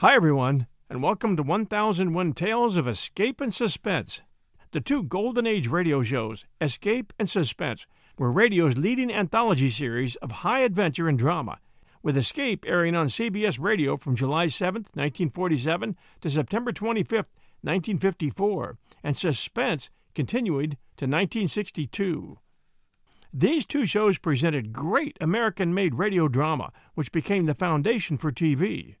Hi, 0.00 0.14
everyone, 0.14 0.68
and 0.88 1.02
welcome 1.02 1.36
to 1.36 1.42
1001 1.42 2.32
Tales 2.34 2.76
of 2.76 2.86
Escape 2.86 3.40
and 3.40 3.52
Suspense, 3.52 4.20
the 4.70 4.80
two 4.80 5.02
Golden 5.02 5.44
Age 5.44 5.66
radio 5.66 6.04
shows, 6.04 6.44
Escape 6.60 7.12
and 7.18 7.28
Suspense, 7.28 7.84
were 8.16 8.30
radio's 8.30 8.78
leading 8.78 9.12
anthology 9.12 9.68
series 9.68 10.14
of 10.14 10.30
high 10.46 10.60
adventure 10.60 11.08
and 11.08 11.18
drama, 11.18 11.58
with 12.00 12.16
Escape 12.16 12.64
airing 12.64 12.94
on 12.94 13.08
CBS 13.08 13.58
Radio 13.58 13.96
from 13.96 14.14
July 14.14 14.46
7, 14.46 14.82
1947 14.94 15.96
to 16.20 16.30
September 16.30 16.70
25, 16.70 17.26
1954, 17.62 18.78
and 19.02 19.18
Suspense 19.18 19.90
continuing 20.14 20.76
to 20.96 21.06
1962. 21.06 22.38
These 23.32 23.66
two 23.66 23.84
shows 23.84 24.18
presented 24.18 24.72
great 24.72 25.16
American 25.20 25.74
made 25.74 25.96
radio 25.96 26.28
drama, 26.28 26.70
which 26.94 27.10
became 27.10 27.46
the 27.46 27.54
foundation 27.54 28.16
for 28.16 28.30
TV. 28.30 28.94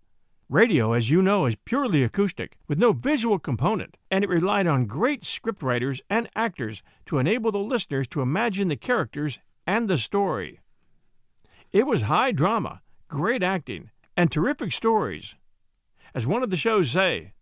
Radio, 0.50 0.94
as 0.94 1.10
you 1.10 1.20
know, 1.20 1.44
is 1.44 1.56
purely 1.66 2.02
acoustic, 2.02 2.56
with 2.66 2.78
no 2.78 2.92
visual 2.92 3.38
component, 3.38 3.98
and 4.10 4.24
it 4.24 4.30
relied 4.30 4.66
on 4.66 4.86
great 4.86 5.22
scriptwriters 5.22 6.00
and 6.08 6.26
actors 6.34 6.82
to 7.04 7.18
enable 7.18 7.52
the 7.52 7.58
listeners 7.58 8.08
to 8.08 8.22
imagine 8.22 8.68
the 8.68 8.76
characters 8.76 9.38
and 9.66 9.88
the 9.88 9.98
story. 9.98 10.60
It 11.70 11.86
was 11.86 12.02
high 12.02 12.32
drama, 12.32 12.80
great 13.08 13.42
acting, 13.42 13.90
and 14.16 14.32
terrific 14.32 14.72
stories. 14.72 15.34
As 16.14 16.26
one 16.26 16.42
of 16.42 16.48
the 16.48 16.56
shows 16.56 16.92
say, 16.92 17.34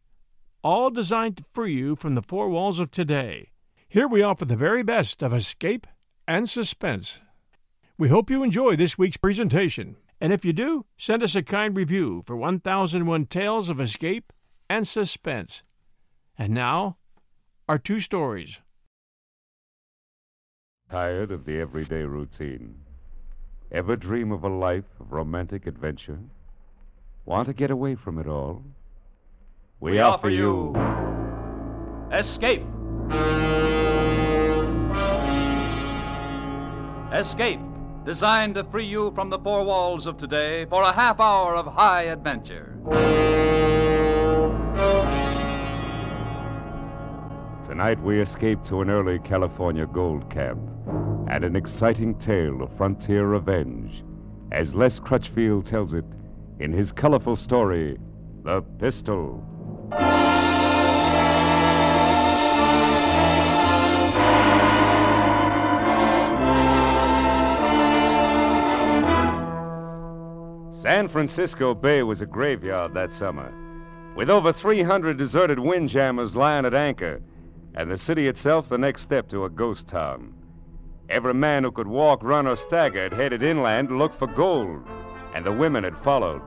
all 0.64 0.91
designed 0.91 1.36
to 1.36 1.45
free 1.55 1.75
you 1.75 1.95
from 1.95 2.16
the 2.16 2.23
four 2.23 2.48
walls 2.48 2.80
of 2.80 2.91
today. 2.91 3.50
Here 3.88 4.09
we 4.09 4.20
offer 4.20 4.45
the 4.45 4.56
very 4.56 4.83
best 4.83 5.23
of 5.23 5.33
escape 5.33 5.86
and 6.27 6.48
suspense. 6.48 7.19
We 7.97 8.09
hope 8.09 8.30
you 8.30 8.42
enjoy 8.42 8.75
this 8.75 8.98
week's 8.98 9.16
presentation. 9.16 9.95
And 10.20 10.33
if 10.33 10.45
you 10.45 10.52
do, 10.52 10.87
send 10.97 11.23
us 11.23 11.34
a 11.34 11.43
kind 11.43 11.77
review 11.77 12.23
for 12.27 12.37
1001 12.37 13.27
Tales 13.27 13.69
of 13.69 13.80
Escape 13.80 14.33
and 14.69 14.89
Suspense. 14.89 15.62
And 16.39 16.55
now, 16.55 16.97
our 17.69 17.78
two 17.78 18.00
stories. 18.00 18.61
Tired 20.91 21.31
of 21.31 21.44
the 21.44 21.59
everyday 21.59 22.03
routine? 22.03 22.77
Ever 23.72 23.97
dream 23.97 24.33
of 24.33 24.44
a 24.44 24.48
life 24.48 24.84
of 25.00 25.12
romantic 25.12 25.67
adventure? 25.67 26.20
Want 27.25 27.47
to 27.48 27.53
get 27.53 27.70
away 27.70 27.97
from 27.97 28.19
it 28.19 28.28
all? 28.28 28.62
We, 29.81 29.92
We 29.92 29.98
offer 29.98 30.31
you 30.31 30.75
Escape. 32.12 32.62
Escape, 37.12 37.61
designed 38.07 38.55
to 38.55 38.62
free 38.62 38.85
you 38.85 39.11
from 39.17 39.29
the 39.29 39.39
four 39.41 39.65
walls 39.65 40.07
of 40.07 40.17
today 40.17 40.65
for 40.67 40.83
a 40.83 40.93
half 40.93 41.19
hour 41.19 41.57
of 41.57 41.67
high 41.67 42.05
adventure. 42.05 42.73
Tonight 47.67 48.01
we 48.05 48.21
escape 48.21 48.62
to 48.62 48.81
an 48.81 48.91
early 48.91 49.19
California 49.19 49.89
gold 49.89 50.31
camp 50.31 50.61
and 51.29 51.45
an 51.45 51.57
exciting 51.57 52.15
tale 52.15 52.62
of 52.62 52.73
frontier 52.77 53.27
revenge, 53.27 54.05
as 54.53 54.73
Les 54.73 55.01
Crutchfield 55.01 55.67
tells 55.67 55.93
it 55.93 56.05
in 56.61 56.73
his 56.73 56.93
colorful 56.93 57.34
story, 57.34 57.99
The 58.45 58.62
Pistol. 58.79 59.45
San 70.87 71.09
Francisco 71.09 71.75
Bay 71.75 72.05
was 72.05 72.23
a 72.23 72.27
graveyard 72.27 72.95
that 72.95 73.11
summer, 73.12 73.53
with 74.15 74.31
over 74.31 74.53
300 74.53 75.17
deserted 75.17 75.59
windjammers 75.59 76.37
lying 76.37 76.65
at 76.65 76.75
anchor, 76.75 77.20
and 77.75 77.91
the 77.91 77.98
city 77.98 78.28
itself 78.28 78.69
the 78.69 78.78
next 78.78 79.03
step 79.03 79.28
to 79.28 79.47
a 79.47 79.51
ghost 79.51 79.89
town. 79.89 80.33
Every 81.09 81.34
man 81.34 81.65
who 81.65 81.72
could 81.72 81.88
walk, 81.88 82.22
run, 82.22 82.47
or 82.47 82.55
stagger 82.55 83.03
had 83.03 83.12
headed 83.12 83.43
inland 83.43 83.88
to 83.88 83.97
look 83.97 84.15
for 84.15 84.28
gold, 84.28 84.87
and 85.34 85.44
the 85.44 85.50
women 85.50 85.83
had 85.83 85.99
followed. 86.05 86.41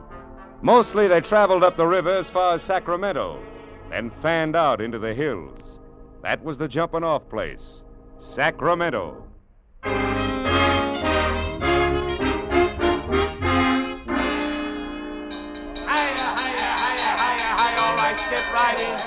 Mostly 0.62 1.10
they 1.10 1.20
traveled 1.20 1.66
up 1.66 1.76
the 1.76 1.86
river 1.86 2.16
as 2.16 2.30
far 2.30 2.54
as 2.54 2.62
Sacramento, 2.62 3.44
then 3.90 4.10
fanned 4.10 4.56
out 4.56 4.80
into 4.80 5.00
the 5.00 5.14
hills. 5.14 5.82
That 6.24 6.42
was 6.42 6.58
the 6.58 6.70
jumping 6.70 7.04
off 7.04 7.28
place, 7.28 7.84
Sacramento. 8.20 9.22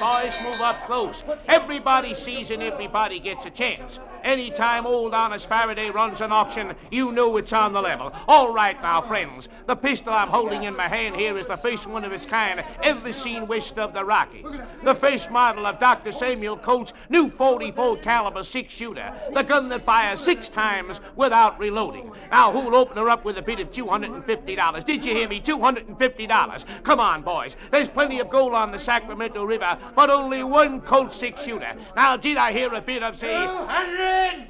Boys. 0.02 0.36
Move 0.42 0.60
up 0.60 0.84
close. 0.84 1.22
Everybody 1.46 2.12
sees 2.14 2.50
and 2.50 2.60
everybody 2.60 3.20
gets 3.20 3.46
a 3.46 3.50
chance. 3.50 4.00
Anytime 4.24 4.86
old 4.86 5.14
honest 5.14 5.48
Faraday 5.48 5.90
runs 5.90 6.20
an 6.20 6.32
auction, 6.32 6.74
you 6.90 7.12
know 7.12 7.36
it's 7.36 7.52
on 7.52 7.72
the 7.72 7.80
level. 7.80 8.12
All 8.28 8.52
right 8.52 8.80
now, 8.82 9.00
friends. 9.02 9.48
The 9.66 9.74
pistol 9.76 10.12
I'm 10.12 10.28
holding 10.28 10.64
in 10.64 10.76
my 10.76 10.88
hand 10.88 11.16
here 11.16 11.36
is 11.36 11.46
the 11.46 11.56
first 11.56 11.86
one 11.86 12.04
of 12.04 12.12
its 12.12 12.26
kind 12.26 12.64
ever 12.82 13.12
seen 13.12 13.46
west 13.46 13.78
of 13.78 13.94
the 13.94 14.04
Rockies. 14.04 14.60
The 14.84 14.94
first 14.94 15.30
model 15.30 15.66
of 15.66 15.80
Dr. 15.80 16.12
Samuel 16.12 16.56
Colt's 16.56 16.92
new 17.08 17.30
44 17.30 17.98
caliber 17.98 18.44
six 18.44 18.72
shooter. 18.74 19.12
The 19.32 19.42
gun 19.42 19.68
that 19.70 19.84
fires 19.84 20.20
six 20.20 20.48
times 20.48 21.00
without 21.16 21.58
reloading. 21.58 22.12
Now, 22.30 22.52
who'll 22.52 22.76
open 22.76 22.96
her 22.96 23.08
up 23.08 23.24
with 23.24 23.38
a 23.38 23.42
bid 23.42 23.60
of 23.60 23.70
$250? 23.70 24.84
Did 24.84 25.04
you 25.04 25.14
hear 25.14 25.28
me? 25.28 25.40
$250. 25.40 26.64
Come 26.84 27.00
on, 27.00 27.22
boys. 27.22 27.56
There's 27.70 27.88
plenty 27.88 28.20
of 28.20 28.30
gold 28.30 28.54
on 28.54 28.70
the 28.70 28.78
Sacramento 28.78 29.44
River, 29.44 29.78
but 29.94 30.10
only 30.10 30.42
one 30.42 30.80
Colt 30.80 31.12
six 31.12 31.42
shooter. 31.42 31.74
Now, 31.96 32.16
did 32.16 32.36
I 32.36 32.52
hear 32.52 32.72
a 32.72 32.80
bid 32.80 33.02
of, 33.02 33.16
say, 33.16 33.32
$250. 33.32 34.48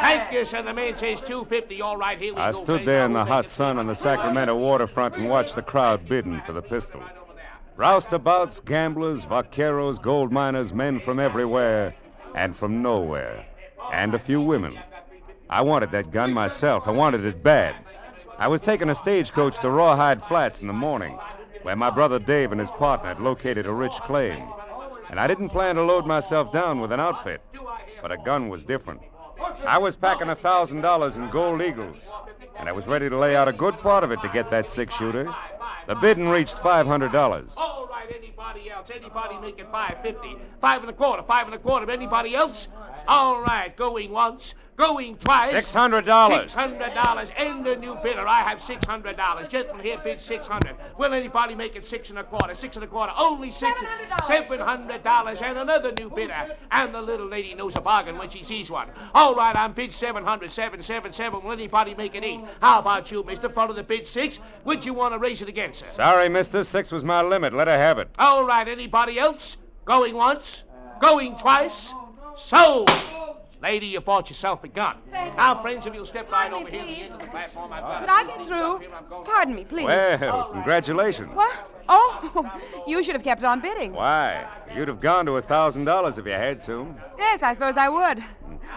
Thank 0.00 0.32
you, 0.32 0.44
sir. 0.44 0.62
The 0.62 0.72
man 0.72 0.96
says 0.96 1.20
250. 1.20 1.80
All 1.82 1.96
right, 1.96 2.18
here 2.18 2.34
we 2.34 2.40
I 2.40 2.52
go. 2.52 2.58
I 2.58 2.62
stood 2.62 2.86
there 2.86 3.04
in 3.04 3.12
the 3.12 3.24
hot 3.24 3.48
sun 3.48 3.78
on 3.78 3.86
the 3.86 3.94
Sacramento 3.94 4.56
waterfront 4.56 5.16
and 5.16 5.28
watched 5.28 5.54
the 5.54 5.62
crowd 5.62 6.08
bidding 6.08 6.40
for 6.46 6.52
the 6.52 6.62
pistol. 6.62 7.02
Roustabouts, 7.76 8.64
gamblers, 8.64 9.24
vaqueros, 9.24 10.02
gold 10.02 10.32
miners, 10.32 10.72
men 10.72 10.98
from 10.98 11.20
everywhere 11.20 11.94
and 12.34 12.56
from 12.56 12.82
nowhere, 12.82 13.46
and 13.92 14.14
a 14.14 14.18
few 14.18 14.40
women. 14.40 14.76
I 15.48 15.62
wanted 15.62 15.92
that 15.92 16.10
gun 16.10 16.32
myself. 16.32 16.84
I 16.86 16.90
wanted 16.90 17.24
it 17.24 17.42
bad. 17.42 17.76
I 18.38 18.48
was 18.48 18.60
taking 18.60 18.90
a 18.90 18.94
stagecoach 18.94 19.58
to 19.60 19.70
Rawhide 19.70 20.22
Flats 20.24 20.60
in 20.60 20.66
the 20.66 20.72
morning, 20.72 21.18
where 21.62 21.76
my 21.76 21.90
brother 21.90 22.18
Dave 22.18 22.52
and 22.52 22.60
his 22.60 22.70
partner 22.70 23.08
had 23.08 23.20
located 23.20 23.66
a 23.66 23.72
rich 23.72 23.94
claim. 23.94 24.48
And 25.10 25.18
I 25.18 25.26
didn't 25.26 25.48
plan 25.48 25.76
to 25.76 25.82
load 25.82 26.06
myself 26.06 26.52
down 26.52 26.80
with 26.80 26.92
an 26.92 27.00
outfit, 27.00 27.40
but 28.02 28.12
a 28.12 28.18
gun 28.18 28.48
was 28.48 28.64
different. 28.64 29.00
I 29.66 29.78
was 29.78 29.96
packing 29.96 30.28
a 30.28 30.34
thousand 30.34 30.80
dollars 30.80 31.16
in 31.16 31.30
gold 31.30 31.62
eagles, 31.62 32.12
and 32.58 32.68
I 32.68 32.72
was 32.72 32.86
ready 32.86 33.08
to 33.08 33.16
lay 33.16 33.36
out 33.36 33.48
a 33.48 33.52
good 33.52 33.78
part 33.78 34.04
of 34.04 34.10
it 34.10 34.20
to 34.22 34.28
get 34.28 34.50
that 34.50 34.68
six 34.68 34.94
shooter. 34.94 35.32
The 35.86 35.94
bidding 35.94 36.28
reached 36.28 36.58
five 36.58 36.86
hundred 36.86 37.12
dollars. 37.12 37.54
All 37.56 37.88
right, 37.90 38.12
anybody 38.14 38.70
else? 38.70 38.88
Anybody 38.94 39.38
making 39.40 39.66
550? 39.70 40.36
Five 40.60 40.82
and 40.82 40.90
a 40.90 40.92
quarter, 40.92 41.22
five 41.22 41.46
and 41.46 41.54
a 41.54 41.58
quarter. 41.58 41.90
Anybody 41.90 42.34
else? 42.34 42.68
All 43.06 43.40
right, 43.40 43.74
going 43.76 44.10
once, 44.10 44.54
going 44.78 45.16
twice. 45.18 45.50
Six 45.50 45.74
hundred 45.74 46.06
dollars. 46.06 46.42
Six 46.42 46.52
hundred 46.54 46.94
dollars. 46.94 47.30
And 47.36 47.66
the 47.66 47.76
new 47.76 47.96
bidder. 47.96 48.26
I 48.26 48.42
have 48.42 48.62
six 48.62 48.86
hundred 48.86 49.16
dollars. 49.16 49.48
Gentleman 49.48 49.84
here 49.84 49.98
bids 50.02 50.24
six 50.24 50.46
hundred. 50.46 50.76
Will 50.96 51.12
anybody 51.12 51.54
make 51.54 51.76
it 51.76 51.84
six 51.84 52.08
and 52.10 52.18
a 52.18 52.24
quarter? 52.24 52.54
Six 52.54 52.76
and 52.76 52.84
a 52.84 52.88
quarter. 52.88 53.12
Only 53.18 53.50
six. 53.50 53.78
$700. 53.80 54.26
Seven 54.26 54.60
hundred 54.60 55.02
dollars. 55.02 55.42
And 55.42 55.58
another 55.58 55.92
new 55.92 56.08
bidder. 56.08 56.56
And 56.70 56.94
the 56.94 57.02
little 57.02 57.26
lady 57.26 57.54
knows 57.54 57.76
a 57.76 57.80
bargain 57.80 58.16
when 58.16 58.30
she 58.30 58.44
sees 58.44 58.70
one. 58.70 58.88
All 59.14 59.34
right, 59.34 59.54
I'm 59.56 59.72
bid 59.72 59.92
seven 59.92 60.24
hundred. 60.24 60.52
Seven, 60.52 60.80
seven, 60.80 61.12
seven. 61.12 61.42
Will 61.42 61.52
anybody 61.52 61.94
make 61.94 62.14
it 62.14 62.24
eight? 62.24 62.40
How 62.62 62.78
about 62.78 63.10
you, 63.10 63.24
Mister? 63.24 63.48
Follow 63.48 63.74
the 63.74 63.82
bid 63.82 64.06
six. 64.06 64.38
Would 64.64 64.84
you 64.84 64.94
want 64.94 65.12
to 65.12 65.18
raise 65.18 65.42
it 65.42 65.48
again, 65.48 65.74
sir? 65.74 65.86
Sorry, 65.86 66.28
mister. 66.28 66.62
Six 66.62 66.92
was 66.92 67.02
my 67.02 67.20
limit. 67.20 67.52
Let 67.52 67.66
her 67.68 67.76
have 67.76 67.98
it. 67.98 68.08
All 68.18 68.44
right, 68.44 68.66
anybody 68.68 69.18
else? 69.18 69.56
Going 69.84 70.14
once? 70.14 70.62
Going 71.00 71.36
twice? 71.36 71.92
Sold! 72.36 72.90
Lady, 73.60 73.86
you 73.86 74.00
bought 74.00 74.28
yourself 74.30 74.62
a 74.62 74.68
gun. 74.68 74.98
Thank 75.10 75.32
you. 75.32 75.36
Now, 75.36 75.60
friends, 75.60 75.84
if 75.86 75.92
you'll 75.94 76.06
step 76.06 76.30
right 76.30 76.50
Pardon 76.50 76.60
over 76.66 76.70
me, 76.70 76.78
here 76.78 76.80
to 76.86 76.86
the 76.94 77.00
end 77.02 77.12
of 77.14 77.20
the 77.20 77.26
platform, 77.26 77.72
I've 77.72 77.82
got 77.82 78.00
Could 78.00 78.08
a 78.08 78.12
I 78.12 78.22
few 78.24 78.28
get 78.38 78.46
through? 78.46 78.56
up 78.76 78.80
here 78.82 78.90
I'm 78.94 79.08
going- 79.08 79.24
Pardon 79.24 79.54
me, 79.56 79.64
please. 79.64 79.84
Well, 79.86 80.50
congratulations. 80.52 81.34
What? 81.34 81.56
Oh, 81.88 82.60
you 82.86 83.02
should 83.02 83.14
have 83.16 83.24
kept 83.24 83.42
on 83.42 83.60
bidding. 83.60 83.92
Why? 83.94 84.46
You'd 84.76 84.86
have 84.88 85.00
gone 85.00 85.26
to 85.26 85.38
a 85.38 85.42
thousand 85.42 85.86
dollars 85.86 86.18
if 86.18 86.26
you 86.26 86.32
had 86.32 86.60
to. 86.62 86.94
Yes, 87.18 87.42
I 87.42 87.54
suppose 87.54 87.76
I 87.76 87.88
would. 87.88 88.22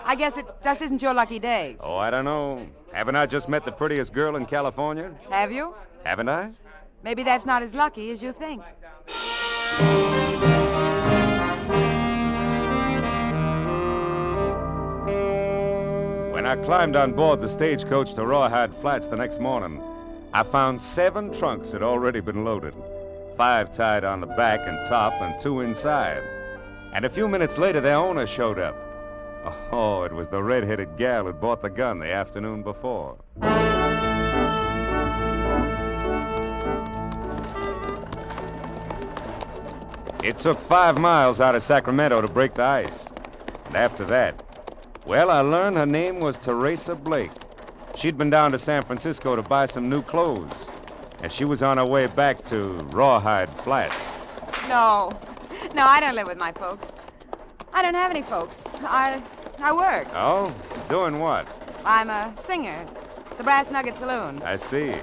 I 0.04 0.16
guess 0.16 0.36
it 0.38 0.46
just 0.64 0.82
isn't 0.82 1.02
your 1.02 1.14
lucky 1.14 1.38
day. 1.38 1.78
Oh, 1.80 1.98
I 1.98 2.10
don't 2.10 2.26
know. 2.26 2.66
Haven't 2.92 3.16
I 3.16 3.28
just 3.28 3.50
met 3.50 3.64
the 3.66 3.72
prettiest 3.72 4.14
girl 4.14 4.36
in 4.36 4.46
California? 4.48 5.12
Have 5.30 5.52
you? 5.52 5.76
Haven't 6.04 6.30
I? 6.30 6.52
Maybe 7.04 7.22
that's 7.24 7.46
not 7.46 7.62
as 7.62 7.76
lucky 7.76 8.10
as 8.12 8.24
you 8.24 8.34
think. 8.34 8.64
When 16.42 16.58
I 16.58 16.66
climbed 16.66 16.96
on 16.96 17.14
board 17.14 17.40
the 17.40 17.48
stagecoach 17.48 18.16
to 18.16 18.26
Rawhide 18.26 18.74
Flats 18.78 19.08
the 19.08 19.16
next 19.16 19.40
morning, 19.40 19.80
I 20.34 20.42
found 20.42 20.82
seven 20.82 21.32
trunks 21.32 21.72
had 21.72 21.84
already 21.84 22.20
been 22.20 22.44
loaded. 22.44 22.74
five 23.38 23.72
tied 23.72 24.04
on 24.04 24.22
the 24.22 24.26
back 24.26 24.68
and 24.68 24.84
top, 24.90 25.14
and 25.22 25.40
two 25.40 25.62
inside. 25.62 26.24
And 26.94 27.06
a 27.06 27.12
few 27.12 27.28
minutes 27.28 27.60
later, 27.60 27.80
their 27.80 27.98
owner 27.98 28.26
showed 28.26 28.58
up. 28.58 28.76
Oh, 29.72 30.02
it 30.02 30.12
was 30.12 30.30
the 30.30 30.42
red 30.42 30.64
headed 30.64 30.98
gal 30.98 31.26
who'd 31.26 31.40
bought 31.40 31.62
the 31.62 31.70
gun 31.70 32.00
the 32.00 32.12
afternoon 32.12 32.64
before. 32.64 33.18
It 40.24 40.40
took 40.40 40.60
five 40.62 40.98
miles 40.98 41.40
out 41.40 41.56
of 41.56 41.62
Sacramento 41.62 42.20
to 42.20 42.28
break 42.28 42.56
the 42.56 42.64
ice. 42.64 43.10
And 43.68 43.76
after 43.76 44.04
that, 44.06 44.51
well, 45.06 45.30
I 45.30 45.42
learned 45.42 45.78
her 45.78 45.86
name 45.86 46.20
was 46.20 46.38
Teresa 46.38 46.96
Blake. 46.96 47.32
She'd 47.96 48.18
been 48.18 48.30
down 48.30 48.52
to 48.52 48.58
San 48.58 48.84
Francisco 48.84 49.36
to 49.36 49.42
buy 49.42 49.66
some 49.66 49.90
new 49.90 50.02
clothes. 50.02 50.68
And 51.22 51.32
she 51.32 51.46
was 51.46 51.62
on 51.62 51.78
her 51.78 51.86
way 51.86 52.08
back 52.08 52.46
to 52.46 52.78
Rawhide 52.92 53.50
Flats. 53.62 53.96
No. 54.68 55.12
No, 55.76 55.84
I 55.84 56.00
don't 56.00 56.16
live 56.16 56.28
with 56.28 56.40
my 56.40 56.52
folks. 56.52 56.88
I 57.74 57.82
don't 57.82 57.96
have 57.96 58.12
any 58.12 58.22
folks. 58.22 58.58
I 58.82 59.22
I 59.60 59.74
work. 59.74 60.08
Oh? 60.14 60.54
Doing 60.90 61.20
what? 61.20 61.48
I'm 61.86 62.10
a 62.10 62.34
singer. 62.46 62.86
The 63.38 63.44
Brass 63.44 63.70
Nugget 63.70 63.98
Saloon. 63.98 64.42
I 64.44 64.56
see. 64.56 64.96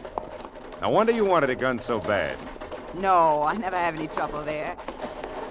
No 0.80 0.90
wonder 0.90 1.12
you 1.12 1.24
wanted 1.24 1.50
a 1.50 1.54
gun 1.54 1.78
so 1.78 2.00
bad. 2.00 2.36
No, 2.94 3.42
I 3.42 3.56
never 3.56 3.76
have 3.76 3.94
any 3.94 4.08
trouble 4.08 4.42
there. 4.42 4.76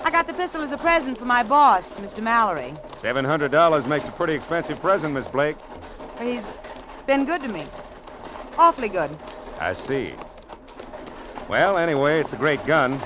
I 0.07 0.09
got 0.09 0.25
the 0.25 0.33
pistol 0.33 0.61
as 0.61 0.71
a 0.71 0.77
present 0.77 1.17
for 1.17 1.25
my 1.25 1.43
boss, 1.43 1.97
Mr. 1.97 2.23
Mallory. 2.23 2.73
$700 2.91 3.85
makes 3.87 4.07
a 4.07 4.11
pretty 4.13 4.33
expensive 4.33 4.79
present, 4.79 5.13
Miss 5.13 5.27
Blake. 5.27 5.57
He's 6.21 6.55
been 7.05 7.25
good 7.25 7.41
to 7.41 7.49
me. 7.49 7.65
Awfully 8.57 8.87
good. 8.87 9.11
I 9.59 9.73
see. 9.73 10.13
Well, 11.49 11.77
anyway, 11.77 12.21
it's 12.21 12.31
a 12.31 12.37
great 12.37 12.65
gun. 12.65 13.01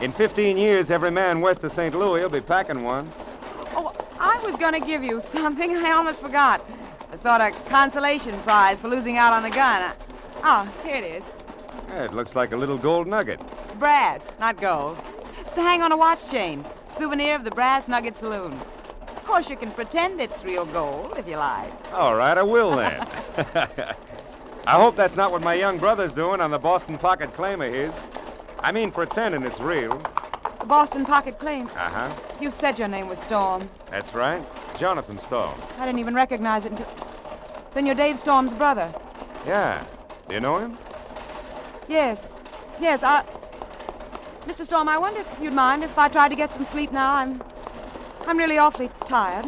In 0.00 0.12
15 0.12 0.58
years, 0.58 0.90
every 0.90 1.12
man 1.12 1.40
west 1.40 1.62
of 1.62 1.70
St. 1.70 1.94
Louis 1.94 2.22
will 2.22 2.28
be 2.28 2.40
packing 2.40 2.82
one. 2.82 3.12
Oh, 3.76 3.92
I 4.18 4.40
was 4.40 4.56
going 4.56 4.72
to 4.72 4.84
give 4.84 5.04
you 5.04 5.20
something. 5.20 5.76
I 5.76 5.92
almost 5.92 6.20
forgot. 6.20 6.68
A 7.12 7.16
sort 7.16 7.42
of 7.42 7.52
consolation 7.66 8.40
prize 8.40 8.80
for 8.80 8.88
losing 8.88 9.18
out 9.18 9.32
on 9.32 9.44
the 9.44 9.50
gun. 9.50 9.94
Oh, 10.42 10.68
here 10.82 10.96
it 10.96 11.04
is. 11.04 11.22
Yeah, 11.90 12.06
it 12.06 12.12
looks 12.12 12.34
like 12.34 12.50
a 12.50 12.56
little 12.56 12.76
gold 12.76 13.06
nugget. 13.06 13.40
Brass, 13.78 14.20
not 14.40 14.60
gold. 14.60 14.98
To 15.54 15.62
hang 15.62 15.82
on 15.82 15.92
a 15.92 15.96
watch 15.96 16.28
chain. 16.28 16.64
Souvenir 16.88 17.36
of 17.36 17.44
the 17.44 17.50
Brass 17.50 17.86
Nugget 17.86 18.16
Saloon. 18.18 18.60
Of 19.00 19.24
course, 19.24 19.48
you 19.48 19.56
can 19.56 19.70
pretend 19.70 20.20
it's 20.20 20.44
real 20.44 20.64
gold 20.64 21.14
if 21.16 21.28
you 21.28 21.36
like. 21.36 21.72
All 21.92 22.16
right, 22.16 22.36
I 22.36 22.42
will 22.42 22.76
then. 22.76 23.06
I 24.66 24.72
hope 24.80 24.96
that's 24.96 25.14
not 25.14 25.30
what 25.30 25.42
my 25.42 25.54
young 25.54 25.78
brother's 25.78 26.12
doing 26.12 26.40
on 26.40 26.50
the 26.50 26.58
Boston 26.58 26.98
pocket 26.98 27.32
claim 27.34 27.62
of 27.62 27.72
his. 27.72 27.94
I 28.60 28.72
mean, 28.72 28.90
pretending 28.90 29.44
it's 29.44 29.60
real. 29.60 30.02
The 30.58 30.66
Boston 30.66 31.04
Pocket 31.04 31.38
Claim. 31.38 31.66
Uh 31.66 31.90
huh. 31.90 32.12
You 32.40 32.50
said 32.50 32.78
your 32.78 32.88
name 32.88 33.06
was 33.06 33.18
Storm. 33.18 33.68
That's 33.90 34.14
right. 34.14 34.42
Jonathan 34.76 35.18
Storm. 35.18 35.60
I 35.78 35.84
didn't 35.84 35.98
even 35.98 36.14
recognize 36.14 36.64
it 36.64 36.72
until. 36.72 36.86
Then 37.74 37.86
you're 37.86 37.94
Dave 37.94 38.18
Storm's 38.18 38.54
brother. 38.54 38.92
Yeah. 39.46 39.84
Do 40.28 40.34
you 40.34 40.40
know 40.40 40.58
him? 40.58 40.78
Yes. 41.86 42.26
Yes, 42.80 43.02
I. 43.02 43.24
Mr. 44.46 44.66
Storm, 44.66 44.90
I 44.90 44.98
wonder 44.98 45.20
if 45.20 45.26
you'd 45.40 45.54
mind 45.54 45.82
if 45.82 45.96
I 45.96 46.08
tried 46.08 46.28
to 46.28 46.36
get 46.36 46.52
some 46.52 46.66
sleep 46.66 46.92
now. 46.92 47.14
I'm. 47.14 47.42
I'm 48.26 48.36
really 48.36 48.58
awfully 48.58 48.90
tired. 49.06 49.46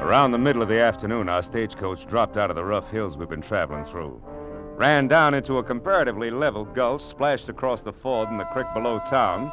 Around 0.00 0.32
the 0.32 0.38
middle 0.38 0.62
of 0.62 0.68
the 0.68 0.78
afternoon, 0.78 1.28
our 1.28 1.42
stagecoach 1.42 2.06
dropped 2.06 2.38
out 2.38 2.48
of 2.48 2.56
the 2.56 2.64
rough 2.64 2.90
hills 2.90 3.18
we've 3.18 3.28
been 3.28 3.42
traveling 3.42 3.84
through, 3.84 4.22
ran 4.76 5.06
down 5.06 5.34
into 5.34 5.58
a 5.58 5.62
comparatively 5.62 6.30
level 6.30 6.64
gulch, 6.64 7.02
splashed 7.02 7.50
across 7.50 7.82
the 7.82 7.92
ford 7.92 8.30
in 8.30 8.38
the 8.38 8.44
creek 8.44 8.66
below 8.72 9.00
town, 9.00 9.52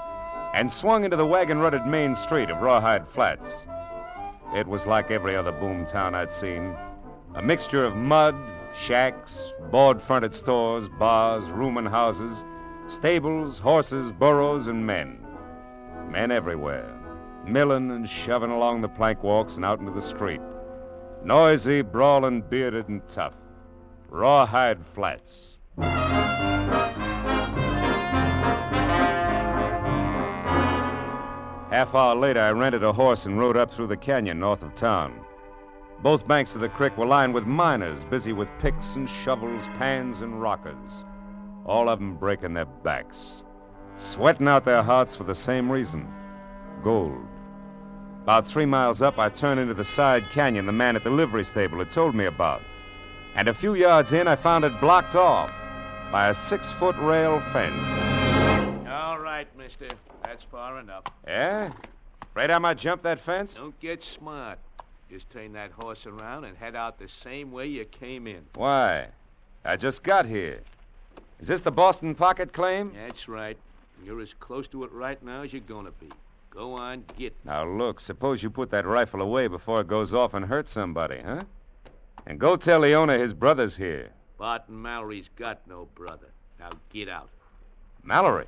and 0.53 0.71
swung 0.71 1.03
into 1.03 1.17
the 1.17 1.25
wagon 1.25 1.57
rutted 1.57 1.85
main 1.85 2.15
street 2.15 2.49
of 2.49 2.61
Rawhide 2.61 3.07
Flats. 3.09 3.67
It 4.55 4.67
was 4.67 4.85
like 4.85 5.11
every 5.11 5.35
other 5.35 5.51
boom 5.51 5.85
town 5.85 6.15
I'd 6.15 6.31
seen 6.31 6.73
a 7.35 7.41
mixture 7.41 7.83
of 7.83 7.95
mud, 7.95 8.35
shacks, 8.75 9.53
board 9.71 10.01
fronted 10.01 10.33
stores, 10.33 10.87
bars, 10.87 11.45
rooming 11.45 11.85
houses, 11.85 12.43
stables, 12.87 13.59
horses, 13.59 14.11
burros, 14.11 14.67
and 14.67 14.85
men. 14.85 15.17
Men 16.09 16.31
everywhere, 16.31 16.93
milling 17.45 17.89
and 17.91 18.07
shoving 18.07 18.51
along 18.51 18.81
the 18.81 18.89
plank 18.89 19.23
walks 19.23 19.55
and 19.55 19.65
out 19.65 19.79
into 19.79 19.91
the 19.91 20.01
street. 20.01 20.41
Noisy, 21.23 21.81
brawling, 21.81 22.41
bearded, 22.41 22.87
and 22.89 23.07
tough. 23.07 23.33
Rawhide 24.09 24.85
Flats. 24.93 25.57
Half 31.71 31.95
hour 31.95 32.15
later, 32.15 32.41
I 32.41 32.51
rented 32.51 32.83
a 32.83 32.93
horse 32.93 33.25
and 33.25 33.39
rode 33.39 33.57
up 33.57 33.73
through 33.73 33.87
the 33.87 33.97
canyon 33.97 34.39
north 34.39 34.61
of 34.61 34.75
town. 34.75 35.22
Both 36.03 36.27
banks 36.27 36.53
of 36.53 36.59
the 36.59 36.67
creek 36.67 36.97
were 36.97 37.05
lined 37.05 37.33
with 37.33 37.45
miners 37.45 38.03
busy 38.03 38.33
with 38.33 38.49
picks 38.59 38.97
and 38.97 39.09
shovels, 39.09 39.67
pans 39.77 40.19
and 40.19 40.41
rockers, 40.41 41.05
all 41.65 41.87
of 41.87 41.99
them 41.99 42.17
breaking 42.17 42.53
their 42.53 42.65
backs, 42.65 43.45
sweating 43.95 44.49
out 44.49 44.65
their 44.65 44.83
hearts 44.83 45.15
for 45.15 45.23
the 45.23 45.33
same 45.33 45.71
reason 45.71 46.05
gold. 46.83 47.25
About 48.23 48.45
three 48.45 48.65
miles 48.65 49.01
up, 49.01 49.17
I 49.17 49.29
turned 49.29 49.61
into 49.61 49.73
the 49.73 49.85
side 49.85 50.29
canyon 50.29 50.65
the 50.65 50.73
man 50.73 50.97
at 50.97 51.05
the 51.05 51.09
livery 51.09 51.45
stable 51.45 51.79
had 51.79 51.89
told 51.89 52.13
me 52.15 52.25
about. 52.25 52.61
And 53.35 53.47
a 53.47 53.53
few 53.53 53.75
yards 53.75 54.11
in, 54.11 54.27
I 54.27 54.35
found 54.35 54.65
it 54.65 54.77
blocked 54.81 55.15
off 55.15 55.51
by 56.11 56.27
a 56.27 56.33
six 56.33 56.69
foot 56.73 56.97
rail 56.97 57.39
fence. 57.53 57.87
All 58.89 59.19
right, 59.19 59.47
mister. 59.57 59.87
That's 60.25 60.43
far 60.43 60.79
enough. 60.79 61.03
Yeah? 61.25 61.71
Afraid 62.23 62.51
I 62.51 62.59
might 62.59 62.77
jump 62.77 63.03
that 63.03 63.21
fence? 63.21 63.53
Don't 63.55 63.79
get 63.79 64.03
smart. 64.03 64.59
Just 65.13 65.29
turn 65.29 65.53
that 65.53 65.69
horse 65.73 66.07
around 66.07 66.45
and 66.45 66.57
head 66.57 66.75
out 66.75 66.97
the 66.97 67.07
same 67.07 67.51
way 67.51 67.67
you 67.67 67.85
came 67.85 68.25
in. 68.25 68.43
Why? 68.55 69.09
I 69.63 69.77
just 69.77 70.01
got 70.01 70.25
here. 70.25 70.61
Is 71.39 71.47
this 71.47 71.61
the 71.61 71.71
Boston 71.71 72.15
Pocket 72.15 72.51
claim? 72.51 72.91
That's 72.95 73.27
right. 73.27 73.55
You're 74.03 74.21
as 74.21 74.33
close 74.33 74.67
to 74.69 74.83
it 74.85 74.91
right 74.91 75.21
now 75.21 75.43
as 75.43 75.53
you're 75.53 75.61
gonna 75.61 75.91
be. 75.99 76.09
Go 76.49 76.73
on, 76.73 77.05
get. 77.15 77.35
Now, 77.45 77.63
look, 77.63 77.99
suppose 77.99 78.41
you 78.41 78.49
put 78.49 78.71
that 78.71 78.87
rifle 78.87 79.21
away 79.21 79.47
before 79.47 79.81
it 79.81 79.87
goes 79.87 80.15
off 80.15 80.33
and 80.33 80.43
hurts 80.43 80.71
somebody, 80.71 81.21
huh? 81.23 81.43
And 82.25 82.39
go 82.39 82.55
tell 82.55 82.81
the 82.81 82.93
owner 82.93 83.15
his 83.15 83.33
brother's 83.33 83.77
here. 83.77 84.09
Barton 84.39 84.81
Mallory's 84.81 85.29
got 85.35 85.61
no 85.67 85.87
brother. 85.93 86.31
Now 86.59 86.71
get 86.91 87.07
out. 87.07 87.29
Mallory. 88.01 88.47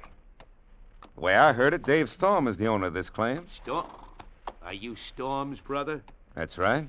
The 1.13 1.22
way 1.22 1.36
I 1.36 1.54
heard 1.54 1.75
it, 1.75 1.84
Dave 1.84 2.10
Storm 2.10 2.48
is 2.48 2.58
the 2.58 2.66
owner 2.66 2.88
of 2.88 2.94
this 2.96 3.12
claim. 3.12 3.46
Storm? 3.54 3.86
Are 4.63 4.74
you 4.74 4.96
Storm's 4.96 5.60
brother? 5.60 6.01
That's 6.36 6.58
right. 6.58 6.86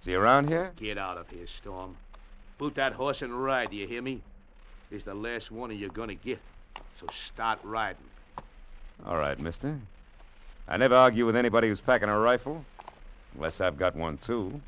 Is 0.00 0.06
he 0.06 0.14
around 0.14 0.48
here? 0.48 0.72
Get 0.76 0.98
out 0.98 1.18
of 1.18 1.28
here, 1.28 1.46
Storm. 1.46 1.96
Boot 2.58 2.76
that 2.76 2.92
horse 2.92 3.22
and 3.22 3.44
ride, 3.44 3.70
do 3.70 3.76
you 3.76 3.86
hear 3.86 4.00
me? 4.00 4.22
It's 4.90 5.04
the 5.04 5.14
last 5.14 5.50
warning 5.50 5.78
you're 5.78 5.88
gonna 5.88 6.14
get. 6.14 6.38
So 7.00 7.06
start 7.12 7.58
riding. 7.64 7.96
All 9.04 9.16
right, 9.16 9.38
mister. 9.40 9.78
I 10.68 10.76
never 10.76 10.94
argue 10.94 11.26
with 11.26 11.36
anybody 11.36 11.68
who's 11.68 11.80
packing 11.80 12.08
a 12.08 12.18
rifle, 12.18 12.64
unless 13.34 13.60
I've 13.60 13.76
got 13.76 13.96
one, 13.96 14.16
too. 14.16 14.60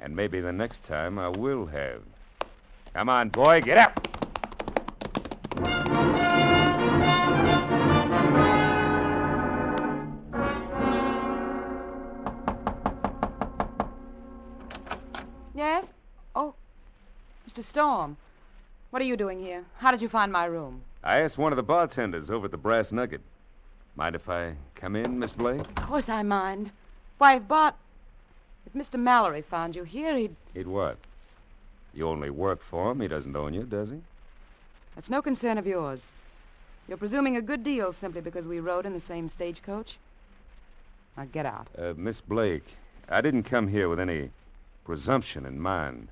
And 0.00 0.14
maybe 0.14 0.40
the 0.40 0.52
next 0.52 0.82
time 0.82 1.18
I 1.18 1.28
will 1.28 1.66
have. 1.66 2.02
Come 2.94 3.08
on, 3.08 3.28
boy, 3.28 3.60
get 3.60 3.78
up! 3.78 4.27
Storm. 17.68 18.16
What 18.88 19.02
are 19.02 19.04
you 19.04 19.16
doing 19.16 19.38
here? 19.40 19.62
How 19.76 19.90
did 19.90 20.00
you 20.00 20.08
find 20.08 20.32
my 20.32 20.46
room? 20.46 20.80
I 21.04 21.18
asked 21.18 21.36
one 21.36 21.52
of 21.52 21.56
the 21.56 21.62
bartenders 21.62 22.30
over 22.30 22.46
at 22.46 22.50
the 22.50 22.56
Brass 22.56 22.92
Nugget. 22.92 23.20
Mind 23.94 24.16
if 24.16 24.26
I 24.26 24.54
come 24.74 24.96
in, 24.96 25.18
Miss 25.18 25.32
Blake? 25.32 25.60
Of 25.60 25.74
course 25.76 26.08
I 26.08 26.22
mind. 26.22 26.70
Why, 27.18 27.36
if 27.36 27.46
Bart. 27.46 27.74
If 28.64 28.72
Mr. 28.72 28.98
Mallory 28.98 29.42
found 29.42 29.76
you 29.76 29.84
here, 29.84 30.16
he'd. 30.16 30.34
He'd 30.54 30.66
what? 30.66 30.96
You 31.92 32.08
only 32.08 32.30
work 32.30 32.62
for 32.62 32.90
him. 32.90 33.02
He 33.02 33.08
doesn't 33.08 33.36
own 33.36 33.52
you, 33.52 33.64
does 33.64 33.90
he? 33.90 34.00
That's 34.94 35.10
no 35.10 35.20
concern 35.20 35.58
of 35.58 35.66
yours. 35.66 36.10
You're 36.88 36.96
presuming 36.96 37.36
a 37.36 37.42
good 37.42 37.62
deal 37.62 37.92
simply 37.92 38.22
because 38.22 38.48
we 38.48 38.60
rode 38.60 38.86
in 38.86 38.94
the 38.94 39.00
same 39.00 39.28
stagecoach. 39.28 39.98
Now 41.18 41.26
get 41.26 41.44
out. 41.44 41.68
Uh, 41.76 41.92
Miss 41.98 42.22
Blake, 42.22 42.64
I 43.10 43.20
didn't 43.20 43.42
come 43.42 43.68
here 43.68 43.90
with 43.90 44.00
any 44.00 44.30
presumption 44.84 45.44
in 45.44 45.60
mind. 45.60 46.08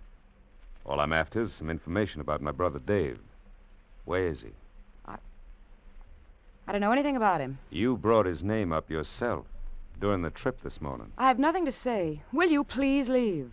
All 0.87 1.01
I'm 1.01 1.13
after 1.13 1.43
is 1.43 1.53
some 1.53 1.69
information 1.69 2.21
about 2.21 2.41
my 2.41 2.53
brother 2.53 2.79
Dave. 2.79 3.19
Where 4.05 4.29
is 4.29 4.43
he? 4.43 4.51
I 5.05 5.17
I 6.69 6.73
don't 6.73 6.81
know 6.81 6.93
anything 6.93 7.17
about 7.17 7.41
him. 7.41 7.59
You 7.71 7.97
brought 7.97 8.25
his 8.25 8.45
name 8.45 8.73
up 8.73 8.89
yourself 8.89 9.47
during 10.01 10.23
the 10.23 10.31
trip 10.31 10.61
this 10.63 10.81
morning. 10.81 11.11
I 11.19 11.27
have 11.27 11.41
nothing 11.41 11.65
to 11.65 11.73
say. 11.73 12.21
Will 12.33 12.51
you 12.51 12.63
please 12.63 13.09
leave? 13.09 13.53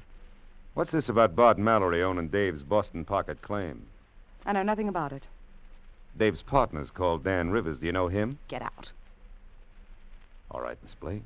What's 0.75 0.91
this 0.91 1.09
about 1.09 1.35
Bart 1.35 1.57
Mallory 1.57 2.03
owning 2.03 2.27
Dave's 2.27 2.61
Boston 2.61 3.03
Pocket 3.03 3.41
claim? 3.41 3.87
I 4.45 4.53
know 4.53 4.63
nothing 4.63 4.87
about 4.87 5.11
it. 5.11 5.27
Dave's 6.15 6.43
partner's 6.43 6.91
called 6.91 7.23
Dan 7.23 7.49
Rivers. 7.49 7.79
Do 7.79 7.87
you 7.87 7.91
know 7.91 8.09
him? 8.09 8.37
Get 8.47 8.61
out. 8.61 8.91
All 10.51 10.61
right, 10.61 10.77
Miss 10.83 10.93
Blake. 10.93 11.23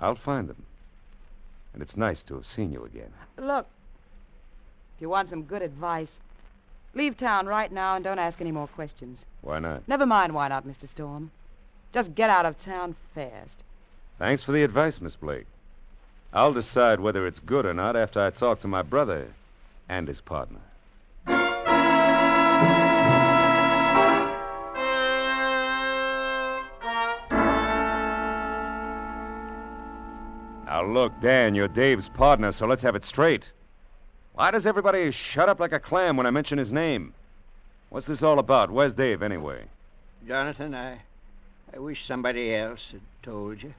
I'll 0.00 0.16
find 0.16 0.48
them. 0.48 0.64
And 1.72 1.82
it's 1.82 1.96
nice 1.96 2.24
to 2.24 2.34
have 2.34 2.46
seen 2.46 2.72
you 2.72 2.84
again. 2.84 3.12
Look, 3.36 3.68
if 4.96 5.02
you 5.02 5.08
want 5.08 5.28
some 5.28 5.42
good 5.42 5.62
advice, 5.62 6.18
leave 6.94 7.16
town 7.16 7.46
right 7.46 7.72
now 7.72 7.96
and 7.96 8.04
don't 8.04 8.18
ask 8.18 8.40
any 8.40 8.52
more 8.52 8.68
questions. 8.68 9.24
Why 9.40 9.58
not? 9.58 9.86
Never 9.88 10.06
mind 10.06 10.32
why 10.32 10.48
not, 10.48 10.66
Mr. 10.66 10.88
Storm. 10.88 11.30
Just 11.92 12.14
get 12.14 12.30
out 12.30 12.46
of 12.46 12.58
town 12.58 12.94
fast. 13.14 13.62
Thanks 14.18 14.42
for 14.42 14.52
the 14.52 14.62
advice, 14.62 15.00
Miss 15.00 15.16
Blake. 15.16 15.46
I'll 16.32 16.52
decide 16.52 17.00
whether 17.00 17.26
it's 17.26 17.40
good 17.40 17.66
or 17.66 17.74
not 17.74 17.96
after 17.96 18.20
I 18.20 18.30
talk 18.30 18.60
to 18.60 18.68
my 18.68 18.82
brother 18.82 19.28
and 19.88 20.06
his 20.06 20.20
partner. 20.20 20.60
Now, 30.66 30.84
look, 30.84 31.12
Dan, 31.20 31.54
you're 31.54 31.68
Dave's 31.68 32.08
partner, 32.08 32.50
so 32.50 32.66
let's 32.66 32.82
have 32.82 32.96
it 32.96 33.04
straight. 33.04 33.50
Why 34.34 34.50
does 34.50 34.66
everybody 34.66 35.10
shut 35.12 35.48
up 35.48 35.60
like 35.60 35.72
a 35.72 35.78
clam 35.78 36.16
when 36.16 36.26
I 36.26 36.30
mention 36.30 36.58
his 36.58 36.72
name? 36.72 37.14
What's 37.90 38.06
this 38.06 38.22
all 38.22 38.40
about? 38.40 38.70
Where's 38.70 38.92
Dave, 38.92 39.22
anyway? 39.22 39.64
Jonathan, 40.26 40.74
I, 40.74 40.98
I 41.72 41.78
wish 41.78 42.06
somebody 42.06 42.52
else 42.54 42.80
had 42.90 43.00
told 43.22 43.62
you. 43.62 43.72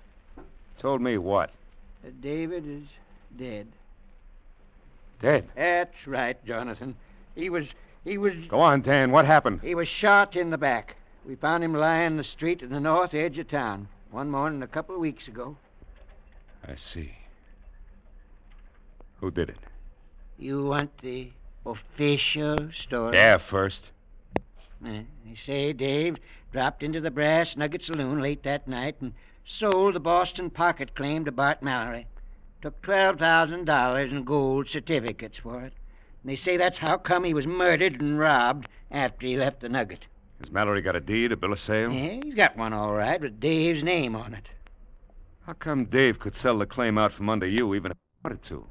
Told 0.79 1.01
me 1.01 1.17
what? 1.17 1.51
that 2.03 2.21
David 2.21 2.65
is 2.67 2.83
dead. 3.37 3.67
Dead? 5.21 5.45
That's 5.55 6.07
right, 6.07 6.37
Jonathan. 6.45 6.95
He 7.35 7.49
was, 7.49 7.65
he 8.05 8.17
was, 8.17 8.33
Go 8.47 8.59
on, 8.61 8.81
Dan. 8.81 9.11
What 9.11 9.25
happened? 9.25 9.59
he 9.61 9.75
was 9.75 9.87
shot 9.87 10.35
in 10.35 10.51
the 10.51 10.57
back. 10.57 10.95
We 11.27 11.35
found 11.35 11.63
him 11.63 11.73
lying 11.73 12.07
in 12.07 12.17
the 12.17 12.23
street 12.23 12.61
at 12.61 12.69
the 12.69 12.79
north 12.79 13.13
edge 13.13 13.37
of 13.39 13.49
town 13.49 13.87
one 14.11 14.29
morning 14.29 14.61
a 14.61 14.67
couple 14.67 14.95
of 14.95 15.01
weeks 15.01 15.27
ago. 15.27 15.57
I 16.65 16.75
see. 16.75 17.11
Who 19.19 19.31
did 19.31 19.49
it? 19.49 19.57
You 20.37 20.65
want 20.65 20.97
the 20.99 21.29
official 21.65 22.69
story? 22.71 23.15
Yeah, 23.15 23.37
first. 23.37 23.91
Uh, 24.85 25.01
They 25.25 25.35
say 25.35 25.71
Dave 25.73 26.17
dropped 26.51 26.83
into 26.83 26.99
the 26.99 27.11
Brass 27.11 27.55
Nugget 27.55 27.81
Saloon 27.83 28.19
late 28.21 28.43
that 28.43 28.67
night 28.67 28.95
and 28.99 29.13
sold 29.45 29.95
the 29.95 29.99
Boston 29.99 30.49
pocket 30.49 30.93
claim 30.93 31.25
to 31.25 31.31
Bart 31.31 31.63
Mallory. 31.63 32.07
Took 32.61 32.81
$12,000 32.81 34.11
in 34.11 34.23
gold 34.23 34.69
certificates 34.69 35.37
for 35.37 35.61
it. 35.61 35.73
And 36.23 36.31
they 36.31 36.35
say 36.35 36.57
that's 36.57 36.79
how 36.79 36.97
come 36.97 37.23
he 37.23 37.33
was 37.33 37.47
murdered 37.47 38.01
and 38.01 38.19
robbed 38.19 38.67
after 38.91 39.25
he 39.25 39.37
left 39.37 39.61
the 39.61 39.69
Nugget. 39.69 40.05
Has 40.39 40.51
Mallory 40.51 40.81
got 40.81 40.95
a 40.95 40.99
deed, 40.99 41.31
a 41.31 41.37
bill 41.37 41.53
of 41.53 41.59
sale? 41.59 41.91
Yeah, 41.91 42.19
he's 42.23 42.33
got 42.35 42.57
one 42.57 42.73
all 42.73 42.93
right 42.93 43.21
with 43.21 43.39
Dave's 43.39 43.83
name 43.83 44.15
on 44.15 44.33
it. 44.33 44.49
How 45.45 45.53
come 45.53 45.85
Dave 45.85 46.19
could 46.19 46.35
sell 46.35 46.57
the 46.57 46.65
claim 46.65 46.97
out 46.97 47.13
from 47.13 47.29
under 47.29 47.47
you 47.47 47.73
even 47.75 47.91
if 47.91 47.97
he 47.97 48.27
wanted 48.27 48.41
to? 48.43 48.65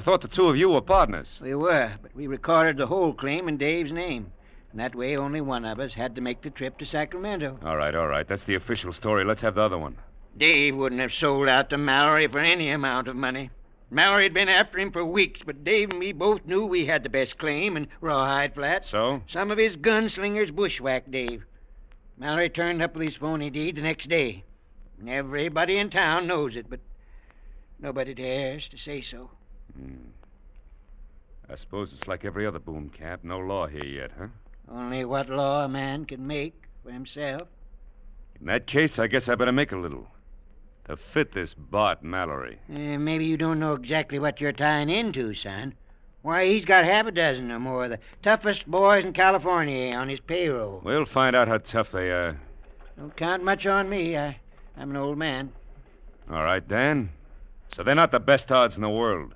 I 0.00 0.02
thought 0.02 0.22
the 0.22 0.28
two 0.28 0.48
of 0.48 0.56
you 0.56 0.70
were 0.70 0.80
partners. 0.80 1.38
We 1.42 1.54
were, 1.54 1.92
but 2.00 2.16
we 2.16 2.26
recorded 2.26 2.78
the 2.78 2.86
whole 2.86 3.12
claim 3.12 3.48
in 3.48 3.58
Dave's 3.58 3.92
name. 3.92 4.32
And 4.70 4.80
that 4.80 4.94
way 4.94 5.14
only 5.14 5.42
one 5.42 5.66
of 5.66 5.78
us 5.78 5.92
had 5.92 6.14
to 6.14 6.22
make 6.22 6.40
the 6.40 6.48
trip 6.48 6.78
to 6.78 6.86
Sacramento. 6.86 7.58
All 7.62 7.76
right, 7.76 7.94
all 7.94 8.06
right. 8.06 8.26
That's 8.26 8.44
the 8.44 8.54
official 8.54 8.92
story. 8.92 9.24
Let's 9.24 9.42
have 9.42 9.56
the 9.56 9.60
other 9.60 9.76
one. 9.76 9.98
Dave 10.38 10.74
wouldn't 10.74 11.02
have 11.02 11.12
sold 11.12 11.48
out 11.48 11.68
to 11.68 11.76
Mallory 11.76 12.26
for 12.28 12.38
any 12.38 12.70
amount 12.70 13.08
of 13.08 13.14
money. 13.16 13.50
Mallory 13.90 14.22
had 14.22 14.32
been 14.32 14.48
after 14.48 14.78
him 14.78 14.90
for 14.90 15.04
weeks, 15.04 15.42
but 15.44 15.64
Dave 15.64 15.90
and 15.90 16.00
me 16.00 16.12
both 16.12 16.46
knew 16.46 16.64
we 16.64 16.86
had 16.86 17.02
the 17.02 17.10
best 17.10 17.36
claim 17.36 17.76
in 17.76 17.86
Rawhide 18.00 18.54
Flats. 18.54 18.88
So? 18.88 19.20
Some 19.26 19.50
of 19.50 19.58
his 19.58 19.76
gunslingers 19.76 20.50
bushwhacked 20.50 21.10
Dave. 21.10 21.44
Mallory 22.16 22.48
turned 22.48 22.80
up 22.80 22.96
with 22.96 23.06
his 23.06 23.16
phony 23.16 23.50
deed 23.50 23.76
the 23.76 23.82
next 23.82 24.08
day. 24.08 24.44
And 24.98 25.10
everybody 25.10 25.76
in 25.76 25.90
town 25.90 26.26
knows 26.26 26.56
it, 26.56 26.70
but 26.70 26.80
nobody 27.78 28.14
dares 28.14 28.66
to 28.68 28.78
say 28.78 29.02
so. 29.02 29.28
Hmm. 29.76 30.10
I 31.48 31.56
suppose 31.56 31.92
it's 31.92 32.06
like 32.06 32.24
every 32.24 32.46
other 32.46 32.58
boom 32.58 32.90
camp. 32.90 33.24
No 33.24 33.38
law 33.38 33.66
here 33.66 33.84
yet, 33.84 34.12
huh? 34.18 34.28
Only 34.70 35.04
what 35.04 35.28
law 35.28 35.64
a 35.64 35.68
man 35.68 36.04
can 36.04 36.26
make 36.26 36.54
for 36.84 36.92
himself. 36.92 37.48
In 38.40 38.46
that 38.46 38.66
case, 38.66 38.98
I 38.98 39.06
guess 39.06 39.28
I 39.28 39.34
better 39.34 39.52
make 39.52 39.72
a 39.72 39.76
little. 39.76 40.06
To 40.86 40.96
fit 40.96 41.32
this 41.32 41.54
Bart 41.54 42.02
Mallory. 42.02 42.58
Eh, 42.72 42.96
maybe 42.96 43.24
you 43.24 43.36
don't 43.36 43.58
know 43.58 43.74
exactly 43.74 44.18
what 44.18 44.40
you're 44.40 44.52
tying 44.52 44.88
into, 44.88 45.34
son. 45.34 45.74
Why, 46.22 46.46
he's 46.46 46.64
got 46.64 46.84
half 46.84 47.06
a 47.06 47.12
dozen 47.12 47.50
or 47.50 47.58
more 47.58 47.84
of 47.84 47.90
the 47.90 47.98
toughest 48.22 48.70
boys 48.70 49.04
in 49.04 49.12
California 49.12 49.94
on 49.94 50.08
his 50.08 50.20
payroll. 50.20 50.80
We'll 50.84 51.04
find 51.04 51.34
out 51.34 51.48
how 51.48 51.58
tough 51.58 51.92
they 51.92 52.10
are. 52.10 52.40
Don't 52.98 53.16
count 53.16 53.42
much 53.42 53.66
on 53.66 53.88
me. 53.88 54.16
I, 54.16 54.38
I'm 54.76 54.90
an 54.90 54.96
old 54.96 55.16
man. 55.16 55.52
All 56.30 56.42
right, 56.42 56.66
Dan. 56.66 57.10
So 57.68 57.82
they're 57.82 57.94
not 57.94 58.12
the 58.12 58.20
best 58.20 58.52
odds 58.52 58.76
in 58.76 58.82
the 58.82 58.90
world. 58.90 59.34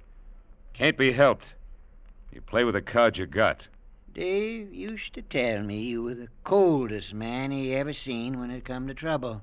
Can't 0.74 0.96
be 0.98 1.12
helped. 1.12 1.54
You 2.32 2.40
play 2.40 2.64
with 2.64 2.74
the 2.74 2.82
cards 2.82 3.18
you 3.18 3.26
got. 3.26 3.68
Dave 4.12 4.74
used 4.74 5.14
to 5.14 5.22
tell 5.22 5.62
me 5.62 5.80
you 5.80 6.02
were 6.02 6.14
the 6.14 6.28
coldest 6.42 7.14
man 7.14 7.52
he 7.52 7.74
ever 7.74 7.92
seen 7.92 8.40
when 8.40 8.50
it 8.50 8.64
come 8.64 8.88
to 8.88 8.94
trouble. 8.94 9.40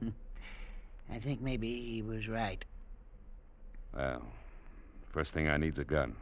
I 1.10 1.18
think 1.18 1.40
maybe 1.40 1.90
he 1.90 2.02
was 2.02 2.28
right. 2.28 2.62
Well, 3.94 4.22
first 5.10 5.32
thing 5.32 5.48
I 5.48 5.56
need's 5.56 5.78
a 5.78 5.84
gun. 5.84 6.16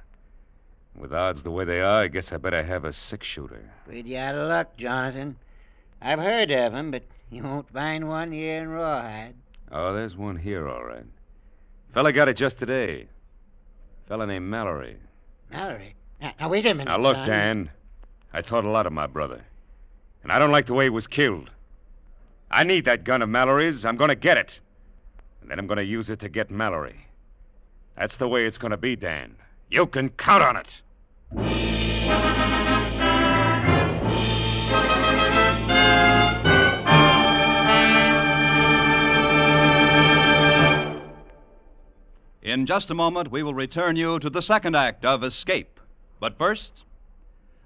With 0.95 1.12
odds 1.12 1.42
the 1.42 1.50
way 1.50 1.64
they 1.64 1.81
are, 1.81 2.02
I 2.02 2.09
guess 2.09 2.33
I 2.33 2.37
better 2.37 2.62
have 2.62 2.85
a 2.85 2.92
six 2.92 3.26
shooter. 3.26 3.69
Pretty 3.87 4.16
out 4.16 4.35
of 4.35 4.49
luck, 4.49 4.76
Jonathan. 4.76 5.37
I've 6.00 6.19
heard 6.19 6.50
of 6.50 6.75
'em, 6.75 6.90
but 6.90 7.02
you 7.31 7.42
won't 7.42 7.71
find 7.71 8.09
one 8.09 8.31
here 8.31 8.62
in 8.62 8.69
Rawhide. 8.69 9.35
Oh, 9.73 9.95
there's 9.95 10.16
one 10.16 10.37
here, 10.37 10.69
all 10.69 10.85
right. 10.85 11.07
Fella 11.95 12.12
got 12.12 12.28
it 12.28 12.37
just 12.37 12.59
today. 12.59 13.09
Fella 14.12 14.26
named 14.26 14.45
Mallory. 14.45 14.99
Mallory. 15.50 15.95
Now, 16.21 16.35
now 16.38 16.50
wait 16.50 16.66
a 16.66 16.75
minute. 16.75 16.90
Now, 16.90 16.99
look, 16.99 17.16
son. 17.16 17.26
Dan. 17.26 17.71
I 18.35 18.42
thought 18.42 18.66
a 18.66 18.69
lot 18.69 18.87
of 18.87 18.92
my 18.92 19.07
brother. 19.07 19.40
And 20.23 20.31
I 20.31 20.38
don't 20.38 20.50
like 20.50 20.66
the 20.66 20.75
way 20.75 20.85
he 20.85 20.90
was 20.90 21.07
killed. 21.07 21.49
I 22.50 22.62
need 22.62 22.85
that 22.85 23.04
gun 23.04 23.23
of 23.23 23.31
Mallory's. 23.31 23.87
I'm 23.87 23.97
going 23.97 24.11
to 24.11 24.14
get 24.14 24.37
it. 24.37 24.61
And 25.40 25.50
then 25.50 25.59
I'm 25.59 25.66
going 25.66 25.78
to 25.78 25.85
use 25.85 26.11
it 26.11 26.19
to 26.19 26.28
get 26.28 26.50
Mallory. 26.50 27.07
That's 27.97 28.19
the 28.19 28.28
way 28.28 28.45
it's 28.45 28.59
going 28.59 28.73
to 28.73 28.76
be, 28.76 28.97
Dan. 28.97 29.35
You 29.71 29.87
can 29.87 30.11
count 30.11 30.42
on 30.42 30.59
it. 30.59 30.83
In 42.52 42.66
just 42.66 42.90
a 42.90 42.94
moment, 42.94 43.30
we 43.30 43.42
will 43.42 43.54
return 43.54 43.97
you 43.97 44.18
to 44.18 44.28
the 44.28 44.42
second 44.42 44.76
act 44.76 45.06
of 45.06 45.25
Escape. 45.25 45.80
But 46.21 46.37
first, 46.37 46.85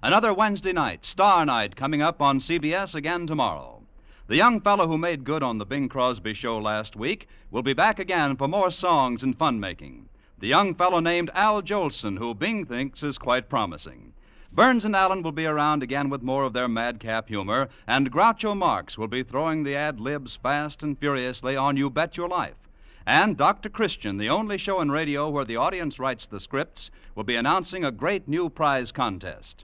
another 0.01 0.33
Wednesday 0.33 0.71
night, 0.71 1.05
Star 1.05 1.45
Night, 1.45 1.75
coming 1.75 2.01
up 2.01 2.21
on 2.21 2.39
CBS 2.39 2.95
again 2.95 3.27
tomorrow. 3.27 3.81
The 4.27 4.37
young 4.37 4.61
fellow 4.61 4.87
who 4.87 4.97
made 4.97 5.25
good 5.25 5.43
on 5.43 5.57
the 5.57 5.65
Bing 5.65 5.89
Crosby 5.89 6.33
show 6.33 6.57
last 6.57 6.95
week 6.95 7.27
will 7.51 7.63
be 7.63 7.73
back 7.73 7.99
again 7.99 8.37
for 8.37 8.47
more 8.47 8.71
songs 8.71 9.23
and 9.23 9.37
fun 9.37 9.59
making. 9.59 10.07
The 10.39 10.47
young 10.47 10.73
fellow 10.73 11.01
named 11.01 11.31
Al 11.33 11.61
Jolson, 11.61 12.17
who 12.17 12.33
Bing 12.33 12.63
thinks 12.65 13.03
is 13.03 13.17
quite 13.17 13.49
promising. 13.49 14.13
Burns 14.53 14.85
and 14.85 14.95
Allen 14.95 15.21
will 15.21 15.33
be 15.33 15.45
around 15.45 15.83
again 15.83 16.09
with 16.09 16.23
more 16.23 16.45
of 16.45 16.53
their 16.53 16.69
madcap 16.69 17.27
humor, 17.27 17.67
and 17.87 18.09
Groucho 18.09 18.55
Marx 18.55 18.97
will 18.97 19.09
be 19.09 19.21
throwing 19.21 19.63
the 19.65 19.75
ad 19.75 19.99
libs 19.99 20.37
fast 20.37 20.81
and 20.81 20.97
furiously 20.97 21.57
on 21.57 21.75
You 21.75 21.89
Bet 21.89 22.15
Your 22.15 22.29
Life. 22.29 22.66
And 23.07 23.37
Dr. 23.37 23.69
Christian, 23.69 24.17
the 24.17 24.27
only 24.27 24.57
show 24.57 24.81
in 24.81 24.91
radio 24.91 25.29
where 25.29 25.45
the 25.45 25.55
audience 25.55 25.97
writes 25.97 26.25
the 26.25 26.41
scripts, 26.41 26.91
will 27.15 27.23
be 27.23 27.37
announcing 27.37 27.85
a 27.85 27.91
great 27.91 28.27
new 28.27 28.49
prize 28.49 28.91
contest. 28.91 29.63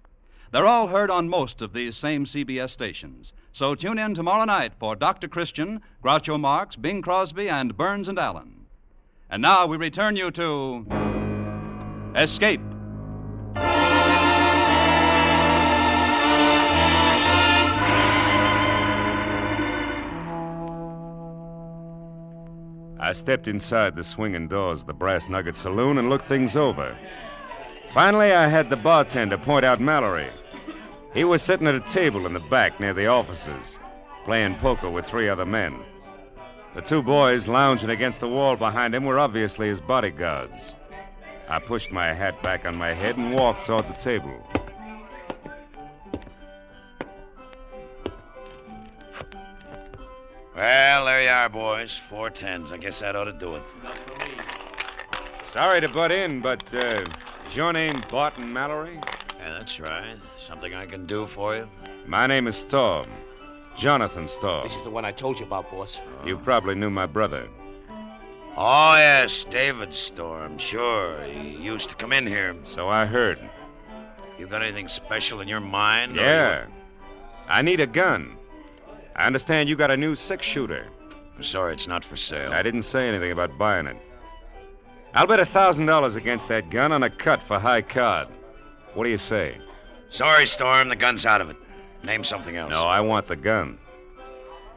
They're 0.51 0.65
all 0.65 0.87
heard 0.87 1.11
on 1.11 1.27
most 1.27 1.61
of 1.61 1.73
these 1.73 1.97
same 1.97 2.23
CBS 2.23 2.69
stations. 2.69 3.33
So 3.51 3.75
tune 3.75 3.99
in 3.99 4.13
tomorrow 4.15 4.45
night 4.45 4.71
for 4.79 4.95
Dr. 4.95 5.27
Christian, 5.27 5.81
Groucho 6.01 6.39
Marx, 6.39 6.77
Bing 6.77 7.01
Crosby, 7.01 7.49
and 7.49 7.75
Burns 7.75 8.07
and 8.07 8.17
Allen. 8.17 8.65
And 9.29 9.41
now 9.41 9.65
we 9.65 9.75
return 9.75 10.15
you 10.15 10.31
to 10.31 10.85
Escape. 12.15 12.72
I 23.03 23.11
stepped 23.11 23.49
inside 23.49 23.97
the 23.97 24.03
swinging 24.03 24.47
doors 24.47 24.79
of 24.79 24.87
the 24.87 24.93
Brass 24.93 25.27
Nugget 25.27 25.57
Saloon 25.57 25.97
and 25.97 26.09
looked 26.09 26.23
things 26.23 26.55
over. 26.55 26.97
Finally, 27.93 28.31
I 28.31 28.47
had 28.47 28.69
the 28.69 28.77
bartender 28.77 29.37
point 29.37 29.65
out 29.65 29.81
Mallory. 29.81 30.29
He 31.13 31.25
was 31.25 31.41
sitting 31.41 31.67
at 31.67 31.75
a 31.75 31.81
table 31.81 32.25
in 32.25 32.31
the 32.31 32.39
back 32.39 32.79
near 32.79 32.93
the 32.93 33.07
offices, 33.07 33.77
playing 34.23 34.55
poker 34.55 34.89
with 34.89 35.05
three 35.05 35.27
other 35.27 35.45
men. 35.45 35.81
The 36.75 36.81
two 36.81 37.03
boys 37.03 37.49
lounging 37.49 37.89
against 37.89 38.21
the 38.21 38.29
wall 38.29 38.55
behind 38.55 38.95
him 38.95 39.03
were 39.03 39.19
obviously 39.19 39.67
his 39.67 39.81
bodyguards. 39.81 40.73
I 41.49 41.59
pushed 41.59 41.91
my 41.91 42.13
hat 42.13 42.41
back 42.41 42.63
on 42.63 42.77
my 42.77 42.93
head 42.93 43.17
and 43.17 43.33
walked 43.33 43.65
toward 43.65 43.89
the 43.89 43.99
table. 43.99 44.41
Well, 50.55 51.05
there 51.05 51.23
you 51.23 51.29
are, 51.29 51.49
boys. 51.49 51.99
Four 52.09 52.29
tens. 52.29 52.71
I 52.71 52.77
guess 52.77 52.99
that 52.99 53.15
ought 53.15 53.23
to 53.25 53.33
do 53.33 53.55
it. 53.55 53.63
Sorry 55.43 55.81
to 55.81 55.89
butt 55.89 56.11
in, 56.11 56.41
but 56.41 56.73
uh, 56.73 57.05
is 57.47 57.55
your 57.55 57.73
name 57.73 58.03
Barton 58.09 58.53
Mallory? 58.53 58.99
Yeah, 59.39 59.57
that's 59.57 59.79
right. 59.79 60.15
Something 60.47 60.73
I 60.73 60.85
can 60.85 61.05
do 61.05 61.27
for 61.27 61.55
you? 61.55 61.67
My 62.05 62.27
name 62.27 62.47
is 62.47 62.55
Storm. 62.55 63.09
Jonathan 63.75 64.27
Storm. 64.27 64.63
This 64.67 64.75
is 64.75 64.83
the 64.83 64.89
one 64.91 65.05
I 65.05 65.11
told 65.11 65.39
you 65.39 65.45
about, 65.45 65.71
boss. 65.71 65.99
You 66.25 66.37
probably 66.37 66.75
knew 66.75 66.91
my 66.91 67.07
brother. 67.07 67.47
Oh, 68.55 68.93
yes, 68.95 69.45
David 69.49 69.95
Storm. 69.95 70.59
Sure. 70.59 71.23
He 71.23 71.49
used 71.49 71.89
to 71.89 71.95
come 71.95 72.13
in 72.13 72.27
here. 72.27 72.55
So 72.63 72.87
I 72.87 73.07
heard. 73.07 73.39
You 74.37 74.45
got 74.47 74.61
anything 74.61 74.87
special 74.87 75.41
in 75.41 75.47
your 75.47 75.59
mind? 75.59 76.17
or 76.17 76.21
Yeah. 76.21 76.65
I 77.47 77.63
need 77.63 77.79
a 77.79 77.87
gun. 77.87 78.37
I 79.15 79.25
understand 79.27 79.69
you 79.69 79.75
got 79.75 79.91
a 79.91 79.97
new 79.97 80.15
six 80.15 80.45
shooter. 80.45 80.87
you- 81.37 81.43
Sorry, 81.43 81.73
it's 81.73 81.87
not 81.87 82.03
for 82.05 82.15
sale. 82.15 82.51
I 82.53 82.61
didn't 82.63 82.83
say 82.83 83.07
anything 83.07 83.31
about 83.31 83.57
buying 83.57 83.87
it. 83.87 83.97
I'll 85.13 85.27
bet 85.27 85.39
a 85.39 85.45
thousand 85.45 85.85
dollars 85.85 86.15
against 86.15 86.47
that 86.47 86.69
gun 86.69 86.91
on 86.91 87.03
a 87.03 87.09
cut 87.09 87.41
for 87.43 87.59
high 87.59 87.81
card. 87.83 88.27
What 88.93 89.03
do 89.03 89.09
you 89.09 89.17
say? 89.17 89.57
Sorry, 90.09 90.45
Storm. 90.45 90.89
The 90.89 90.95
gun's 90.95 91.25
out 91.25 91.41
of 91.41 91.49
it. 91.49 91.55
Name 92.03 92.23
something 92.23 92.55
else. 92.55 92.71
No, 92.71 92.83
I 92.83 92.99
want 93.01 93.27
the 93.27 93.35
gun. 93.35 93.77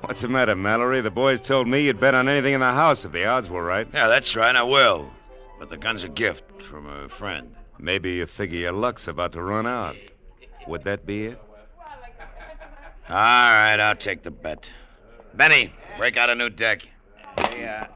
What's 0.02 0.22
the 0.22 0.28
matter, 0.28 0.54
Mallory? 0.54 1.00
The 1.00 1.10
boys 1.10 1.40
told 1.40 1.66
me 1.66 1.80
you'd 1.82 1.98
bet 2.00 2.14
on 2.14 2.28
anything 2.28 2.52
in 2.54 2.60
the 2.60 2.66
house 2.72 3.04
if 3.04 3.12
the 3.12 3.24
odds 3.24 3.48
were 3.50 3.64
right. 3.64 3.88
Yeah, 3.92 4.08
that's 4.08 4.36
right. 4.36 4.54
I 4.54 4.62
will. 4.62 5.10
But 5.58 5.70
the 5.70 5.76
gun's 5.76 6.04
a 6.04 6.08
gift 6.08 6.44
from 6.68 6.86
a 6.86 7.08
friend. 7.08 7.54
Maybe 7.78 8.12
you 8.12 8.26
figure 8.26 8.60
your 8.60 8.72
luck's 8.72 9.08
about 9.08 9.32
to 9.32 9.42
run 9.42 9.66
out. 9.66 9.96
Would 10.68 10.84
that 10.84 11.06
be 11.06 11.26
it? 11.26 11.40
All 13.08 13.14
right, 13.14 13.78
I'll 13.78 13.94
take 13.94 14.22
the 14.22 14.32
bet. 14.32 14.68
Benny, 15.34 15.72
break 15.96 16.16
out 16.16 16.28
a 16.28 16.34
new 16.34 16.50
deck. 16.50 16.88
Yeah. 17.38 17.86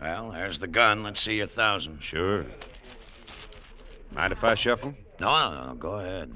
Well, 0.00 0.30
there's 0.30 0.58
the 0.58 0.66
gun. 0.66 1.02
Let's 1.02 1.20
see 1.20 1.36
your 1.36 1.46
thousand. 1.46 2.02
Sure. 2.02 2.46
Mind 4.12 4.32
if 4.32 4.42
I 4.42 4.54
shuffle? 4.54 4.94
No, 5.20 5.50
no, 5.50 5.66
no. 5.66 5.74
Go 5.74 5.92
ahead. 5.98 6.32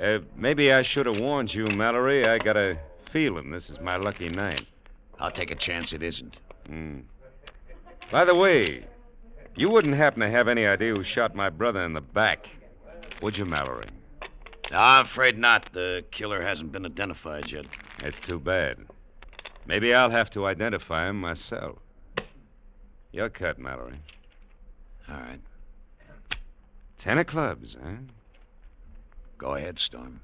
Uh, 0.00 0.18
maybe 0.34 0.72
I 0.72 0.82
should 0.82 1.06
have 1.06 1.20
warned 1.20 1.54
you, 1.54 1.66
Mallory. 1.66 2.26
I 2.26 2.38
got 2.38 2.56
a 2.56 2.78
feeling 3.10 3.50
this 3.50 3.70
is 3.70 3.78
my 3.78 3.96
lucky 3.96 4.28
night. 4.28 4.66
I'll 5.20 5.30
take 5.30 5.52
a 5.52 5.56
chance 5.56 5.92
it 5.92 6.02
isn't. 6.02 6.36
Hmm. 6.66 7.00
By 8.10 8.24
the 8.24 8.34
way, 8.34 8.84
you 9.54 9.68
wouldn't 9.68 9.94
happen 9.94 10.20
to 10.20 10.28
have 10.28 10.48
any 10.48 10.66
idea 10.66 10.94
who 10.94 11.04
shot 11.04 11.34
my 11.34 11.48
brother 11.48 11.84
in 11.84 11.92
the 11.92 12.00
back, 12.00 12.48
would 13.22 13.38
you, 13.38 13.44
Mallory? 13.44 13.86
No, 14.70 14.78
I'm 14.78 15.04
afraid 15.04 15.38
not. 15.38 15.72
The 15.72 16.04
killer 16.10 16.42
hasn't 16.42 16.72
been 16.72 16.86
identified 16.86 17.50
yet. 17.50 17.66
That's 18.00 18.18
too 18.18 18.38
bad. 18.38 18.78
Maybe 19.66 19.94
I'll 19.94 20.10
have 20.10 20.30
to 20.30 20.46
identify 20.46 21.08
him 21.08 21.20
myself. 21.20 21.78
Your 23.12 23.28
cut, 23.28 23.58
Mallory. 23.58 24.00
All 25.08 25.16
right. 25.16 25.40
Ten 26.98 27.18
of 27.18 27.26
clubs, 27.26 27.76
huh? 27.82 27.96
Go 29.38 29.54
ahead, 29.54 29.78
Storm. 29.78 30.20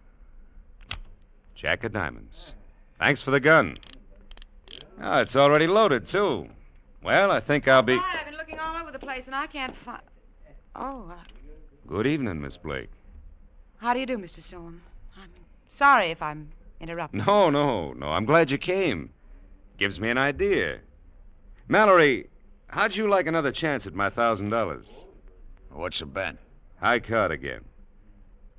Jack 1.55 1.85
of 1.85 1.93
diamonds. 1.93 2.55
Thanks 2.99 3.21
for 3.21 3.31
the 3.31 3.41
gun. 3.41 3.77
Oh, 5.03 5.21
it's 5.21 5.37
already 5.37 5.67
loaded, 5.67 6.07
too. 6.07 6.49
Well, 7.03 7.31
I 7.31 7.41
think 7.41 7.69
I'll 7.69 7.83
be. 7.83 7.97
Fine, 7.97 8.05
I've 8.19 8.27
been 8.27 8.37
looking 8.37 8.59
all 8.59 8.81
over 8.81 8.91
the 8.91 8.99
place 8.99 9.27
and 9.27 9.35
I 9.35 9.47
can't 9.47 9.77
find. 9.77 10.03
Oh, 10.75 11.11
uh, 11.11 11.15
Good 11.87 12.07
evening, 12.07 12.41
Miss 12.41 12.57
Blake. 12.57 12.91
How 13.81 13.95
do 13.95 14.01
you 14.01 14.07
do, 14.07 14.19
Mr. 14.19 14.41
Storm? 14.41 14.83
I'm 15.17 15.31
sorry 15.71 16.07
if 16.07 16.21
I'm 16.21 16.50
interrupting. 16.81 17.23
No, 17.26 17.49
no, 17.49 17.93
no. 17.95 18.09
I'm 18.09 18.26
glad 18.26 18.50
you 18.50 18.59
came. 18.59 19.11
Gives 19.78 19.99
me 19.99 20.11
an 20.11 20.19
idea. 20.19 20.81
Mallory, 21.69 22.28
how'd 22.69 22.95
you 22.95 23.09
like 23.09 23.26
another 23.26 23.50
chance 23.50 23.87
at 23.87 23.95
my 23.95 24.11
thousand 24.11 24.50
dollars? 24.50 25.04
What's 25.71 25.99
the 26.00 26.07
bet? 26.07 26.37
High 26.81 27.00
card 27.00 27.31
again. 27.31 27.63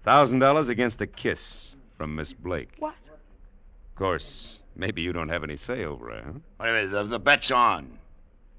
Thousand 0.03 0.39
dollars 0.39 0.69
against 0.69 1.01
a 1.01 1.07
kiss 1.07 1.75
from 1.97 2.15
Miss 2.15 2.33
Blake. 2.33 2.71
What? 2.79 2.95
Of 3.05 3.95
course, 3.95 4.59
maybe 4.75 5.03
you 5.03 5.13
don't 5.13 5.29
have 5.29 5.43
any 5.43 5.57
say 5.57 5.85
over 5.85 6.09
her, 6.09 6.23
huh? 6.25 6.39
Wait 6.59 6.69
a 6.69 6.73
minute. 6.73 6.91
The, 6.91 7.03
the 7.03 7.19
bet's 7.19 7.51
on. 7.51 7.99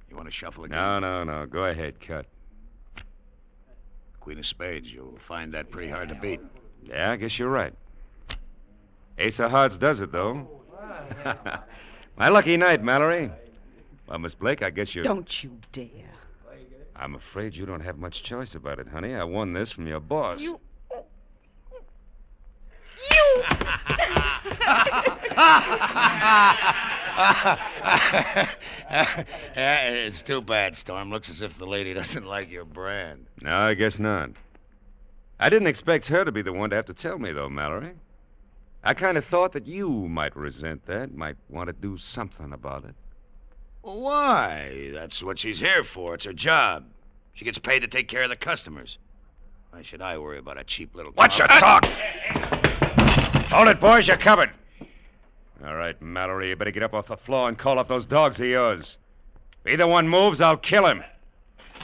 You 0.08 0.14
want 0.16 0.28
to 0.28 0.32
shuffle 0.32 0.64
again? 0.64 0.78
No, 0.78 1.00
no, 1.00 1.24
no. 1.24 1.46
Go 1.46 1.64
ahead, 1.64 2.00
cut. 2.00 2.26
Queen 4.20 4.38
of 4.38 4.46
spades. 4.46 4.92
You'll 4.92 5.18
find 5.26 5.52
that 5.54 5.70
pretty 5.70 5.90
hard 5.90 6.08
to 6.10 6.14
beat. 6.14 6.40
Yeah, 6.84 7.10
I 7.10 7.16
guess 7.16 7.38
you're 7.38 7.50
right. 7.50 7.74
Ace 9.18 9.40
of 9.40 9.50
hearts 9.50 9.78
does 9.78 10.00
it, 10.00 10.12
though. 10.12 10.48
my 12.16 12.28
lucky 12.28 12.56
night, 12.56 12.82
Mallory. 12.82 13.30
Well, 14.08 14.18
Miss 14.18 14.34
Blake, 14.34 14.62
I 14.62 14.70
guess 14.70 14.94
you're. 14.94 15.04
Don't 15.04 15.42
you 15.42 15.58
dare. 15.72 15.88
I'm 16.94 17.14
afraid 17.14 17.56
you 17.56 17.66
don't 17.66 17.80
have 17.80 17.98
much 17.98 18.22
choice 18.22 18.54
about 18.54 18.78
it, 18.78 18.86
honey. 18.86 19.14
I 19.14 19.24
won 19.24 19.52
this 19.52 19.72
from 19.72 19.86
your 19.86 20.00
boss. 20.00 20.42
You. 20.42 20.60
yeah, 23.10 23.56
uh, 29.56 29.56
it's 29.56 30.22
too 30.22 30.40
bad, 30.40 30.76
Storm. 30.76 31.10
Looks 31.10 31.30
as 31.30 31.40
if 31.40 31.56
the 31.58 31.66
lady 31.66 31.94
doesn't 31.94 32.26
like 32.26 32.50
your 32.50 32.64
brand. 32.64 33.26
No, 33.40 33.56
I 33.56 33.74
guess 33.74 33.98
not. 33.98 34.30
I 35.42 35.50
didn't 35.50 35.66
expect 35.66 36.06
her 36.06 36.24
to 36.24 36.30
be 36.30 36.40
the 36.40 36.52
one 36.52 36.70
to 36.70 36.76
have 36.76 36.86
to 36.86 36.94
tell 36.94 37.18
me, 37.18 37.32
though, 37.32 37.48
Mallory. 37.48 37.94
I 38.84 38.94
kind 38.94 39.18
of 39.18 39.24
thought 39.24 39.50
that 39.54 39.66
you 39.66 39.90
might 39.90 40.36
resent 40.36 40.86
that, 40.86 41.16
might 41.16 41.34
want 41.48 41.66
to 41.66 41.72
do 41.72 41.98
something 41.98 42.52
about 42.52 42.84
it. 42.84 42.94
Why? 43.80 44.90
That's 44.94 45.20
what 45.20 45.40
she's 45.40 45.58
here 45.58 45.82
for. 45.82 46.14
It's 46.14 46.26
her 46.26 46.32
job. 46.32 46.84
She 47.34 47.44
gets 47.44 47.58
paid 47.58 47.80
to 47.80 47.88
take 47.88 48.06
care 48.06 48.22
of 48.22 48.30
the 48.30 48.36
customers. 48.36 48.98
Why 49.70 49.82
should 49.82 50.00
I 50.00 50.16
worry 50.16 50.38
about 50.38 50.58
a 50.58 50.64
cheap 50.64 50.94
little. 50.94 51.10
Watch 51.16 51.40
your 51.40 51.48
talk! 51.48 51.86
Hold 53.50 53.66
it, 53.66 53.80
boys. 53.80 54.06
You're 54.06 54.18
covered. 54.18 54.50
All 55.66 55.74
right, 55.74 56.00
Mallory, 56.00 56.50
you 56.50 56.56
better 56.56 56.70
get 56.70 56.84
up 56.84 56.94
off 56.94 57.08
the 57.08 57.16
floor 57.16 57.48
and 57.48 57.58
call 57.58 57.80
off 57.80 57.88
those 57.88 58.06
dogs 58.06 58.38
of 58.38 58.46
yours. 58.46 58.96
If 59.64 59.72
either 59.72 59.88
one 59.88 60.08
moves, 60.08 60.40
I'll 60.40 60.56
kill 60.56 60.86
him. 60.86 61.02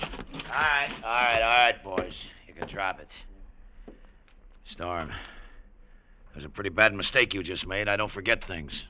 All 0.00 0.40
right, 0.48 0.90
all 1.02 1.10
right, 1.10 1.42
all 1.42 1.66
right, 1.66 1.82
boys. 1.82 2.24
You 2.46 2.54
can 2.54 2.68
drop 2.68 3.00
it. 3.00 3.10
Storm, 4.68 5.08
it 5.10 6.34
was 6.34 6.44
a 6.44 6.48
pretty 6.50 6.68
bad 6.68 6.92
mistake 6.92 7.32
you 7.32 7.42
just 7.42 7.66
made. 7.66 7.88
I 7.88 7.96
don't 7.96 8.10
forget 8.10 8.44
things. 8.44 8.84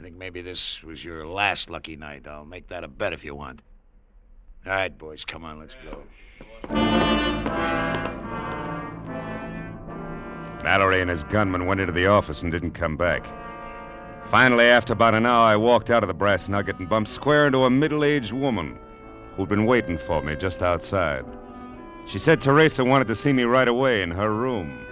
I 0.00 0.02
think 0.02 0.16
maybe 0.16 0.40
this 0.40 0.82
was 0.82 1.04
your 1.04 1.26
last 1.26 1.68
lucky 1.68 1.96
night. 1.96 2.26
I'll 2.26 2.46
make 2.46 2.68
that 2.68 2.82
a 2.82 2.88
bet 2.88 3.12
if 3.12 3.22
you 3.22 3.34
want. 3.34 3.60
All 4.64 4.72
right, 4.72 4.96
boys, 4.96 5.22
come 5.22 5.44
on, 5.44 5.58
let's 5.58 5.76
go. 5.84 6.02
Mallory 10.64 11.02
and 11.02 11.10
his 11.10 11.24
gunman 11.24 11.66
went 11.66 11.80
into 11.80 11.92
the 11.92 12.06
office 12.06 12.42
and 12.42 12.50
didn't 12.50 12.72
come 12.72 12.96
back. 12.96 13.26
Finally, 14.30 14.64
after 14.64 14.94
about 14.94 15.14
an 15.14 15.26
hour, 15.26 15.42
I 15.42 15.56
walked 15.56 15.90
out 15.90 16.04
of 16.04 16.08
the 16.08 16.14
brass 16.14 16.48
nugget 16.48 16.78
and 16.78 16.88
bumped 16.88 17.10
square 17.10 17.46
into 17.46 17.64
a 17.64 17.70
middle 17.70 18.02
aged 18.02 18.32
woman 18.32 18.78
who'd 19.36 19.50
been 19.50 19.66
waiting 19.66 19.98
for 19.98 20.22
me 20.22 20.36
just 20.36 20.62
outside. 20.62 21.26
She 22.06 22.20
said 22.20 22.40
Teresa 22.40 22.84
wanted 22.84 23.08
to 23.08 23.16
see 23.16 23.32
me 23.32 23.42
right 23.42 23.66
away 23.66 24.02
in 24.02 24.12
her 24.12 24.32
room. 24.32 24.86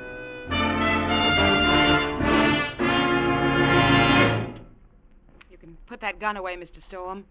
You 5.48 5.56
can 5.56 5.76
put 5.86 6.00
that 6.00 6.18
gun 6.18 6.36
away, 6.36 6.56
Mr. 6.56 6.82
Storm. 6.82 7.24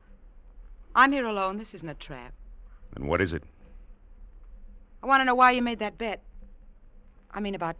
I'm 0.95 1.11
here 1.11 1.25
alone. 1.25 1.57
This 1.57 1.73
isn't 1.73 1.89
a 1.89 1.95
trap. 1.95 2.33
And 2.95 3.09
what 3.09 3.19
is 3.19 3.33
it? 3.33 3.43
I 5.01 5.05
want 5.05 5.19
to 5.19 5.25
know 5.25 5.35
why 5.35 5.51
you 5.51 5.61
made 5.61 5.79
that 5.79 5.97
bet. 5.97 6.21
I 7.31 7.41
mean, 7.41 7.53
about 7.53 7.75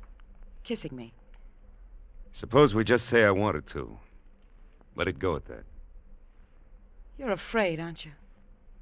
kissing 0.65 0.93
me. 0.93 1.13
Suppose 2.33 2.75
we 2.75 2.83
just 2.83 3.05
say 3.05 3.23
I 3.23 3.31
wanted 3.31 3.65
to. 3.67 3.97
Let 4.97 5.07
it 5.07 5.19
go 5.19 5.37
at 5.37 5.45
that. 5.45 5.63
You're 7.17 7.31
afraid, 7.31 7.79
aren't 7.79 8.03
you? 8.03 8.11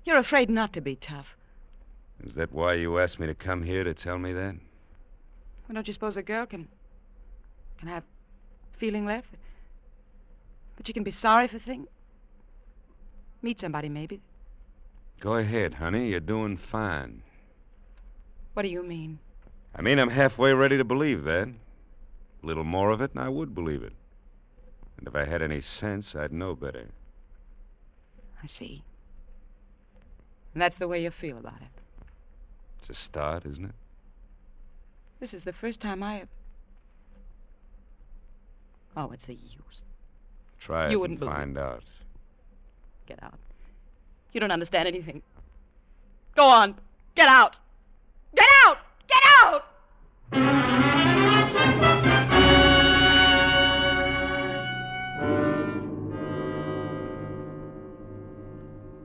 You're 0.06 0.18
afraid 0.18 0.50
not 0.50 0.74
to 0.74 0.82
be 0.82 0.96
tough. 0.96 1.36
Is 2.24 2.36
that 2.36 2.52
why 2.52 2.76
you 2.76 3.00
asked 3.00 3.20
me 3.20 3.28
to 3.28 3.34
come 3.34 3.64
here 3.64 3.84
to 3.84 3.94
tell 3.94 4.18
me 4.18 4.34
that? 4.34 4.56
Well, 5.68 5.76
don't 5.76 5.88
you 5.88 5.94
suppose 5.94 6.18
a 6.18 6.22
girl 6.22 6.46
can 6.46 6.68
can 7.78 7.88
have 7.88 8.04
feeling 8.78 9.06
left? 9.06 9.30
That 10.78 10.86
she 10.86 10.94
can 10.94 11.04
be 11.04 11.12
sorry 11.12 11.48
for 11.48 11.58
things? 11.58 11.88
Meet 13.42 13.60
somebody, 13.60 13.90
maybe. 13.90 14.22
Go 15.20 15.36
ahead, 15.36 15.74
honey. 15.74 16.10
You're 16.10 16.20
doing 16.20 16.58
fine. 16.58 17.24
What 18.54 18.64
do 18.64 18.70
you 18.70 18.84
mean? 18.84 19.18
I 19.76 19.82
mean, 19.82 19.98
I'm 19.98 20.10
halfway 20.10 20.54
ready 20.54 20.78
to 20.78 20.84
believe 20.84 21.24
that. 21.24 21.48
A 21.48 22.46
little 22.46 22.64
more 22.64 22.92
of 22.92 23.02
it, 23.02 23.12
and 23.12 23.20
I 23.20 23.30
would 23.30 23.56
believe 23.56 23.84
it. 23.84 23.94
And 24.98 25.08
if 25.08 25.16
I 25.16 25.26
had 25.26 25.42
any 25.42 25.62
sense, 25.62 26.16
I'd 26.16 26.34
know 26.34 26.56
better. 26.56 26.88
I 28.44 28.46
see. 28.46 28.84
And 30.54 30.62
that's 30.62 30.78
the 30.78 30.88
way 30.88 31.02
you 31.02 31.10
feel 31.10 31.38
about 31.38 31.62
it. 31.62 31.81
It's 32.82 32.90
a 32.90 32.94
start, 32.96 33.46
isn't 33.46 33.66
it? 33.66 33.76
This 35.20 35.36
is 35.36 35.44
the 35.44 35.54
first 35.54 35.80
time 35.80 36.02
I 36.02 36.16
have. 36.16 36.28
Oh, 38.98 39.06
what's 39.06 39.26
the 39.26 39.34
use? 39.36 39.84
Try 40.60 40.88
it 40.88 40.92
You 40.92 40.96
and 40.96 41.02
wouldn't 41.02 41.20
believe- 41.20 41.36
find 41.36 41.58
out. 41.60 41.84
Get 43.06 43.22
out. 43.22 43.38
You 44.34 44.40
don't 44.40 44.52
understand 44.52 44.88
anything. 44.88 45.22
Go 46.36 46.48
on. 46.48 46.76
Get 47.14 47.28
out. 47.28 47.58
Get 48.36 48.50
out! 48.66 48.78
Get 49.08 49.22
out! 49.42 50.72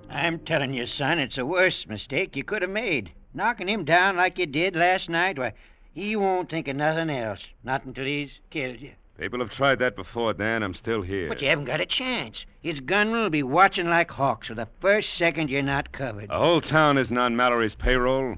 I'm 0.09 0.39
telling 0.41 0.73
you, 0.73 0.87
son, 0.87 1.19
it's 1.19 1.37
the 1.37 1.47
worst 1.47 1.89
mistake 1.89 2.37
you 2.37 2.45
could 2.45 2.62
have 2.62 2.71
made. 2.71 3.12
Knocking 3.37 3.68
him 3.68 3.85
down 3.85 4.16
like 4.16 4.38
you 4.38 4.46
did 4.46 4.75
last 4.75 5.11
night, 5.11 5.38
why, 5.38 5.53
he 5.92 6.16
won't 6.16 6.49
think 6.49 6.68
of 6.68 6.77
nothing 6.77 7.11
else. 7.11 7.44
Not 7.64 7.85
until 7.85 8.07
he's 8.07 8.38
killed 8.49 8.81
you. 8.81 8.92
People 9.18 9.40
have 9.40 9.51
tried 9.51 9.79
that 9.81 9.94
before, 9.94 10.33
Dan. 10.33 10.62
I'm 10.62 10.72
still 10.72 11.03
here. 11.03 11.29
But 11.29 11.42
you 11.42 11.49
haven't 11.49 11.66
got 11.66 11.83
a 11.83 11.87
chance. 11.87 12.46
His 12.62 12.81
gunmen 12.81 13.20
will 13.20 13.29
be 13.29 13.42
watching 13.42 13.90
like 13.90 14.11
hawks 14.11 14.46
for 14.46 14.55
the 14.55 14.68
first 14.81 15.18
second 15.18 15.51
you're 15.51 15.61
not 15.61 15.92
covered. 15.92 16.31
The 16.31 16.38
whole 16.38 16.62
town 16.62 16.96
isn't 16.96 17.16
on 17.16 17.37
Mallory's 17.37 17.75
payroll. 17.75 18.37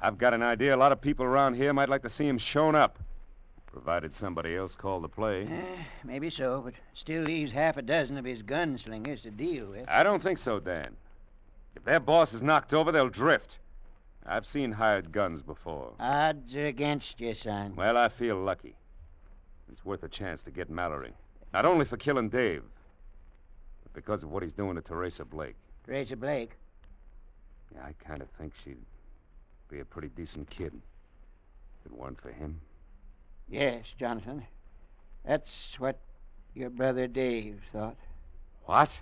I've 0.00 0.18
got 0.18 0.34
an 0.34 0.42
idea 0.42 0.76
a 0.76 0.78
lot 0.78 0.92
of 0.92 1.00
people 1.00 1.26
around 1.26 1.54
here 1.54 1.72
might 1.72 1.88
like 1.88 2.02
to 2.02 2.08
see 2.08 2.28
him 2.28 2.38
shown 2.38 2.76
up. 2.76 3.00
Provided 3.66 4.14
somebody 4.14 4.54
else 4.54 4.76
called 4.76 5.02
the 5.02 5.08
play. 5.08 5.48
Eh, 5.50 5.82
maybe 6.04 6.30
so, 6.30 6.62
but 6.64 6.74
still 6.94 7.24
leaves 7.24 7.50
half 7.50 7.76
a 7.76 7.82
dozen 7.82 8.16
of 8.16 8.24
his 8.24 8.42
gunslingers 8.44 9.22
to 9.22 9.32
deal 9.32 9.66
with. 9.66 9.88
I 9.88 10.04
don't 10.04 10.22
think 10.22 10.38
so, 10.38 10.60
Dan. 10.60 10.94
If 11.74 11.84
their 11.84 11.98
boss 11.98 12.32
is 12.32 12.42
knocked 12.42 12.72
over, 12.72 12.92
they'll 12.92 13.08
drift. 13.08 13.58
I've 14.28 14.46
seen 14.46 14.72
hired 14.72 15.12
guns 15.12 15.40
before. 15.40 15.92
Odds 16.00 16.54
are 16.56 16.66
against 16.66 17.20
you, 17.20 17.34
son. 17.34 17.74
Well, 17.76 17.96
I 17.96 18.08
feel 18.08 18.36
lucky. 18.36 18.74
It's 19.70 19.84
worth 19.84 20.02
a 20.02 20.08
chance 20.08 20.42
to 20.42 20.50
get 20.50 20.68
Mallory. 20.68 21.12
Not 21.52 21.64
only 21.64 21.84
for 21.84 21.96
killing 21.96 22.28
Dave, 22.28 22.62
but 23.82 23.92
because 23.92 24.22
of 24.22 24.30
what 24.30 24.42
he's 24.42 24.52
doing 24.52 24.74
to 24.74 24.82
Teresa 24.82 25.24
Blake. 25.24 25.56
Teresa 25.84 26.16
Blake. 26.16 26.50
Yeah, 27.74 27.82
I 27.84 27.92
kind 28.04 28.20
of 28.20 28.28
think 28.30 28.52
she'd 28.64 28.78
be 29.68 29.80
a 29.80 29.84
pretty 29.84 30.08
decent 30.08 30.50
kid. 30.50 30.72
If 31.80 31.92
it 31.92 31.96
weren't 31.96 32.20
for 32.20 32.32
him. 32.32 32.60
Yes, 33.48 33.84
Jonathan. 33.98 34.44
That's 35.24 35.76
what 35.78 35.98
your 36.54 36.70
brother 36.70 37.06
Dave 37.06 37.60
thought. 37.72 37.96
What? 38.64 38.98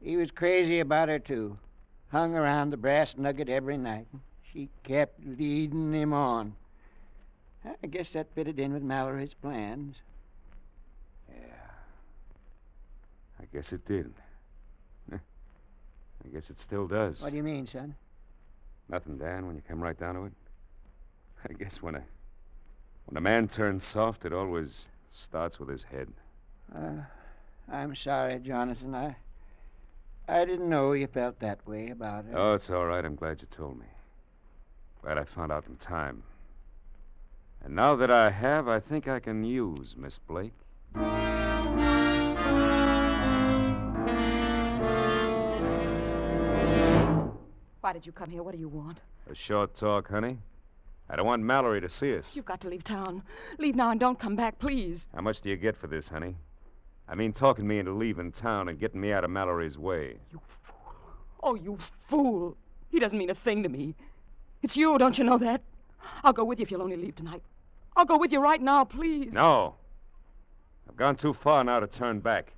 He 0.00 0.16
was 0.16 0.30
crazy 0.30 0.80
about 0.80 1.08
her, 1.10 1.18
too. 1.18 1.58
Hung 2.10 2.34
around 2.34 2.70
the 2.70 2.76
brass 2.76 3.14
nugget 3.16 3.48
every 3.48 3.76
night. 3.76 4.06
She 4.52 4.68
kept 4.82 5.24
leading 5.24 5.92
him 5.92 6.12
on. 6.12 6.54
I 7.64 7.86
guess 7.86 8.12
that 8.12 8.26
fitted 8.34 8.58
in 8.58 8.72
with 8.72 8.82
Mallory's 8.82 9.34
plans. 9.34 9.96
Yeah. 11.28 11.36
I 13.40 13.44
guess 13.52 13.72
it 13.72 13.86
did. 13.86 14.12
I 15.12 16.28
guess 16.32 16.50
it 16.50 16.58
still 16.58 16.86
does. 16.86 17.22
What 17.22 17.30
do 17.30 17.36
you 17.36 17.42
mean, 17.42 17.66
son? 17.66 17.94
Nothing, 18.88 19.16
Dan, 19.16 19.46
when 19.46 19.56
you 19.56 19.62
come 19.66 19.80
right 19.80 19.98
down 19.98 20.16
to 20.16 20.24
it. 20.24 20.32
I 21.48 21.52
guess 21.54 21.80
when 21.80 21.94
a 21.94 22.02
when 23.06 23.16
a 23.16 23.20
man 23.20 23.48
turns 23.48 23.84
soft, 23.84 24.24
it 24.24 24.32
always 24.32 24.86
starts 25.10 25.58
with 25.58 25.68
his 25.68 25.82
head. 25.82 26.08
Uh, 26.74 27.02
I'm 27.70 27.94
sorry, 27.94 28.38
Jonathan. 28.38 28.94
I 28.94 29.16
I 30.28 30.44
didn't 30.44 30.68
know 30.68 30.92
you 30.92 31.06
felt 31.06 31.38
that 31.40 31.66
way 31.66 31.88
about 31.88 32.26
her. 32.26 32.36
Oh, 32.36 32.54
it's 32.54 32.70
all 32.70 32.86
right. 32.86 33.04
I'm 33.04 33.16
glad 33.16 33.40
you 33.40 33.46
told 33.46 33.78
me. 33.78 33.86
Glad 35.02 35.18
I 35.18 35.24
found 35.24 35.50
out 35.50 35.66
in 35.68 35.76
time. 35.76 36.22
And 37.64 37.74
now 37.74 37.96
that 37.96 38.10
I 38.10 38.30
have, 38.30 38.68
I 38.68 38.78
think 38.78 39.08
I 39.08 39.18
can 39.18 39.42
use 39.42 39.96
Miss 39.96 40.16
Blake. 40.18 40.52
Why 47.80 47.92
did 47.92 48.06
you 48.06 48.12
come 48.12 48.30
here? 48.30 48.44
What 48.44 48.52
do 48.52 48.60
you 48.60 48.68
want? 48.68 48.98
A 49.28 49.34
short 49.34 49.74
talk, 49.74 50.08
honey. 50.08 50.38
I 51.10 51.16
don't 51.16 51.26
want 51.26 51.42
Mallory 51.42 51.80
to 51.80 51.88
see 51.88 52.16
us. 52.16 52.36
You've 52.36 52.44
got 52.44 52.60
to 52.60 52.68
leave 52.68 52.84
town. 52.84 53.24
Leave 53.58 53.74
now 53.74 53.90
and 53.90 53.98
don't 53.98 54.18
come 54.18 54.36
back, 54.36 54.60
please. 54.60 55.08
How 55.12 55.20
much 55.20 55.40
do 55.40 55.50
you 55.50 55.56
get 55.56 55.76
for 55.76 55.88
this, 55.88 56.08
honey? 56.08 56.36
I 57.08 57.16
mean, 57.16 57.32
talking 57.32 57.66
me 57.66 57.80
into 57.80 57.92
leaving 57.92 58.30
town 58.30 58.68
and 58.68 58.78
getting 58.78 59.00
me 59.00 59.12
out 59.12 59.24
of 59.24 59.30
Mallory's 59.30 59.76
way. 59.76 60.16
You 60.30 60.40
fool. 60.64 60.94
Oh, 61.42 61.54
you 61.56 61.76
fool. 62.08 62.56
He 62.88 63.00
doesn't 63.00 63.18
mean 63.18 63.30
a 63.30 63.34
thing 63.34 63.64
to 63.64 63.68
me. 63.68 63.96
It's 64.62 64.76
you, 64.76 64.96
don't 64.96 65.18
you 65.18 65.24
know 65.24 65.38
that? 65.38 65.62
I'll 66.24 66.32
go 66.32 66.44
with 66.44 66.60
you 66.60 66.62
if 66.64 66.70
you'll 66.70 66.82
only 66.82 66.96
leave 66.96 67.16
tonight. 67.16 67.42
I'll 67.96 68.04
go 68.04 68.16
with 68.16 68.32
you 68.32 68.40
right 68.40 68.60
now, 68.60 68.84
please. 68.84 69.32
No. 69.32 69.74
I've 70.88 70.96
gone 70.96 71.16
too 71.16 71.32
far 71.32 71.64
now 71.64 71.80
to 71.80 71.86
turn 71.86 72.20
back. 72.20 72.52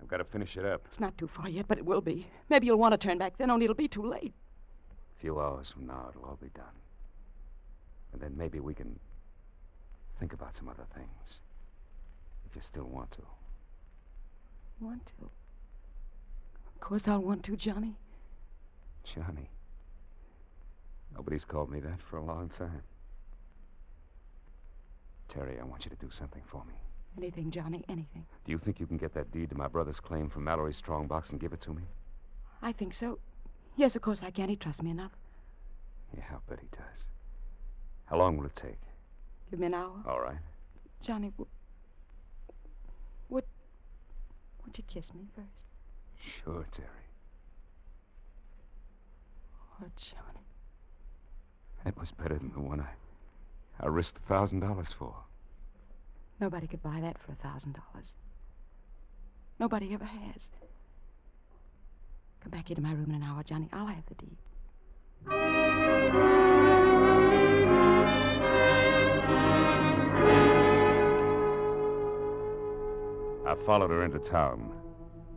I've 0.00 0.08
got 0.08 0.18
to 0.18 0.24
finish 0.24 0.56
it 0.56 0.64
up. 0.64 0.82
It's 0.86 1.00
not 1.00 1.16
too 1.18 1.26
far 1.28 1.48
yet, 1.48 1.66
but 1.68 1.78
it 1.78 1.84
will 1.84 2.00
be. 2.00 2.26
Maybe 2.48 2.66
you'll 2.66 2.78
want 2.78 2.92
to 2.92 2.98
turn 2.98 3.18
back 3.18 3.36
then, 3.36 3.50
only 3.50 3.64
it'll 3.64 3.74
be 3.74 3.88
too 3.88 4.06
late. 4.06 4.32
A 5.16 5.20
few 5.20 5.40
hours 5.40 5.70
from 5.70 5.86
now, 5.86 6.06
it'll 6.10 6.28
all 6.28 6.38
be 6.40 6.50
done. 6.54 6.64
And 8.12 8.20
then 8.20 8.34
maybe 8.36 8.60
we 8.60 8.74
can 8.74 8.98
think 10.20 10.32
about 10.32 10.54
some 10.54 10.68
other 10.68 10.86
things. 10.94 11.40
If 12.48 12.54
you 12.54 12.62
still 12.62 12.84
want 12.84 13.10
to. 13.12 13.22
Want 14.80 15.06
to? 15.06 15.24
Of 15.24 16.80
course 16.80 17.08
I'll 17.08 17.22
want 17.22 17.44
to, 17.44 17.56
Johnny. 17.56 17.94
Johnny. 19.04 19.50
Nobody's 21.14 21.44
called 21.44 21.70
me 21.70 21.80
that 21.80 22.00
for 22.00 22.16
a 22.16 22.24
long 22.24 22.48
time. 22.48 22.82
Terry, 25.28 25.58
I 25.60 25.64
want 25.64 25.84
you 25.84 25.90
to 25.90 25.96
do 25.96 26.10
something 26.10 26.42
for 26.46 26.64
me. 26.64 26.74
Anything, 27.18 27.50
Johnny, 27.50 27.84
anything. 27.88 28.24
Do 28.44 28.52
you 28.52 28.58
think 28.58 28.80
you 28.80 28.86
can 28.86 28.96
get 28.96 29.12
that 29.14 29.30
deed 29.32 29.50
to 29.50 29.56
my 29.56 29.68
brother's 29.68 30.00
claim 30.00 30.28
from 30.28 30.44
Mallory's 30.44 30.76
strongbox 30.78 31.30
and 31.30 31.40
give 31.40 31.52
it 31.52 31.60
to 31.62 31.70
me? 31.74 31.82
I 32.62 32.72
think 32.72 32.94
so. 32.94 33.18
Yes, 33.76 33.96
of 33.96 34.02
course 34.02 34.22
I 34.22 34.30
can. 34.30 34.48
He 34.48 34.56
trusts 34.56 34.82
me 34.82 34.90
enough. 34.90 35.12
Yeah, 36.16 36.24
I'll 36.32 36.42
bet 36.48 36.60
he 36.60 36.68
does. 36.70 37.04
How 38.06 38.16
long 38.18 38.36
will 38.36 38.46
it 38.46 38.54
take? 38.54 38.78
Give 39.50 39.60
me 39.60 39.66
an 39.66 39.74
hour. 39.74 40.02
All 40.06 40.20
right. 40.20 40.38
Johnny, 41.02 41.30
w- 41.30 41.48
would. 43.28 43.44
Would 44.64 44.78
you 44.78 44.84
kiss 44.86 45.12
me 45.14 45.26
first? 45.34 45.64
Sure, 46.20 46.66
Terry. 46.70 46.88
Oh, 49.82 49.86
Johnny. 49.96 50.41
That 51.84 51.98
was 51.98 52.12
better 52.12 52.38
than 52.38 52.52
the 52.52 52.60
one 52.60 52.80
I, 52.80 53.84
I 53.84 53.88
risked 53.88 54.18
a 54.18 54.28
thousand 54.28 54.60
dollars 54.60 54.92
for. 54.92 55.14
Nobody 56.40 56.66
could 56.66 56.82
buy 56.82 57.00
that 57.00 57.18
for 57.18 57.32
a 57.32 57.36
thousand 57.36 57.74
dollars. 57.74 58.12
Nobody 59.58 59.92
ever 59.92 60.04
has. 60.04 60.48
Come 62.40 62.50
back 62.50 62.68
here 62.68 62.76
to 62.76 62.82
my 62.82 62.92
room 62.92 63.10
in 63.10 63.16
an 63.16 63.22
hour, 63.22 63.42
Johnny. 63.42 63.68
I'll 63.72 63.86
have 63.86 64.04
the 64.06 64.14
deed. 64.14 64.36
I 73.46 73.54
followed 73.66 73.90
her 73.90 74.04
into 74.04 74.18
town, 74.18 74.72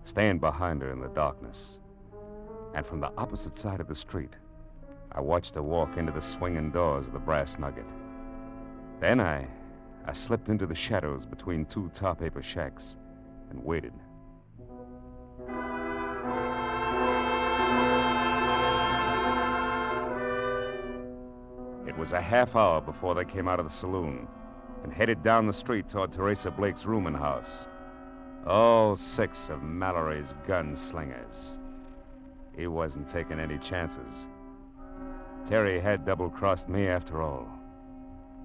staying 0.04 0.40
behind 0.40 0.82
her 0.82 0.92
in 0.92 1.00
the 1.00 1.10
darkness. 1.10 1.80
And 2.74 2.86
from 2.86 3.00
the 3.00 3.12
opposite 3.18 3.58
side 3.58 3.80
of 3.80 3.88
the 3.88 3.96
street, 3.96 4.34
I 5.18 5.22
watched 5.22 5.56
her 5.56 5.64
walk 5.64 5.96
into 5.96 6.12
the 6.12 6.20
swinging 6.20 6.72
doors 6.72 7.08
of 7.08 7.14
the 7.14 7.20
Brass 7.20 7.58
Nugget. 7.58 7.86
Then 9.00 9.22
I, 9.22 9.48
I 10.04 10.12
slipped 10.12 10.50
into 10.50 10.66
the 10.66 10.76
shadows 10.76 11.26
between 11.26 11.66
two 11.66 11.90
tar 11.94 12.16
paper 12.16 12.42
shacks 12.42 12.98
and 13.50 13.64
waited. 13.64 13.94
It 21.88 21.98
was 21.98 22.12
a 22.12 22.22
half 22.22 22.58
hour 22.58 22.82
before 22.82 23.16
they 23.16 23.24
came 23.24 23.48
out 23.48 23.62
of 23.62 23.68
the 23.68 23.72
saloon 23.72 24.28
and 24.84 24.92
headed 24.92 25.24
down 25.24 25.48
the 25.48 25.54
street 25.54 25.88
toward 25.88 26.12
Teresa 26.12 26.52
Blake's 26.52 26.86
rooming 26.86 27.14
house. 27.14 27.68
All 28.46 28.98
six 28.98 29.50
of 29.50 29.64
Mallory's 29.64 30.34
gunslingers. 30.46 31.58
He 32.54 32.68
wasn't 32.68 33.08
taking 33.08 33.40
any 33.40 33.58
chances. 33.60 34.28
Terry 35.46 35.80
had 35.80 36.06
double 36.08 36.30
crossed 36.32 36.68
me 36.68 36.88
after 36.88 37.22
all. 37.22 37.48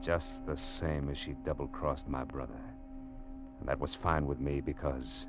Just 0.03 0.45
the 0.45 0.57
same 0.57 1.09
as 1.09 1.17
she 1.17 1.35
double 1.47 1.67
crossed 1.67 2.07
my 2.07 2.25
brother. 2.25 2.61
And 3.59 3.67
that 3.69 3.81
was 3.81 3.95
fine 3.95 4.27
with 4.27 4.39
me 4.39 4.61
because 4.61 5.27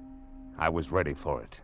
I 0.57 0.67
was 0.67 0.91
ready 0.91 1.13
for 1.13 1.41
it. 1.41 1.61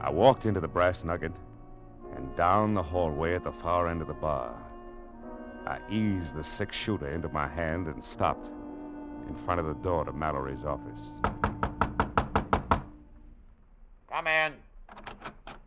I 0.00 0.10
walked 0.10 0.46
into 0.46 0.60
the 0.60 0.68
Brass 0.68 1.04
Nugget 1.04 1.32
and 2.16 2.34
down 2.34 2.72
the 2.72 2.82
hallway 2.82 3.34
at 3.34 3.44
the 3.44 3.52
far 3.52 3.88
end 3.88 4.00
of 4.00 4.08
the 4.08 4.14
bar. 4.14 4.54
I 5.66 5.78
eased 5.90 6.34
the 6.34 6.44
six 6.44 6.74
shooter 6.74 7.08
into 7.08 7.28
my 7.28 7.46
hand 7.46 7.86
and 7.86 8.02
stopped 8.02 8.48
in 9.28 9.36
front 9.44 9.60
of 9.60 9.66
the 9.66 9.74
door 9.74 10.06
to 10.06 10.12
Mallory's 10.12 10.64
office. 10.64 11.12
Come 14.08 14.26
in. 14.26 14.54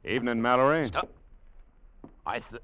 Evening, 0.10 0.42
Mallory. 0.42 0.88
Stop. 0.88 1.08
I 2.26 2.40
th. 2.40 2.62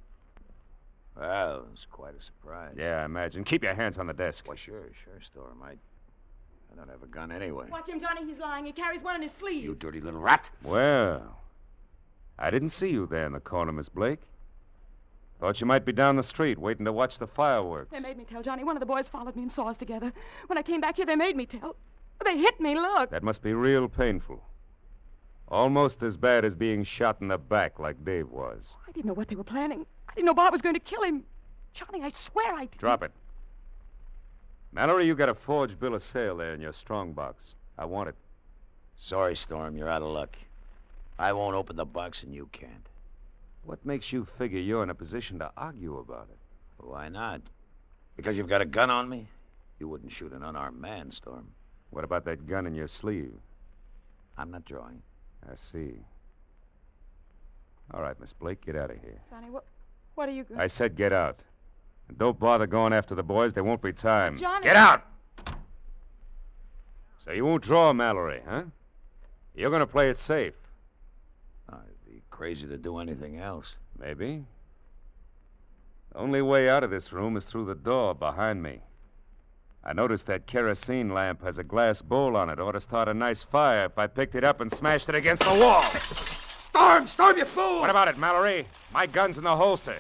Well, 1.16 1.66
it's 1.72 1.86
quite 1.92 2.16
a 2.18 2.22
surprise. 2.22 2.74
Yeah, 2.76 3.02
I 3.02 3.06
imagine. 3.06 3.44
Keep 3.44 3.64
your 3.64 3.76
hands 3.76 4.00
on 4.00 4.08
the 4.08 4.14
desk. 4.14 4.46
Well, 4.48 4.58
sure, 4.58 4.90
sure, 5.04 5.22
Storm. 5.22 5.62
I, 5.64 5.72
I 5.72 6.76
don't 6.76 6.90
have 6.90 7.04
a 7.04 7.08
gun 7.08 7.32
anyway. 7.32 7.68
Watch 7.70 7.88
him, 7.88 8.00
Johnny. 8.00 8.26
He's 8.26 8.40
lying. 8.40 8.66
He 8.66 8.72
carries 8.72 9.02
one 9.02 9.16
in 9.16 9.22
his 9.22 9.32
sleeve. 9.40 9.64
You 9.64 9.76
dirty 9.76 10.02
little 10.02 10.20
rat. 10.20 10.50
Well, 10.64 11.38
I 12.40 12.50
didn't 12.50 12.72
see 12.72 12.90
you 12.90 13.06
there 13.06 13.28
in 13.28 13.34
the 13.34 13.40
corner, 13.40 13.72
Miss 13.72 13.90
Blake. 13.90 14.20
Thought 15.40 15.62
you 15.62 15.68
might 15.68 15.86
be 15.86 15.92
down 15.92 16.16
the 16.16 16.24
street 16.24 16.58
waiting 16.58 16.86
to 16.86 16.92
watch 16.92 17.20
the 17.20 17.28
fireworks. 17.28 17.92
They 17.92 18.00
made 18.00 18.18
me 18.18 18.26
tell 18.26 18.42
Johnny. 18.42 18.64
One 18.64 18.76
of 18.76 18.80
the 18.80 18.88
boys 18.88 19.08
followed 19.08 19.36
me 19.36 19.44
and 19.44 19.52
saw 19.52 19.68
us 19.68 19.78
together. 19.78 20.12
When 20.48 20.58
I 20.58 20.64
came 20.64 20.82
back 20.82 20.96
here, 20.96 21.06
they 21.06 21.16
made 21.16 21.36
me 21.36 21.46
tell. 21.46 21.76
They 22.24 22.40
hit 22.40 22.60
me. 22.60 22.74
Look. 22.74 23.12
That 23.12 23.22
must 23.22 23.44
be 23.44 23.54
real 23.54 23.88
painful. 23.88 24.42
Almost 25.50 26.02
as 26.02 26.18
bad 26.18 26.44
as 26.44 26.56
being 26.56 26.84
shot 26.84 27.18
in 27.22 27.28
the 27.28 27.38
back 27.38 27.78
like 27.78 28.04
Dave 28.04 28.30
was. 28.30 28.76
I 28.88 28.92
didn't 28.92 29.06
know 29.06 29.14
what 29.14 29.28
they 29.28 29.36
were 29.36 29.44
planning. 29.44 29.86
I 30.10 30.14
didn't 30.16 30.26
know 30.26 30.34
Bob 30.34 30.52
was 30.52 30.62
going 30.62 30.76
to 30.76 30.80
kill 30.80 31.04
him. 31.04 31.24
Johnny, 31.74 32.02
I 32.02 32.10
swear 32.10 32.54
I 32.54 32.62
didn't. 32.62 32.80
Drop 32.80 33.04
it. 33.04 33.12
Mallory, 34.72 35.06
you 35.06 35.16
got 35.16 35.30
a 35.30 35.36
forged 35.36 35.80
bill 35.80 35.94
of 35.94 36.02
sale 36.04 36.38
there 36.38 36.54
in 36.54 36.62
your 36.62 36.74
strong 36.74 37.14
box. 37.14 37.56
I 37.78 37.86
want 37.86 38.10
it. 38.10 38.16
Sorry, 39.00 39.36
Storm. 39.36 39.78
You're 39.78 39.90
out 39.90 40.02
of 40.02 40.10
luck. 40.10 40.36
I 41.20 41.32
won't 41.32 41.56
open 41.56 41.76
the 41.76 41.86
box 41.86 42.24
and 42.24 42.34
you 42.34 42.50
can't. 42.52 42.90
What 43.64 43.86
makes 43.86 44.12
you 44.12 44.26
figure 44.38 44.60
you're 44.60 44.84
in 44.84 44.90
a 44.90 44.96
position 44.96 45.40
to 45.40 45.52
argue 45.56 45.98
about 45.98 46.28
it? 46.30 46.38
Why 46.84 47.08
not? 47.10 47.42
Because 48.16 48.36
you've 48.36 48.50
got 48.50 48.62
a 48.62 48.66
gun 48.66 48.90
on 48.90 49.10
me? 49.10 49.28
You 49.80 49.88
wouldn't 49.88 50.12
shoot 50.12 50.34
an 50.34 50.44
unarmed 50.44 50.80
man, 50.80 51.12
Storm. 51.12 51.48
What 51.92 52.04
about 52.04 52.26
that 52.26 52.48
gun 52.48 52.66
in 52.66 52.76
your 52.76 52.88
sleeve? 52.88 53.34
I'm 54.38 54.52
not 54.52 54.66
drawing. 54.66 55.02
I 55.52 55.56
see. 55.56 55.94
All 57.94 58.02
right, 58.02 58.20
Miss 58.20 58.34
Blake, 58.34 58.62
get 58.66 58.76
out 58.76 58.90
of 58.90 58.98
here. 59.02 59.20
Johnny, 59.30 59.50
what, 59.50 59.66
what 60.16 60.28
are 60.28 60.32
you 60.32 60.44
going 60.44 60.60
I 60.60 60.68
said 60.68 60.96
get 60.96 61.14
out. 61.14 61.40
And 62.08 62.18
don't 62.18 62.40
bother 62.40 62.68
going 62.68 62.94
after 62.94 63.16
the 63.16 63.24
boys. 63.24 63.54
There 63.54 63.64
won't 63.64 63.82
be 63.82 63.94
time. 63.94 64.38
Johnny. 64.38 64.64
Get 64.64 64.76
out! 64.76 65.04
So 67.20 67.32
you 67.32 67.46
won't 67.46 67.64
draw 67.64 67.92
Mallory, 67.94 68.42
huh? 68.48 68.64
You're 69.56 69.72
going 69.72 69.80
to 69.80 69.88
play 69.88 70.10
it 70.10 70.18
safe. 70.18 70.54
I'd 71.70 71.80
be 72.08 72.22
crazy 72.30 72.68
to 72.68 72.78
do 72.78 73.00
anything 73.00 73.40
else. 73.40 73.74
Maybe. 73.98 74.44
The 76.12 76.20
only 76.20 76.42
way 76.42 76.70
out 76.70 76.84
of 76.84 76.92
this 76.92 77.12
room 77.12 77.36
is 77.38 77.46
through 77.46 77.66
the 77.66 77.76
door 77.76 78.14
behind 78.14 78.62
me. 78.62 78.80
I 79.88 79.94
noticed 79.94 80.26
that 80.28 80.48
kerosene 80.48 81.14
lamp 81.14 81.44
has 81.44 81.60
a 81.60 81.64
glass 81.64 82.02
bowl 82.02 82.36
on 82.36 82.50
it. 82.50 82.60
Ought 82.60 82.72
to 82.72 82.82
start 82.82 83.08
a 83.08 83.14
nice 83.14 83.44
fire 83.44 83.86
if 83.86 84.00
I 84.00 84.08
picked 84.08 84.34
it 84.34 84.44
up 84.44 84.60
and 84.60 84.72
smashed 84.72 85.10
it 85.10 85.16
against 85.16 85.44
the 85.44 85.54
wall. 85.60 85.84
Storm! 86.70 87.08
Storm, 87.08 87.38
you 87.38 87.46
fool! 87.46 87.82
What 87.82 87.92
about 87.92 88.08
it, 88.08 88.18
Mallory? 88.18 88.68
My 88.92 89.06
gun's 89.06 89.38
in 89.38 89.44
the 89.44 89.56
holster. 89.56 89.98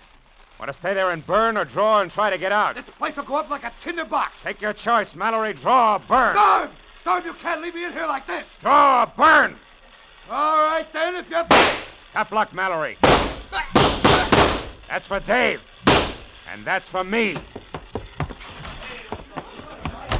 Want 0.59 0.69
to 0.69 0.73
stay 0.73 0.95
there 0.95 1.11
and 1.11 1.25
burn 1.27 1.55
or 1.55 1.65
draw 1.65 2.01
and 2.01 2.09
try 2.09 2.31
to 2.31 2.37
get 2.39 2.51
out? 2.51 2.73
This 2.75 2.85
place 2.97 3.15
will 3.15 3.25
go 3.25 3.35
up 3.35 3.51
like 3.51 3.63
a 3.63 3.71
tinder 3.79 4.05
box. 4.05 4.39
Take 4.41 4.59
your 4.59 4.73
choice, 4.73 5.13
Mallory. 5.13 5.53
Draw 5.53 5.95
or 5.95 5.99
burn. 5.99 6.35
Storm! 6.35 6.69
Storm, 6.99 7.25
you 7.25 7.33
can't 7.35 7.61
leave 7.61 7.75
me 7.75 7.85
in 7.85 7.93
here 7.93 8.07
like 8.07 8.25
this. 8.25 8.47
Draw 8.61 9.03
or 9.03 9.13
burn. 9.15 9.55
All 10.31 10.63
right, 10.63 10.91
then, 10.93 11.15
if 11.15 11.29
you... 11.29 11.43
Tough 12.11 12.31
luck, 12.31 12.53
Mallory. 12.53 12.97
That's 14.89 15.05
for 15.05 15.19
Dave. 15.19 15.59
And 16.51 16.65
that's 16.65 16.89
for 16.89 17.03
me. 17.03 17.37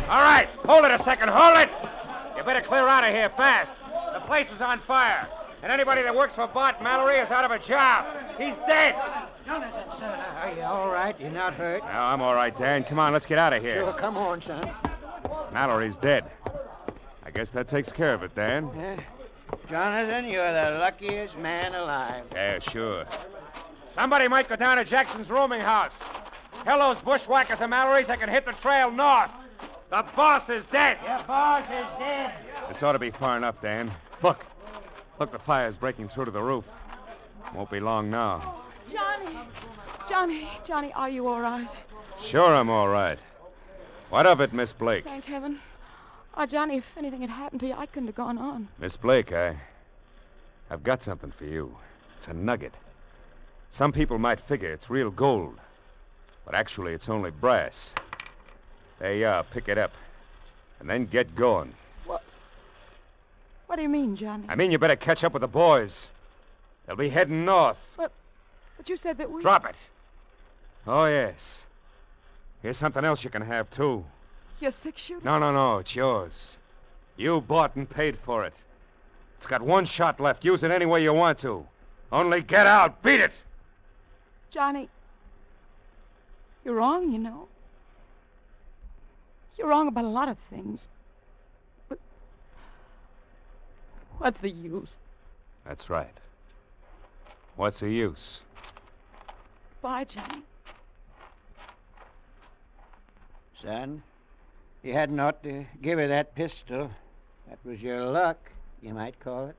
All 0.08 0.22
right, 0.22 0.48
hold 0.66 0.86
it 0.86 0.92
a 0.92 1.04
second. 1.04 1.30
Hold 1.30 1.58
it. 1.58 1.70
You 2.38 2.44
better 2.44 2.62
clear 2.62 2.88
out 2.88 3.04
of 3.04 3.10
here 3.12 3.30
fast. 3.30 3.72
The 4.14 4.20
place 4.22 4.52
is 4.52 4.62
on 4.62 4.80
fire. 4.82 5.28
And 5.64 5.72
anybody 5.72 6.04
that 6.04 6.16
works 6.16 6.34
for 6.34 6.46
Bart 6.46 6.82
Mallory 6.84 7.16
is 7.16 7.30
out 7.32 7.44
of 7.44 7.50
a 7.50 7.58
job. 7.58 8.06
He's 8.38 8.54
dead. 8.68 8.96
Jonathan, 9.48 9.98
son, 9.98 10.20
are 10.20 10.54
you 10.54 10.62
all 10.62 10.90
right? 10.90 11.20
You're 11.20 11.32
not 11.32 11.56
hurt? 11.56 11.82
No, 11.84 11.90
I'm 11.90 12.22
all 12.22 12.36
right, 12.36 12.56
Dan. 12.56 12.84
Come 12.84 13.00
on, 13.00 13.14
let's 13.14 13.26
get 13.26 13.40
out 13.40 13.52
of 13.52 13.64
here. 13.64 13.78
Sure, 13.78 13.94
come 13.94 14.16
on, 14.16 14.44
son. 14.44 14.72
Mallory's 15.52 15.98
dead. 15.98 16.26
I 17.24 17.32
guess 17.32 17.50
that 17.52 17.68
takes 17.68 17.92
care 17.92 18.14
of 18.14 18.22
it, 18.22 18.36
Dan. 18.36 18.70
Yeah. 18.76 19.00
Jonathan, 19.70 20.28
you're 20.28 20.54
the 20.54 20.78
luckiest 20.78 21.36
man 21.38 21.74
alive. 21.74 22.26
Yeah, 22.32 22.60
sure. 22.60 23.06
Somebody 23.88 24.28
might 24.28 24.48
go 24.48 24.56
down 24.56 24.78
to 24.78 24.86
Jackson's 24.86 25.32
rooming 25.32 25.62
house. 25.62 25.94
Tell 26.64 26.78
those 26.78 27.04
bushwhackers 27.04 27.62
and 27.62 27.72
Mallory's 27.72 28.06
they 28.08 28.18
can 28.18 28.30
hit 28.30 28.46
the 28.46 28.52
trail 28.54 28.92
north. 28.92 29.32
The 29.90 30.04
boss 30.16 30.50
is 30.50 30.64
dead. 30.72 30.98
Your 31.06 31.24
boss 31.24 31.64
is 31.66 32.00
dead. 32.00 32.34
This 32.68 32.82
ought 32.82 32.94
to 32.94 33.00
be 33.00 33.12
far 33.12 33.38
enough, 33.38 33.62
Dan. 33.62 33.92
Look. 34.24 34.46
Look, 35.20 35.32
the 35.32 35.40
fire's 35.40 35.78
breaking 35.78 36.10
through 36.10 36.26
to 36.26 36.32
the 36.32 36.42
roof. 36.42 36.66
Won't 37.54 37.72
be 37.72 37.80
long 37.80 38.10
now. 38.10 38.62
Johnny. 38.92 39.40
Johnny, 40.10 40.50
Johnny, 40.66 40.94
are 40.94 41.10
you 41.10 41.28
all 41.28 41.40
right? 41.40 41.68
Sure, 42.20 42.54
I'm 42.54 42.70
all 42.70 42.90
right. 42.90 43.18
What 44.10 44.28
of 44.28 44.42
it, 44.42 44.54
Miss 44.54 44.72
Blake? 44.74 45.04
Thank 45.04 45.26
heaven. 45.26 45.60
Oh, 46.38 46.46
Johnny, 46.46 46.78
if 46.78 46.86
anything 46.98 47.22
had 47.22 47.30
happened 47.30 47.62
to 47.62 47.68
you, 47.68 47.74
I 47.74 47.86
couldn't 47.86 48.08
have 48.08 48.16
gone 48.16 48.38
on. 48.38 48.68
Miss 48.80 48.98
Blake, 48.98 49.32
I. 49.32 49.56
I've 50.70 50.84
got 50.84 51.02
something 51.02 51.32
for 51.32 51.46
you. 51.46 51.76
It's 52.18 52.28
a 52.28 52.34
nugget. 52.34 52.74
Some 53.72 53.92
people 53.92 54.18
might 54.18 54.40
figure 54.40 54.72
it's 54.72 54.90
real 54.90 55.12
gold, 55.12 55.56
but 56.46 56.56
actually 56.56 56.94
it's 56.94 57.10
only 57.10 57.32
brass. 57.32 57.94
There 59.00 59.14
you 59.14 59.28
uh, 59.28 59.32
are. 59.32 59.44
Pick 59.44 59.70
it 59.70 59.78
up. 59.78 59.92
And 60.80 60.90
then 60.90 61.06
get 61.06 61.36
going. 61.36 61.74
What 62.06 62.24
What 63.68 63.76
do 63.78 63.82
you 63.82 63.90
mean, 63.90 64.16
Johnny? 64.16 64.46
I 64.48 64.56
mean, 64.56 64.72
you 64.72 64.78
better 64.78 64.96
catch 64.96 65.24
up 65.24 65.34
with 65.34 65.42
the 65.42 65.48
boys. 65.48 66.10
They'll 66.86 66.96
be 66.96 67.10
heading 67.10 67.46
north. 67.46 67.78
But 67.98 68.12
you 68.88 68.98
said 68.98 69.18
that 69.18 69.32
we. 69.32 69.42
Drop 69.42 69.66
it. 69.66 69.76
Oh, 70.86 71.06
yes. 71.06 71.64
Here's 72.62 72.78
something 72.78 73.04
else 73.04 73.24
you 73.24 73.30
can 73.30 73.42
have, 73.42 73.70
too. 73.72 74.04
Your 74.60 74.72
six 74.72 75.02
shooter? 75.02 75.26
No, 75.26 75.40
no, 75.40 75.52
no. 75.52 75.80
It's 75.80 75.96
yours. 75.96 76.58
You 77.18 77.42
bought 77.42 77.76
and 77.76 77.90
paid 77.90 78.18
for 78.20 78.46
it. 78.46 78.54
It's 79.38 79.48
got 79.48 79.62
one 79.62 79.86
shot 79.86 80.20
left. 80.20 80.46
Use 80.46 80.64
it 80.64 80.72
any 80.72 80.86
way 80.86 81.02
you 81.04 81.14
want 81.14 81.40
to. 81.40 81.66
Only 82.12 82.42
get 82.42 82.68
out. 82.68 83.02
Beat 83.02 83.20
it. 83.20 83.42
Johnny, 84.52 84.90
you're 86.64 86.76
wrong, 86.76 87.12
you 87.12 87.20
know. 87.20 87.48
You're 89.58 89.68
wrong 89.68 89.88
about 89.88 90.06
a 90.06 90.10
lot 90.10 90.28
of 90.28 90.38
things. 90.50 90.88
But 91.88 92.00
what's 94.18 94.40
the 94.42 94.50
use? 94.50 94.90
That's 95.66 95.90
right. 95.90 96.14
What's 97.56 97.80
the 97.80 97.90
use? 97.90 98.42
Bye, 99.82 100.04
Johnny. 100.04 100.44
Son, 103.62 104.04
you 104.84 104.94
hadn't 104.94 105.20
ought 105.20 105.42
to 105.44 105.66
give 105.82 105.98
her 105.98 106.08
that 106.08 106.36
pistol. 106.36 106.92
That 107.48 107.58
was 107.64 107.82
your 107.82 108.04
luck, 108.04 108.38
you 108.82 108.94
might 108.94 109.20
call 109.20 109.48
it. 109.48 109.56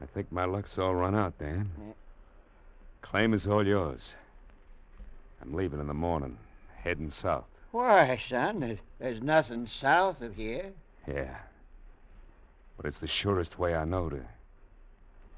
I 0.00 0.06
think 0.06 0.30
my 0.30 0.44
luck's 0.44 0.78
all 0.78 0.94
run 0.94 1.14
out, 1.14 1.38
Dan. 1.38 1.70
Yeah. 1.78 1.92
Claim 3.02 3.34
is 3.34 3.46
all 3.46 3.66
yours. 3.66 4.14
I'm 5.42 5.54
leaving 5.54 5.80
in 5.80 5.86
the 5.86 5.94
morning, 5.94 6.36
heading 6.76 7.10
south. 7.10 7.44
Why, 7.76 8.18
son, 8.30 8.60
there's, 8.60 8.78
there's 8.98 9.22
nothing 9.22 9.66
south 9.66 10.22
of 10.22 10.34
here. 10.34 10.72
Yeah. 11.06 11.36
But 12.78 12.86
it's 12.86 13.00
the 13.00 13.06
surest 13.06 13.58
way 13.58 13.74
I 13.74 13.84
know 13.84 14.08
to 14.08 14.22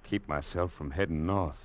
keep 0.05 0.29
myself 0.29 0.72
from 0.72 0.92
heading 0.92 1.27
north. 1.27 1.57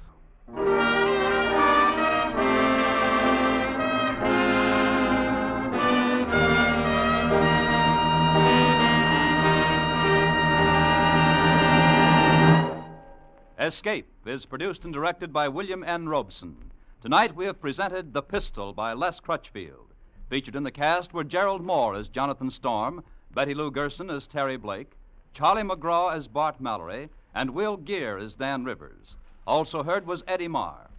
Escape 13.60 14.12
is 14.26 14.48
produced 14.48 14.86
and 14.86 14.92
directed 14.92 15.32
by 15.32 15.50
William 15.50 15.84
N. 15.84 16.10
Robson. 16.10 16.72
Tonight 17.00 17.36
we 17.36 17.46
have 17.46 17.62
presented 17.62 18.12
The 18.12 18.24
Pistol 18.24 18.74
by 18.74 18.94
Les 18.94 19.20
Crutchfield. 19.20 19.93
Featured 20.34 20.56
in 20.56 20.63
the 20.63 20.72
cast 20.72 21.13
were 21.13 21.24
Gerald 21.24 21.63
Mohr 21.63 21.96
as 21.96 22.08
Jonathan 22.08 22.50
Storm, 22.50 23.04
Betty 23.36 23.54
Lou 23.54 23.69
Gerson 23.69 24.10
as 24.10 24.26
Terry 24.26 24.58
Blake, 24.58 24.93
Charlie 25.32 25.62
McGraw 25.62 26.12
as 26.12 26.28
Bart 26.28 26.60
Mallory, 26.60 27.12
and 27.36 27.52
Will 27.52 27.78
Geer 27.78 28.17
as 28.17 28.34
Dan 28.34 28.65
Rivers. 28.65 29.15
Also 29.46 29.84
heard 29.84 30.08
was 30.08 30.24
Eddie 30.28 30.48
Marr. 30.48 30.89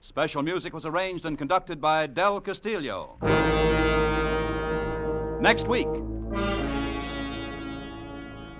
Special 0.00 0.42
music 0.42 0.74
was 0.74 0.84
arranged 0.84 1.24
and 1.24 1.38
conducted 1.38 1.80
by 1.80 2.08
Del 2.08 2.40
Castillo. 2.40 3.16
Next 5.40 5.68
week, 5.68 5.86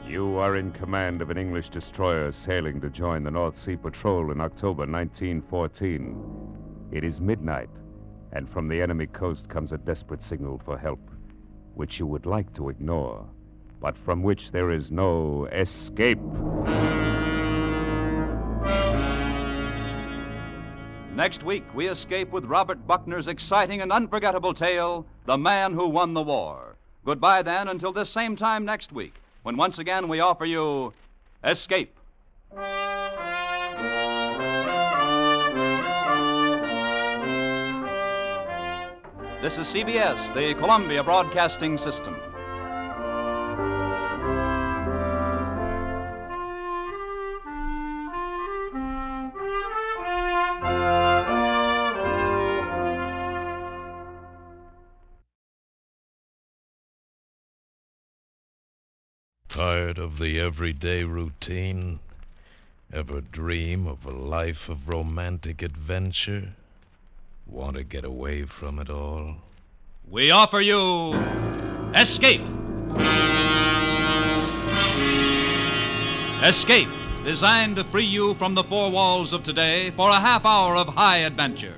You 0.07 0.37
are 0.37 0.55
in 0.55 0.71
command 0.71 1.23
of 1.23 1.31
an 1.31 1.39
English 1.39 1.71
destroyer 1.71 2.31
sailing 2.31 2.81
to 2.83 2.89
join 2.89 3.25
the 3.25 3.33
North 3.33 3.59
Sea 3.59 3.77
Patrol 3.77 4.31
in 4.31 4.41
October 4.41 4.87
1914. 4.87 6.89
It 6.93 7.03
is 7.03 7.21
midnight, 7.21 7.69
and 8.33 8.49
from 8.49 8.69
the 8.69 8.81
enemy 8.81 9.07
coast 9.07 9.49
comes 9.49 9.73
a 9.73 9.79
desperate 9.79 10.23
signal 10.23 10.61
for 10.65 10.79
help, 10.79 11.01
which 11.75 11.99
you 11.99 12.07
would 12.07 12.27
like 12.27 12.53
to 12.55 12.69
ignore, 12.69 13.27
but 13.81 13.97
from 13.97 14.23
which 14.23 14.51
there 14.51 14.71
is 14.71 14.91
no 14.91 15.47
escape. 15.47 16.21
Next 21.15 21.43
week, 21.43 21.65
we 21.75 21.89
escape 21.89 22.31
with 22.31 22.45
Robert 22.45 22.87
Buckner's 22.87 23.29
exciting 23.29 23.83
and 23.83 23.93
unforgettable 23.93 24.55
tale, 24.55 25.05
The 25.27 25.37
Man 25.37 25.73
Who 25.73 25.89
Won 25.89 26.15
the 26.15 26.23
War. 26.23 26.77
Goodbye, 27.05 27.43
then, 27.43 27.69
until 27.69 27.93
this 27.93 28.11
same 28.11 28.37
time 28.37 28.65
next 28.65 28.93
week, 28.93 29.15
when 29.43 29.57
once 29.57 29.79
again 29.79 30.09
we 30.09 30.21
offer 30.21 30.45
you 30.45 30.93
Escape. 31.43 31.97
This 39.43 39.57
is 39.57 39.69
CBS, 39.69 40.35
the 40.35 40.53
Columbia 40.53 41.03
Broadcasting 41.03 41.79
System. 41.79 42.15
Tired 59.49 59.97
of 59.97 60.19
the 60.19 60.39
everyday 60.39 61.05
routine? 61.05 62.01
Ever 62.93 63.23
dream 63.23 63.87
of 63.87 64.05
a 64.05 64.11
life 64.11 64.69
of 64.69 64.87
romantic 64.87 65.63
adventure? 65.63 66.53
Want 67.51 67.77
to 67.77 67.83
get 67.83 68.05
away 68.05 68.45
from 68.45 68.79
it 68.79 68.89
all? 68.89 69.35
We 70.09 70.31
offer 70.31 70.61
you 70.61 71.15
Escape. 71.97 72.43
Escape, 76.45 76.89
designed 77.25 77.75
to 77.77 77.85
free 77.91 78.05
you 78.05 78.35
from 78.35 78.55
the 78.55 78.63
four 78.63 78.93
walls 78.93 79.33
of 79.33 79.43
today 79.43 79.91
for 79.97 80.11
a 80.11 80.21
half 80.21 80.47
hour 80.47 80.77
of 80.77 80.87
high 80.87 81.19
adventure. 81.19 81.75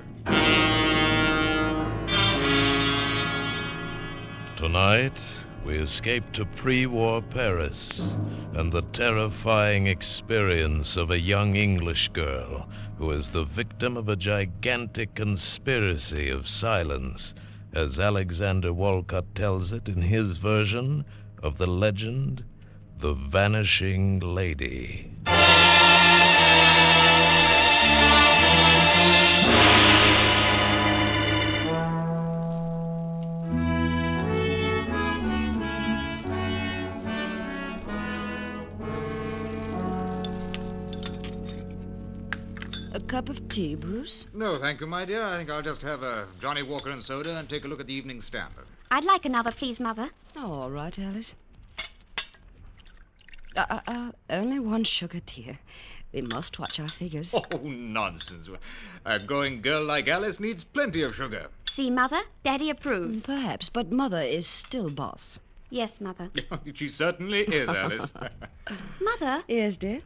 Tonight, 4.55 5.17
we 5.65 5.79
escape 5.79 6.31
to 6.33 6.45
pre 6.45 6.85
war 6.85 7.21
Paris 7.21 8.15
and 8.53 8.71
the 8.71 8.83
terrifying 8.93 9.87
experience 9.87 10.97
of 10.97 11.09
a 11.09 11.19
young 11.19 11.55
English 11.55 12.09
girl 12.09 12.67
is 13.11 13.29
the 13.29 13.43
victim 13.43 13.97
of 13.97 14.09
a 14.09 14.15
gigantic 14.15 15.15
conspiracy 15.15 16.29
of 16.29 16.47
silence, 16.47 17.33
as 17.73 17.99
Alexander 17.99 18.73
Woollcott 18.73 19.35
tells 19.35 19.71
it 19.71 19.89
in 19.89 20.01
his 20.01 20.37
version 20.37 21.05
of 21.41 21.57
the 21.57 21.67
legend 21.67 22.43
The 22.99 23.13
Vanishing 23.13 24.19
Lady. 24.19 25.11
Cup 43.25 43.37
of 43.37 43.47
tea, 43.47 43.73
Bruce? 43.75 44.25
No, 44.33 44.57
thank 44.59 44.81
you, 44.81 44.87
my 44.87 45.05
dear. 45.05 45.23
I 45.23 45.37
think 45.37 45.49
I'll 45.49 45.61
just 45.61 45.81
have 45.81 46.03
a 46.03 46.27
Johnnie 46.41 46.61
Walker 46.61 46.89
and 46.89 47.01
soda 47.01 47.37
and 47.37 47.47
take 47.47 47.63
a 47.63 47.69
look 47.69 47.79
at 47.79 47.87
the 47.87 47.93
Evening 47.93 48.21
Standard. 48.21 48.65
I'd 48.91 49.05
like 49.05 49.23
another, 49.23 49.53
please, 49.53 49.79
Mother. 49.79 50.09
Oh, 50.35 50.51
all 50.51 50.69
right, 50.71 50.97
Alice. 50.99 51.33
Uh, 53.55 53.65
uh, 53.69 53.79
uh, 53.87 54.11
only 54.29 54.59
one 54.59 54.83
sugar, 54.83 55.21
dear. 55.37 55.57
We 56.11 56.21
must 56.21 56.59
watch 56.59 56.81
our 56.81 56.89
figures. 56.89 57.33
Oh, 57.53 57.59
nonsense. 57.59 58.49
A 59.05 59.19
growing 59.19 59.61
girl 59.61 59.85
like 59.85 60.09
Alice 60.09 60.41
needs 60.41 60.65
plenty 60.65 61.01
of 61.01 61.15
sugar. 61.15 61.47
See, 61.73 61.89
Mother? 61.89 62.23
Daddy 62.43 62.69
approves. 62.71 63.21
Mm, 63.21 63.23
Perhaps, 63.23 63.69
but 63.69 63.89
Mother 63.89 64.21
is 64.21 64.47
still 64.47 64.89
boss. 64.89 65.39
Yes, 65.69 66.01
Mother. 66.01 66.29
she 66.73 66.89
certainly 66.89 67.43
is, 67.43 67.69
Alice. 67.69 68.11
Mother, 69.01 69.45
Yes, 69.47 69.77
dear? 69.77 70.01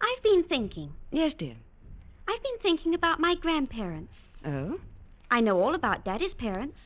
I've 0.00 0.22
been 0.22 0.44
thinking. 0.44 0.94
Yes, 1.10 1.34
dear. 1.34 1.56
I've 2.28 2.42
been 2.42 2.58
thinking 2.60 2.94
about 2.94 3.20
my 3.20 3.34
grandparents. 3.34 4.22
Oh? 4.44 4.80
I 5.30 5.40
know 5.40 5.60
all 5.62 5.74
about 5.74 6.04
Daddy's 6.04 6.34
parents. 6.34 6.82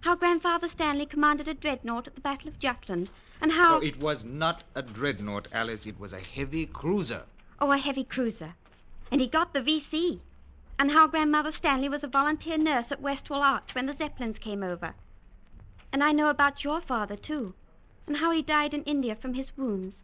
How 0.00 0.14
Grandfather 0.14 0.68
Stanley 0.68 1.06
commanded 1.06 1.48
a 1.48 1.54
dreadnought 1.54 2.06
at 2.06 2.14
the 2.14 2.20
Battle 2.20 2.48
of 2.48 2.60
Jutland, 2.60 3.10
and 3.40 3.50
how. 3.50 3.78
Oh, 3.78 3.80
it 3.80 3.98
was 3.98 4.22
not 4.22 4.62
a 4.74 4.82
dreadnought, 4.82 5.48
Alice. 5.52 5.86
It 5.86 5.98
was 5.98 6.12
a 6.12 6.20
heavy 6.20 6.66
cruiser. 6.66 7.24
Oh, 7.60 7.72
a 7.72 7.78
heavy 7.78 8.04
cruiser. 8.04 8.54
And 9.10 9.20
he 9.20 9.26
got 9.26 9.52
the 9.52 9.60
VC. 9.60 10.20
And 10.78 10.92
how 10.92 11.08
Grandmother 11.08 11.50
Stanley 11.50 11.88
was 11.88 12.04
a 12.04 12.08
volunteer 12.08 12.56
nurse 12.56 12.92
at 12.92 13.00
Westwall 13.00 13.42
Arch 13.42 13.74
when 13.74 13.86
the 13.86 13.96
Zeppelins 13.96 14.38
came 14.38 14.62
over. 14.62 14.94
And 15.92 16.04
I 16.04 16.12
know 16.12 16.28
about 16.28 16.62
your 16.62 16.80
father, 16.80 17.16
too. 17.16 17.54
And 18.06 18.18
how 18.18 18.30
he 18.30 18.42
died 18.42 18.74
in 18.74 18.84
India 18.84 19.16
from 19.16 19.34
his 19.34 19.56
wounds. 19.56 19.96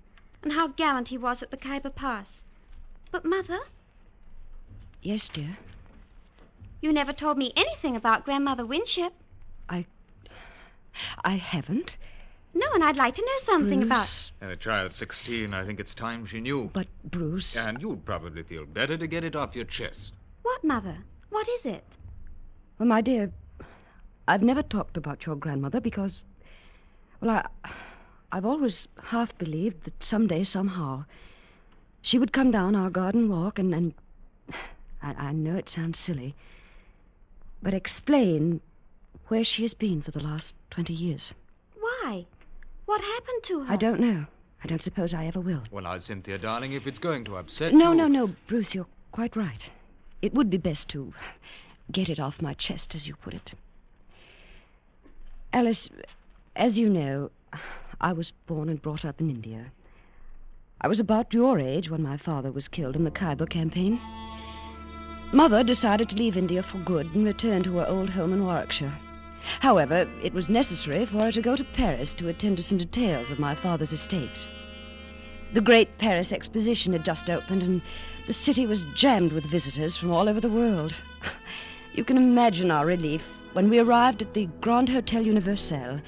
And 0.42 0.52
how 0.52 0.68
gallant 0.68 1.08
he 1.08 1.18
was 1.18 1.42
at 1.42 1.50
the 1.50 1.56
Khyber 1.56 1.90
Pass. 1.90 2.40
But, 3.12 3.24
Mother, 3.24 3.60
Yes, 5.04 5.28
dear. 5.28 5.58
you 6.80 6.90
never 6.90 7.12
told 7.12 7.36
me 7.36 7.52
anything 7.56 7.94
about 7.94 8.24
Grandmother 8.24 8.64
Winship. 8.64 9.12
I 9.68 9.84
I 11.22 11.36
haven't. 11.36 11.98
No, 12.54 12.66
and 12.72 12.82
I'd 12.82 12.96
like 12.96 13.14
to 13.16 13.20
know 13.20 13.44
something 13.44 13.82
about. 13.82 13.98
Bruce. 13.98 14.32
And 14.40 14.50
a 14.50 14.56
child 14.56 14.94
16, 14.94 15.52
I 15.52 15.66
think 15.66 15.78
it's 15.78 15.94
time 15.94 16.24
she 16.24 16.40
knew. 16.40 16.70
But, 16.72 16.86
Bruce. 17.04 17.54
And 17.54 17.82
you'd 17.82 18.06
probably 18.06 18.44
feel 18.44 18.64
better 18.64 18.96
to 18.96 19.06
get 19.06 19.24
it 19.24 19.36
off 19.36 19.54
your 19.54 19.66
chest. 19.66 20.14
What, 20.42 20.64
Mother? 20.64 20.96
What 21.28 21.48
is 21.48 21.66
it? 21.66 21.84
Well, 22.78 22.88
my 22.88 23.02
dear, 23.02 23.30
I've 24.26 24.42
never 24.42 24.62
talked 24.62 24.96
about 24.96 25.26
your 25.26 25.36
grandmother 25.36 25.80
because, 25.80 26.22
well, 27.20 27.30
I, 27.30 27.70
I've 28.32 28.46
always 28.46 28.88
half 29.02 29.36
believed 29.36 29.84
that 29.84 30.02
someday, 30.02 30.44
somehow, 30.44 31.04
she 32.00 32.18
would 32.18 32.32
come 32.32 32.50
down 32.50 32.74
our 32.74 32.88
garden 32.88 33.28
walk 33.28 33.58
and, 33.58 33.74
and 33.74 33.94
I, 35.04 35.28
I 35.28 35.32
know 35.32 35.56
it 35.56 35.68
sounds 35.68 35.98
silly, 35.98 36.34
but 37.62 37.74
explain 37.74 38.60
where 39.28 39.44
she 39.44 39.62
has 39.62 39.74
been 39.74 40.02
for 40.02 40.10
the 40.10 40.22
last 40.22 40.54
20 40.70 40.92
years. 40.92 41.34
Why? 41.78 42.26
What 42.86 43.00
happened 43.00 43.42
to 43.44 43.60
her? 43.60 43.72
I 43.72 43.76
don't 43.76 44.00
know. 44.00 44.26
I 44.62 44.66
don't 44.66 44.82
suppose 44.82 45.12
I 45.12 45.26
ever 45.26 45.40
will. 45.40 45.62
Well, 45.70 45.84
now, 45.84 45.98
Cynthia, 45.98 46.38
darling, 46.38 46.72
if 46.72 46.86
it's 46.86 46.98
going 46.98 47.24
to 47.24 47.36
upset 47.36 47.74
No, 47.74 47.90
you... 47.90 47.98
no, 47.98 48.08
no, 48.08 48.34
Bruce, 48.46 48.74
you're 48.74 48.86
quite 49.12 49.36
right. 49.36 49.70
It 50.22 50.32
would 50.32 50.48
be 50.48 50.56
best 50.56 50.88
to 50.88 51.12
get 51.92 52.08
it 52.08 52.18
off 52.18 52.40
my 52.40 52.54
chest, 52.54 52.94
as 52.94 53.06
you 53.06 53.14
put 53.16 53.34
it. 53.34 53.52
Alice, 55.52 55.90
as 56.56 56.78
you 56.78 56.88
know, 56.88 57.30
I 58.00 58.14
was 58.14 58.32
born 58.46 58.70
and 58.70 58.80
brought 58.80 59.04
up 59.04 59.20
in 59.20 59.28
India. 59.28 59.66
I 60.80 60.88
was 60.88 60.98
about 60.98 61.34
your 61.34 61.58
age 61.58 61.90
when 61.90 62.02
my 62.02 62.16
father 62.16 62.50
was 62.50 62.68
killed 62.68 62.96
in 62.96 63.04
the 63.04 63.10
Khyber 63.10 63.46
campaign. 63.46 64.00
Mother 65.34 65.64
decided 65.64 66.08
to 66.10 66.14
leave 66.14 66.36
India 66.36 66.62
for 66.62 66.78
good 66.78 67.12
and 67.12 67.24
return 67.24 67.64
to 67.64 67.78
her 67.78 67.88
old 67.88 68.10
home 68.10 68.32
in 68.32 68.44
Warwickshire. 68.44 68.94
However, 69.58 70.08
it 70.22 70.32
was 70.32 70.48
necessary 70.48 71.04
for 71.06 71.22
her 71.22 71.32
to 71.32 71.42
go 71.42 71.56
to 71.56 71.64
Paris 71.64 72.14
to 72.14 72.28
attend 72.28 72.58
to 72.58 72.62
some 72.62 72.78
details 72.78 73.32
of 73.32 73.40
my 73.40 73.56
father's 73.56 73.92
estate. 73.92 74.46
The 75.52 75.60
great 75.60 75.98
Paris 75.98 76.30
exposition 76.30 76.92
had 76.92 77.04
just 77.04 77.28
opened, 77.28 77.64
and 77.64 77.82
the 78.28 78.32
city 78.32 78.64
was 78.64 78.86
jammed 78.94 79.32
with 79.32 79.50
visitors 79.50 79.96
from 79.96 80.12
all 80.12 80.28
over 80.28 80.40
the 80.40 80.48
world. 80.48 80.94
You 81.94 82.04
can 82.04 82.16
imagine 82.16 82.70
our 82.70 82.86
relief 82.86 83.24
when 83.54 83.68
we 83.68 83.80
arrived 83.80 84.22
at 84.22 84.34
the 84.34 84.48
Grand 84.60 84.88
Hotel 84.88 85.26
Universel 85.26 86.00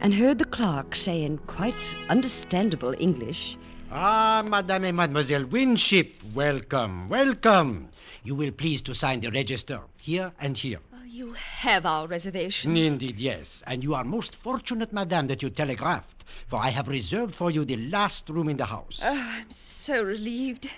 and 0.00 0.14
heard 0.14 0.38
the 0.38 0.46
clerk 0.46 0.96
say 0.96 1.22
in 1.22 1.36
quite 1.36 1.74
understandable 2.08 2.94
English, 2.98 3.58
Ah, 3.94 4.42
Madame 4.42 4.84
and 4.84 4.96
Mademoiselle 4.96 5.44
Winship, 5.44 6.14
welcome, 6.32 7.10
welcome. 7.10 7.90
You 8.24 8.34
will 8.34 8.50
please 8.50 8.80
to 8.82 8.94
sign 8.94 9.20
the 9.20 9.30
register 9.30 9.80
here 9.98 10.32
and 10.40 10.56
here. 10.56 10.78
Oh, 10.94 11.04
you 11.04 11.34
have 11.34 11.84
our 11.84 12.06
reservations. 12.06 12.78
Indeed, 12.78 13.20
yes. 13.20 13.62
And 13.66 13.82
you 13.82 13.92
are 13.92 14.02
most 14.02 14.36
fortunate, 14.36 14.94
Madame, 14.94 15.26
that 15.26 15.42
you 15.42 15.50
telegraphed, 15.50 16.24
for 16.48 16.58
I 16.58 16.70
have 16.70 16.88
reserved 16.88 17.34
for 17.34 17.50
you 17.50 17.66
the 17.66 17.76
last 17.88 18.30
room 18.30 18.48
in 18.48 18.56
the 18.56 18.64
house. 18.64 18.98
Oh, 19.02 19.12
I'm 19.12 19.50
so 19.50 20.02
relieved. 20.02 20.70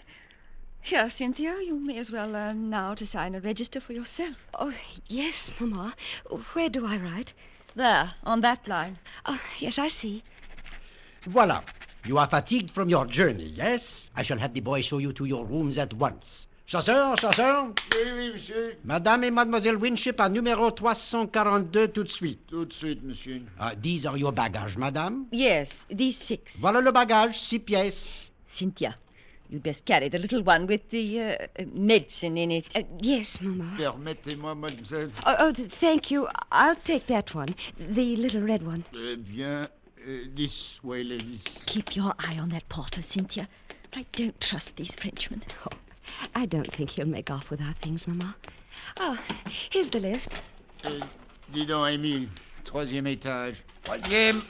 Here, 0.83 1.09
Cynthia, 1.09 1.55
you 1.65 1.79
may 1.79 1.99
as 1.99 2.11
well 2.11 2.29
learn 2.29 2.69
now 2.69 2.95
to 2.95 3.07
sign 3.07 3.37
a 3.37 3.41
register 3.41 3.81
for 3.81 3.93
yourself. 3.93 4.35
Oh, 4.59 4.75
yes, 5.07 5.53
Mamma. 5.61 5.95
Where 6.55 6.69
do 6.69 6.85
I 6.85 6.97
write? 6.97 7.33
There, 7.77 8.12
on 8.25 8.41
that 8.41 8.67
line. 8.67 8.99
Oh, 9.25 9.41
yes, 9.61 9.79
I 9.79 9.87
see. 9.87 10.25
Voila. 11.27 11.62
You 12.07 12.18
are 12.18 12.28
fatigued 12.28 12.70
from 12.70 12.90
your 12.90 13.07
journey, 13.07 13.55
yes? 13.57 14.11
I 14.14 14.22
shall 14.22 14.36
have 14.38 14.52
the 14.52 14.61
boy 14.61 14.82
show 14.82 14.98
you 14.98 15.14
to 15.14 15.24
your 15.24 15.46
rooms 15.46 15.78
at 15.78 15.94
once. 15.94 16.46
Chasseur, 16.66 17.16
chasseur. 17.16 17.72
Oui, 17.92 18.00
oui, 18.14 18.32
monsieur. 18.34 18.76
Madame 18.84 19.24
et 19.24 19.30
Mademoiselle 19.30 19.76
Winship 19.76 20.20
à 20.20 20.28
numéro 20.28 20.70
342 20.70 21.88
tout 21.88 22.02
de 22.05 22.09
suite. 22.09 22.40
Tout 22.46 22.66
de 22.66 22.72
suite, 22.74 23.02
monsieur. 23.02 23.42
Ah, 23.59 23.72
these 23.80 24.05
are 24.05 24.18
your 24.18 24.32
bagages, 24.32 24.76
madame. 24.76 25.24
Yes, 25.32 25.86
these 25.90 26.16
six. 26.16 26.57
Voilà 26.59 26.82
le 26.82 26.92
bagage, 26.92 27.38
six 27.38 27.59
pièces. 27.61 28.30
Cynthia, 28.52 28.94
You'd 29.50 29.62
best 29.62 29.84
carry 29.84 30.09
the 30.09 30.18
little 30.18 30.42
one 30.42 30.66
with 30.66 30.88
the 30.90 31.20
uh, 31.20 31.36
uh, 31.59 31.64
medicine 31.72 32.36
in 32.36 32.50
it. 32.50 32.66
Uh, 32.74 32.82
yes, 33.00 33.38
Mama. 33.40 33.76
Permettez-moi, 33.78 34.55
mademoiselle. 34.55 35.11
Oh, 35.24 35.36
oh, 35.38 35.52
thank 35.80 36.11
you. 36.11 36.28
I'll 36.50 36.76
take 36.76 37.07
that 37.09 37.34
one. 37.34 37.55
The 37.78 38.16
little 38.16 38.42
red 38.42 38.66
one. 38.66 38.84
Eh 38.94 39.16
bien, 39.16 39.68
uh, 40.07 40.11
this 40.34 40.78
way, 40.82 41.02
ladies. 41.02 41.42
Keep 41.66 41.96
your 41.96 42.14
eye 42.18 42.38
on 42.38 42.50
that 42.50 42.68
porter, 42.68 43.00
Cynthia. 43.02 43.48
I 43.94 44.05
don't 44.12 44.38
trust 44.40 44.76
these 44.76 44.94
Frenchmen. 44.94 45.42
Oh, 45.64 45.76
I 46.34 46.46
don't 46.46 46.72
think 46.74 46.90
he'll 46.90 47.07
make 47.07 47.30
off 47.30 47.50
with 47.50 47.61
our 47.61 47.74
things, 47.82 48.07
Mama. 48.07 48.36
Oh, 48.98 49.18
here's 49.70 49.88
the 49.88 50.00
lift. 50.00 50.40
Dis 51.52 51.66
donc, 51.66 51.88
Émile. 51.88 52.28
Troisième 52.64 53.07
étage. 53.07 53.57
Troisième. 53.84 54.42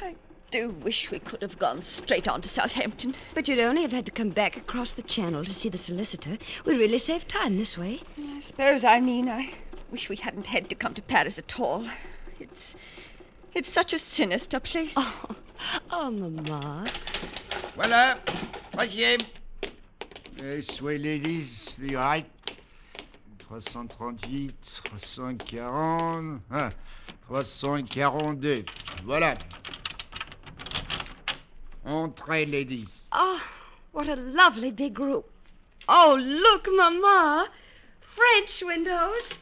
I 0.00 0.14
do 0.50 0.70
wish 0.82 1.10
we 1.10 1.18
could 1.18 1.42
have 1.42 1.58
gone 1.58 1.82
straight 1.82 2.28
on 2.28 2.40
to 2.42 2.48
Southampton. 2.48 3.14
But 3.34 3.48
you'd 3.48 3.58
only 3.58 3.82
have 3.82 3.92
had 3.92 4.06
to 4.06 4.12
come 4.12 4.30
back 4.30 4.56
across 4.56 4.92
the 4.92 5.02
channel 5.02 5.44
to 5.44 5.52
see 5.52 5.68
the 5.68 5.78
solicitor. 5.78 6.38
We 6.64 6.74
really 6.74 6.98
saved 6.98 7.28
time 7.28 7.58
this 7.58 7.76
way. 7.76 8.02
I 8.18 8.40
suppose 8.40 8.84
I 8.84 9.00
mean 9.00 9.28
I 9.28 9.54
wish 9.90 10.08
we 10.08 10.16
hadn't 10.16 10.46
had 10.46 10.68
to 10.70 10.74
come 10.74 10.94
to 10.94 11.02
Paris 11.02 11.38
at 11.38 11.58
all. 11.58 11.86
It's 12.42 12.74
it's 13.54 13.72
such 13.72 13.92
a 13.92 13.98
sinister 13.98 14.58
place. 14.58 14.94
Oh, 14.96 15.28
oh 15.90 16.10
Mama. 16.10 16.90
Voilà. 17.76 18.18
Troisième. 18.72 19.20
This 20.36 20.82
way, 20.82 20.98
ladies. 20.98 21.72
The 21.78 21.94
right. 21.94 22.26
338, 23.48 24.54
340, 24.90 25.54
ah, 26.50 26.72
342. 27.28 28.64
Voilà. 29.04 29.38
Entrez, 31.84 32.46
ladies. 32.46 33.02
Oh, 33.12 33.40
what 33.92 34.08
a 34.08 34.16
lovely 34.16 34.72
big 34.72 34.98
room. 34.98 35.22
Oh, 35.88 36.18
look, 36.20 36.66
Mama. 36.72 37.48
French 38.16 38.62
windows. 38.66 39.38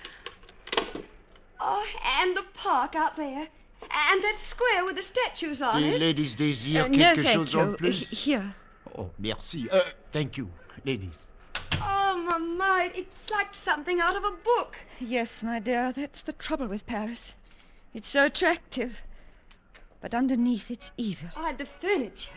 Oh, 1.60 1.84
and 2.20 2.36
the 2.36 2.44
park 2.54 2.94
out 2.94 3.16
there. 3.16 3.46
And 3.82 4.22
that 4.22 4.38
square 4.38 4.84
with 4.84 4.96
the 4.96 5.02
statues 5.02 5.60
on 5.62 5.80
The 5.82 5.94
it. 5.94 6.00
ladies 6.00 6.36
désirent 6.36 6.84
Uh, 6.84 6.88
no, 6.88 7.14
quelque 7.14 7.22
thank 7.22 7.34
chose 7.34 7.52
you. 7.54 7.60
en 7.60 7.74
plus. 7.76 8.02
H- 8.02 8.08
Here. 8.24 8.54
Oh, 8.96 9.10
merci. 9.18 9.68
Uh, 9.70 9.82
thank 10.12 10.36
you, 10.36 10.48
ladies. 10.84 11.26
Oh, 11.82 12.16
Mama, 12.16 12.90
it's 12.94 13.30
like 13.30 13.54
something 13.54 14.00
out 14.00 14.16
of 14.16 14.24
a 14.24 14.30
book. 14.44 14.76
Yes, 15.00 15.42
my 15.42 15.58
dear, 15.60 15.92
that's 15.92 16.22
the 16.22 16.32
trouble 16.32 16.66
with 16.68 16.84
Paris. 16.86 17.32
It's 17.94 18.08
so 18.08 18.26
attractive. 18.26 18.98
But 20.00 20.14
underneath 20.14 20.70
it's 20.70 20.90
evil. 20.96 21.28
Oh, 21.36 21.52
the 21.56 21.66
furniture. 21.80 22.30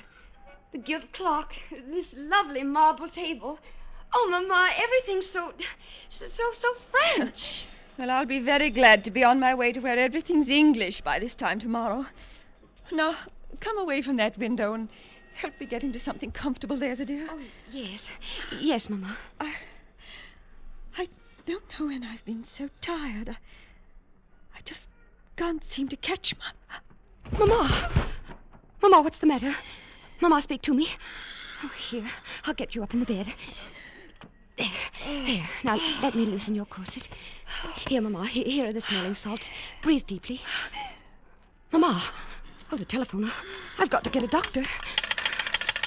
The 0.72 0.78
gilt 0.80 1.12
clock. 1.14 1.54
This 1.90 2.14
lovely 2.16 2.64
marble 2.64 3.10
table. 3.10 3.60
Oh, 4.14 4.28
Mama, 4.30 4.70
everything's 4.78 5.30
so, 5.30 5.54
so, 6.10 6.28
so, 6.28 6.44
so 6.54 6.68
French. 6.92 7.66
Well, 7.98 8.10
I'll 8.10 8.26
be 8.26 8.40
very 8.40 8.72
glad 8.72 9.04
to 9.04 9.12
be 9.12 9.24
on 9.24 9.40
my 9.40 9.54
way 9.54 9.72
to 9.72 9.80
where 9.80 10.00
everything's 10.00 10.50
English 10.50 11.02
by 11.02 11.20
this 11.20 11.36
time 11.36 11.60
tomorrow. 11.60 12.08
Now, 12.92 13.16
come 13.60 13.78
away 13.78 14.02
from 14.02 14.16
that 14.18 14.38
window 14.38 14.74
and 14.74 14.90
help 15.36 15.60
me 15.60 15.68
get 15.68 15.84
into 15.84 16.00
something 16.00 16.32
comfortable, 16.32 16.76
there's 16.76 17.00
a 17.00 17.06
dear. 17.06 17.28
Oh, 17.30 17.40
yes. 17.72 18.10
Yes, 18.60 18.90
Mama. 18.90 19.16
I, 19.40 19.54
I 20.98 21.08
don't 21.46 21.64
know 21.80 21.86
when 21.86 22.04
I've 22.04 22.26
been 22.26 22.44
so 22.44 22.68
tired. 22.82 23.30
I, 23.30 23.38
I 24.58 24.62
just 24.66 24.88
can't 25.38 25.64
seem 25.64 25.88
to 25.90 25.96
catch 25.98 26.34
my. 26.38 27.38
Mama! 27.38 28.08
Mama, 28.82 29.02
what's 29.02 29.20
the 29.20 29.28
matter? 29.28 29.56
Mama, 30.20 30.42
speak 30.42 30.64
to 30.64 30.74
me. 30.74 30.90
Oh, 31.64 31.72
here. 31.90 32.10
I'll 32.46 32.54
get 32.56 32.74
you 32.74 32.82
up 32.82 32.94
in 32.94 33.00
the 33.02 33.06
bed. 33.06 33.34
There. 34.58 34.68
There. 35.06 35.50
Now, 35.64 35.80
let 36.02 36.16
me 36.16 36.26
loosen 36.26 36.54
your 36.56 36.66
corset. 36.66 37.08
Here, 37.88 38.02
Mama. 38.02 38.28
Here, 38.28 38.68
are 38.68 38.74
the 38.74 38.82
smelling 38.82 39.16
salts. 39.16 39.50
Breathe 39.82 40.06
deeply. 40.08 40.42
Mama. 41.72 42.04
Oh, 42.72 42.78
the 42.78 42.86
telephone. 42.86 43.32
I've 43.80 43.90
got 43.90 44.04
to 44.04 44.10
get 44.10 44.24
a 44.24 44.28
doctor. 44.28 44.64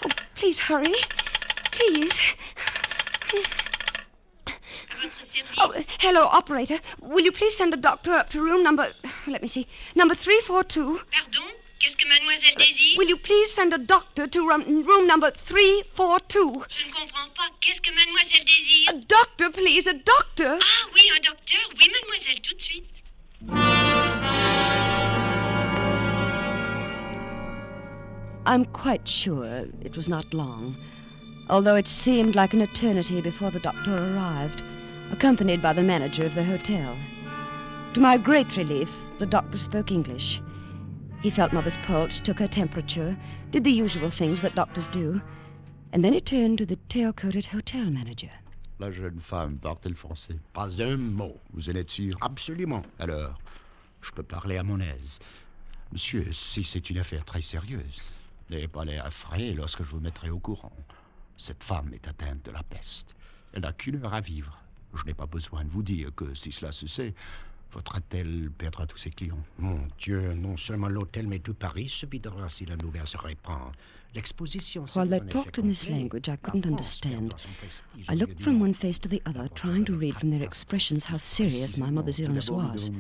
Oh, 0.05 0.09
please 0.35 0.59
hurry. 0.59 0.95
Please. 1.73 2.19
Oh, 5.59 5.73
hello, 6.01 6.23
operator. 6.25 6.81
Will 7.01 7.25
you 7.25 7.33
please 7.33 7.57
send 7.57 7.73
a 7.73 7.77
doctor 7.77 8.13
up 8.13 8.31
to 8.31 8.43
room 8.43 8.63
number. 8.63 8.93
Let 9.27 9.43
me 9.43 9.49
see. 9.49 9.67
Number 9.95 10.15
342. 10.15 11.01
Pardon 11.13 11.57
Qu'est-ce 11.79 11.97
que 11.97 12.09
mademoiselle 12.09 12.55
désire 12.57 12.97
Will 12.97 13.11
you 13.11 13.19
please 13.19 13.53
send 13.53 13.75
a 13.75 13.79
doctor 13.79 14.27
to 14.27 14.41
room, 14.49 14.85
room 14.87 15.07
number 15.07 15.31
342? 15.47 16.65
Je 16.69 16.87
ne 16.87 16.93
comprends 16.93 17.29
pas. 17.37 17.51
Qu'est-ce 17.61 17.83
que 17.83 17.91
mademoiselle 17.91 18.45
désire 18.47 18.89
A 18.89 18.93
doctor, 18.95 19.51
please, 19.53 19.87
a 19.87 19.93
doctor. 19.93 20.59
Ah 20.59 20.89
oui, 20.95 21.03
un 21.15 21.21
docteur. 21.21 21.61
Oui, 21.79 21.91
mademoiselle, 21.93 22.41
tout 22.41 22.55
de 22.55 22.63
suite. 22.63 22.85
I'm 28.47 28.65
quite 28.67 29.07
sure 29.07 29.67
it 29.83 29.97
was 29.97 30.09
not 30.09 30.33
long, 30.33 30.77
although 31.51 31.75
it 31.75 31.89
seemed 31.89 32.35
like 32.37 32.55
an 32.55 32.63
eternity 32.63 33.21
before 33.21 33.51
the 33.51 33.61
doctor 33.61 34.15
arrived, 34.15 34.63
accompanied 35.11 35.61
by 35.61 35.73
the 35.73 35.83
manager 35.83 36.25
of 36.25 36.35
the 36.35 36.45
hotel. 36.45 36.97
To 37.95 38.01
my 38.01 38.17
great 38.17 38.57
relief, 38.57 38.89
the 39.19 39.27
doctor 39.27 39.59
spoke 39.59 39.91
English. 39.91 40.41
He 41.27 41.33
felt 41.33 41.53
Mother's 41.53 41.77
pulse, 41.79 42.21
took 42.21 42.39
her 42.39 42.47
temperature, 42.47 43.17
did 43.51 43.65
the 43.65 43.73
usual 43.73 44.13
things 44.13 44.41
that 44.43 44.55
doctors 44.55 44.87
do, 44.87 45.21
and 45.93 46.05
then 46.05 46.13
he 46.13 46.21
turned 46.21 46.59
to 46.59 46.65
the 46.65 46.79
tail-coated 46.89 47.47
hotel 47.47 47.91
manager. 47.91 48.31
La 48.79 48.93
jeune 48.93 49.19
femme 49.19 49.59
parle-t-elle 49.59 49.97
français 49.97 50.39
Pas 50.53 50.81
un 50.81 50.97
mot. 50.97 51.37
Vous 51.53 51.69
en 51.69 51.75
êtes 51.75 51.91
sûr? 51.91 52.17
Absolument. 52.21 52.85
Alors, 53.01 53.41
je 54.03 54.13
peux 54.13 54.23
parler 54.23 54.57
à 54.57 54.63
mon 54.63 54.79
aise. 54.79 55.19
Monsieur, 55.91 56.33
si 56.33 56.63
c'est 56.63 56.91
une 56.91 56.99
affaire 56.99 57.25
très 57.25 57.43
sérieuse, 57.43 58.01
n'ayez 58.49 58.69
pas 58.69 58.85
l'air 58.85 59.05
effrayé 59.09 59.53
lorsque 59.53 59.83
je 59.83 59.91
vous 59.91 60.01
mettrai 60.01 60.31
au 60.31 60.39
courant. 60.39 60.77
Cette 61.39 61.65
femme 61.65 61.93
est 61.93 62.07
atteinte 62.07 62.45
de 62.45 62.53
la 62.53 62.63
peste. 62.63 63.17
Elle 63.53 63.63
n'a 63.63 63.73
qu'une 63.73 63.97
heure 63.97 64.15
à 64.15 64.21
vivre. 64.21 64.57
Je 64.95 65.03
n'ai 65.03 65.15
pas 65.15 65.27
besoin 65.27 65.65
de 65.65 65.71
vous 65.71 65.83
dire 65.83 66.15
que 66.15 66.35
si 66.35 66.53
cela 66.53 66.71
se 66.71 66.87
sait, 66.87 67.15
hôtel 67.85 68.51
perdra 68.59 68.87
tous 68.87 68.99
ses 68.99 69.11
clients? 69.11 69.45
Mon 69.59 69.81
Dieu, 69.99 70.35
non 70.35 70.57
seulement 70.57 70.89
l'hôtel, 70.89 71.27
mais 71.27 71.39
tout 71.39 71.55
Paris 71.55 71.89
se 71.89 72.07
videra 72.07 72.49
si 72.49 72.65
la 72.67 72.77
nouvelle 72.77 73.07
se 73.07 73.17
répand. 73.17 73.73
L'exposition 74.15 74.87
While 74.95 75.09
they 75.09 75.21
talked 75.21 75.59
in 75.59 75.69
this 75.69 75.89
language 75.89 76.29
I 76.29 76.37
couldn't 76.37 76.67
understand, 76.67 77.35
I 78.09 78.15
looked 78.15 78.43
from 78.43 78.61
one 78.61 78.73
face 78.73 78.99
to 79.01 79.09
the 79.09 79.21
other, 79.27 79.49
trying 79.55 79.85
to 79.85 79.95
read 79.95 80.15
from 80.15 80.31
their 80.31 80.43
expressions 80.43 81.05
how 81.05 81.19
serious 81.19 81.77
my 81.77 81.91
mother's 81.91 82.19
illness 82.21 82.49
was. 82.49 82.91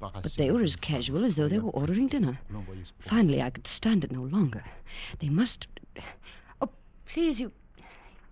But 0.00 0.34
they 0.36 0.50
were 0.50 0.62
as 0.62 0.76
casual 0.76 1.24
as 1.24 1.34
though 1.34 1.48
they 1.48 1.58
were 1.58 1.70
ordering 1.70 2.08
dinner. 2.08 2.38
Finally, 3.00 3.42
I 3.42 3.50
could 3.50 3.66
stand 3.66 4.04
it 4.04 4.10
no 4.10 4.22
longer. 4.22 4.62
They 5.20 5.28
must. 5.28 5.66
Oh, 6.60 6.70
please, 7.06 7.40
you. 7.40 7.52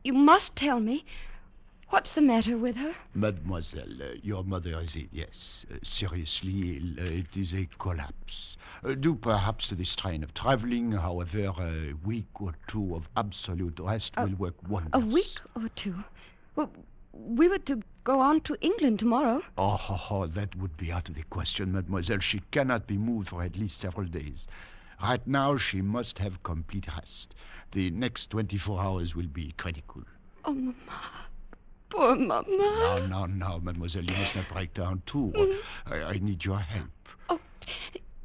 You 0.05 0.13
must 0.13 0.57
tell 0.57 0.81
me. 0.81 1.05
What's 1.93 2.13
the 2.13 2.23
matter 2.23 2.57
with 2.57 2.77
her? 2.77 2.95
Mademoiselle, 3.13 4.01
uh, 4.01 4.15
your 4.23 4.45
mother 4.45 4.81
is 4.81 4.97
ill, 4.97 5.09
yes. 5.13 5.67
Uh, 5.71 5.77
seriously 5.83 6.79
ill. 6.79 7.05
Uh, 7.05 7.19
it 7.19 7.37
is 7.37 7.53
a 7.53 7.69
collapse. 7.79 8.57
Due 9.01 9.15
perhaps 9.15 9.69
to 9.69 9.75
the 9.75 9.85
strain 9.85 10.25
of 10.25 10.33
traveling, 10.33 10.93
however, 10.93 11.53
a 11.59 11.93
week 12.07 12.41
or 12.41 12.55
two 12.67 12.95
of 12.95 13.07
absolute 13.19 13.79
rest 13.79 14.17
will 14.17 14.35
work 14.37 14.55
wonders. 14.71 14.91
A 14.95 15.01
week 15.01 15.37
or 15.55 15.69
two. 15.77 15.95
Well, 16.57 16.73
we 17.13 17.47
were 17.51 17.59
to 17.59 17.83
go 18.05 18.21
on 18.21 18.41
to 18.41 18.57
England 18.63 18.99
tomorrow. 18.99 19.43
Oh, 19.59 19.79
oh, 19.91 20.07
oh, 20.09 20.27
that 20.29 20.57
would 20.57 20.75
be 20.79 20.91
out 20.91 21.11
of 21.11 21.15
the 21.15 21.25
question, 21.25 21.73
mademoiselle. 21.73 22.21
She 22.21 22.41
cannot 22.53 22.87
be 22.87 22.97
moved 22.97 23.29
for 23.29 23.43
at 23.43 23.59
least 23.59 23.79
several 23.79 24.07
days. 24.07 24.47
Right 25.03 25.27
now, 25.27 25.59
she 25.59 25.83
must 25.83 26.19
have 26.21 26.43
complete 26.43 26.87
rest. 26.97 27.35
The 27.73 27.91
next 27.91 28.31
24 28.31 28.81
hours 28.81 29.15
will 29.15 29.29
be 29.29 29.53
critical. 29.59 30.05
Oh, 30.47 30.55
Mama. 30.55 30.75
Poor 31.93 32.17
Mama. 32.17 32.45
No, 32.49 33.07
no, 33.07 33.27
no, 33.27 33.61
mademoiselle, 33.61 34.05
you 34.05 34.17
must 34.17 34.35
not 34.35 34.49
break 34.49 34.73
down 34.73 35.03
too. 35.05 35.31
I, 35.87 35.97
I 36.03 36.19
need 36.19 36.43
your 36.43 36.59
help. 36.59 36.89
Oh, 37.29 37.39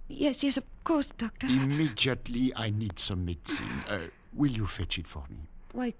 yes, 0.07 0.41
yes, 0.41 0.55
of 0.55 0.63
course, 0.85 1.11
Doctor. 1.17 1.47
Immediately, 1.47 2.53
I 2.55 2.69
need 2.69 2.97
some 2.97 3.25
medicine. 3.25 3.83
Uh, 3.89 4.07
will 4.33 4.51
you 4.51 4.67
fetch 4.67 4.97
it 4.97 5.05
for 5.05 5.25
me? 5.29 5.49
Why, 5.73 5.93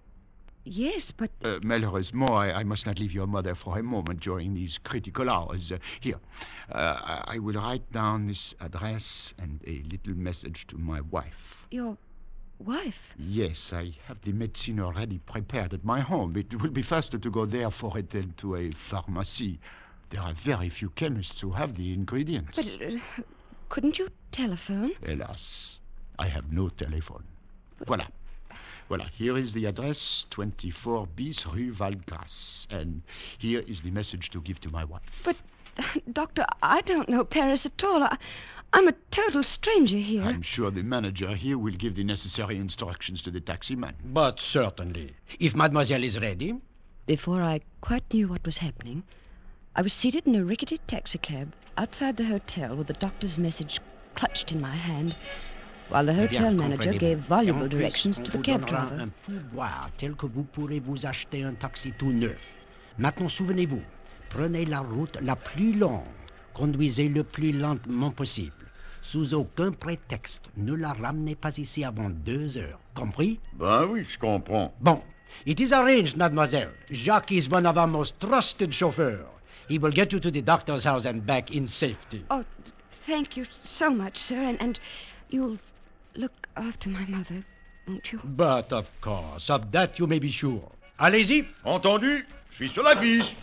yes, 0.64 1.12
but. 1.12 1.30
Uh, 1.44 1.60
malheureusement, 1.62 2.32
I, 2.32 2.54
I 2.54 2.64
must 2.64 2.86
not 2.86 3.00
leave 3.00 3.12
your 3.12 3.28
mother 3.28 3.54
for 3.54 3.78
a 3.78 3.84
moment 3.84 4.22
during 4.22 4.54
these 4.54 4.78
critical 4.78 5.30
hours. 5.30 5.70
Uh, 5.70 5.80
here, 6.00 6.20
uh, 6.72 7.24
I 7.28 7.36
I 7.36 7.40
will 7.40 7.56
write 7.56 7.92
down 7.92 8.28
this 8.28 8.56
address 8.62 9.34
and 9.40 9.60
a 9.68 9.84
little 9.92 10.16
message 10.16 10.68
to 10.68 10.78
my 10.78 11.02
wife. 11.02 11.68
Your 11.72 11.98
wife? 12.60 13.14
Yes, 13.18 13.74
I 13.74 13.94
have 14.08 14.22
the 14.22 14.32
medicine 14.32 14.80
already 14.80 15.20
prepared 15.20 15.74
at 15.74 15.84
my 15.84 16.00
home. 16.00 16.36
It 16.36 16.62
will 16.62 16.72
be 16.72 16.82
faster 16.82 17.18
to 17.18 17.30
go 17.30 17.46
there 17.46 17.72
for 17.72 17.98
it 17.98 18.10
than 18.10 18.34
to 18.38 18.56
a 18.56 18.72
pharmacy. 18.72 19.60
There 20.10 20.22
are 20.22 20.34
very 20.34 20.70
few 20.70 20.90
chemists 20.92 21.42
who 21.42 21.52
have 21.52 21.76
the 21.76 21.94
ingredients. 21.94 22.56
But 22.56 22.66
uh, 22.66 23.00
couldn't 23.70 24.00
you 24.00 24.10
telephone? 24.32 24.94
Alas, 25.06 25.80
I 26.18 26.28
have 26.28 26.52
no 26.52 26.70
telephone. 26.70 27.24
Voilà. 27.86 28.08
Voilà, 28.90 29.10
here 29.10 29.38
is 29.38 29.54
the 29.54 29.66
address 29.66 30.26
24 30.30 31.08
bis 31.08 31.46
Rue 31.46 31.74
Valgrace. 31.74 32.68
And 32.70 33.02
here 33.38 33.62
is 33.68 33.82
the 33.82 33.92
message 33.92 34.30
to 34.30 34.40
give 34.40 34.62
to 34.62 34.70
my 34.70 34.86
wife. 34.86 35.02
But, 35.26 35.36
Doctor, 36.14 36.46
I 36.64 36.82
don't 36.82 37.10
know 37.10 37.26
Paris 37.26 37.66
at 37.66 37.84
all. 37.84 38.02
I, 38.02 38.18
I'm 38.74 38.88
a 38.88 38.94
total 39.12 39.44
stranger 39.44 39.98
here. 39.98 40.24
I'm 40.24 40.42
sure 40.42 40.70
the 40.72 40.84
manager 40.84 41.36
here 41.36 41.58
will 41.58 41.74
give 41.74 41.96
the 41.96 42.04
necessary 42.04 42.58
instructions 42.58 43.22
to 43.24 43.32
the 43.32 43.40
taxi-man. 43.40 43.96
But 44.06 44.40
certainly. 44.40 45.14
If 45.40 45.56
mademoiselle 45.56 46.04
is 46.04 46.20
ready. 46.20 46.54
Before 47.06 47.42
I 47.42 47.62
quite 47.82 48.04
knew 48.14 48.28
what 48.28 48.46
was 48.46 48.58
happening, 48.58 49.04
I 49.76 49.82
was 49.82 49.94
seated 49.94 50.28
in 50.28 50.36
a 50.36 50.44
rickety 50.44 50.80
taxicab 50.88 51.54
outside 51.78 52.18
the 52.18 52.26
hotel 52.26 52.76
with 52.76 52.88
the 52.88 52.94
doctor's 52.94 53.38
message 53.38 53.80
clutched 54.16 54.52
in 54.52 54.60
my 54.60 54.76
hand, 54.76 55.16
while 55.90 56.06
the 56.06 56.14
bien, 56.14 56.28
hotel 56.28 56.52
manager 56.52 56.94
gave 56.94 57.20
voluble 57.20 57.62
Et 57.62 57.66
en 57.66 57.70
plus, 57.70 57.78
directions 57.78 58.20
on 58.20 58.24
to 58.24 58.32
the 58.32 58.38
vous 58.38 58.44
cab 58.44 58.62
donnera 58.66 58.88
driver. 58.88 59.02
un 59.04 59.12
pourboire 59.26 59.92
tel 59.98 60.16
que 60.16 60.26
vous 60.26 60.44
pourrez 60.44 60.80
vous 60.80 61.06
acheter 61.06 61.44
un 61.44 61.54
taxi 61.54 61.94
tout 61.98 62.12
neuf. 62.12 62.38
Maintenant, 62.98 63.30
souvenez-vous, 63.30 63.82
prenez 64.30 64.66
la 64.66 64.80
route 64.80 65.18
la 65.22 65.36
plus 65.36 65.74
longue, 65.74 66.04
conduisez 66.58 67.08
le 67.08 67.24
plus 67.24 67.52
lentement 67.52 68.10
possible. 68.12 68.52
Sous 69.04 69.34
aucun 69.34 69.72
prétexte, 69.72 70.42
ne 70.58 70.74
la 70.74 70.92
ramenez 70.92 71.36
pas 71.36 71.56
ici 71.58 71.86
avant 71.86 72.10
deux 72.10 72.58
heures. 72.58 72.80
Compris? 72.96 73.40
Ben 73.54 73.86
oui, 73.86 74.04
je 74.10 74.18
comprends. 74.18 74.74
Bon, 74.82 75.02
it 75.46 75.60
is 75.60 75.72
arranged, 75.72 76.18
mademoiselle. 76.18 76.72
Jacques 76.92 77.32
is 77.32 77.48
one 77.50 77.66
of 77.66 77.78
our 77.78 77.88
most 77.88 78.20
trusted 78.20 78.74
chauffeurs. 78.74 79.28
He 79.70 79.78
will 79.78 79.92
get 79.92 80.12
you 80.12 80.20
to 80.20 80.32
the 80.32 80.42
doctor's 80.42 80.84
house 80.84 81.06
and 81.06 81.26
back 81.26 81.52
in 81.52 81.68
safety. 81.68 82.26
Oh, 82.32 82.44
thank 83.06 83.38
you 83.38 83.46
so 83.64 83.90
much, 83.92 84.18
sir, 84.18 84.42
and, 84.42 84.60
and 84.60 84.80
you'll 85.30 85.58
look 86.16 86.48
after 86.56 86.90
my 86.90 87.06
mother, 87.06 87.46
won't 87.88 88.12
you? 88.12 88.20
But 88.24 88.74
of 88.74 88.88
course, 89.02 89.50
of 89.50 89.72
that 89.72 90.00
you 90.00 90.08
may 90.08 90.20
be 90.20 90.32
sure. 90.32 90.72
Allez-y. 91.00 91.48
Entendu 91.64 92.26
Je 92.50 92.56
suis 92.56 92.70
sur 92.70 92.84
la 92.84 92.96
fiche. 93.00 93.36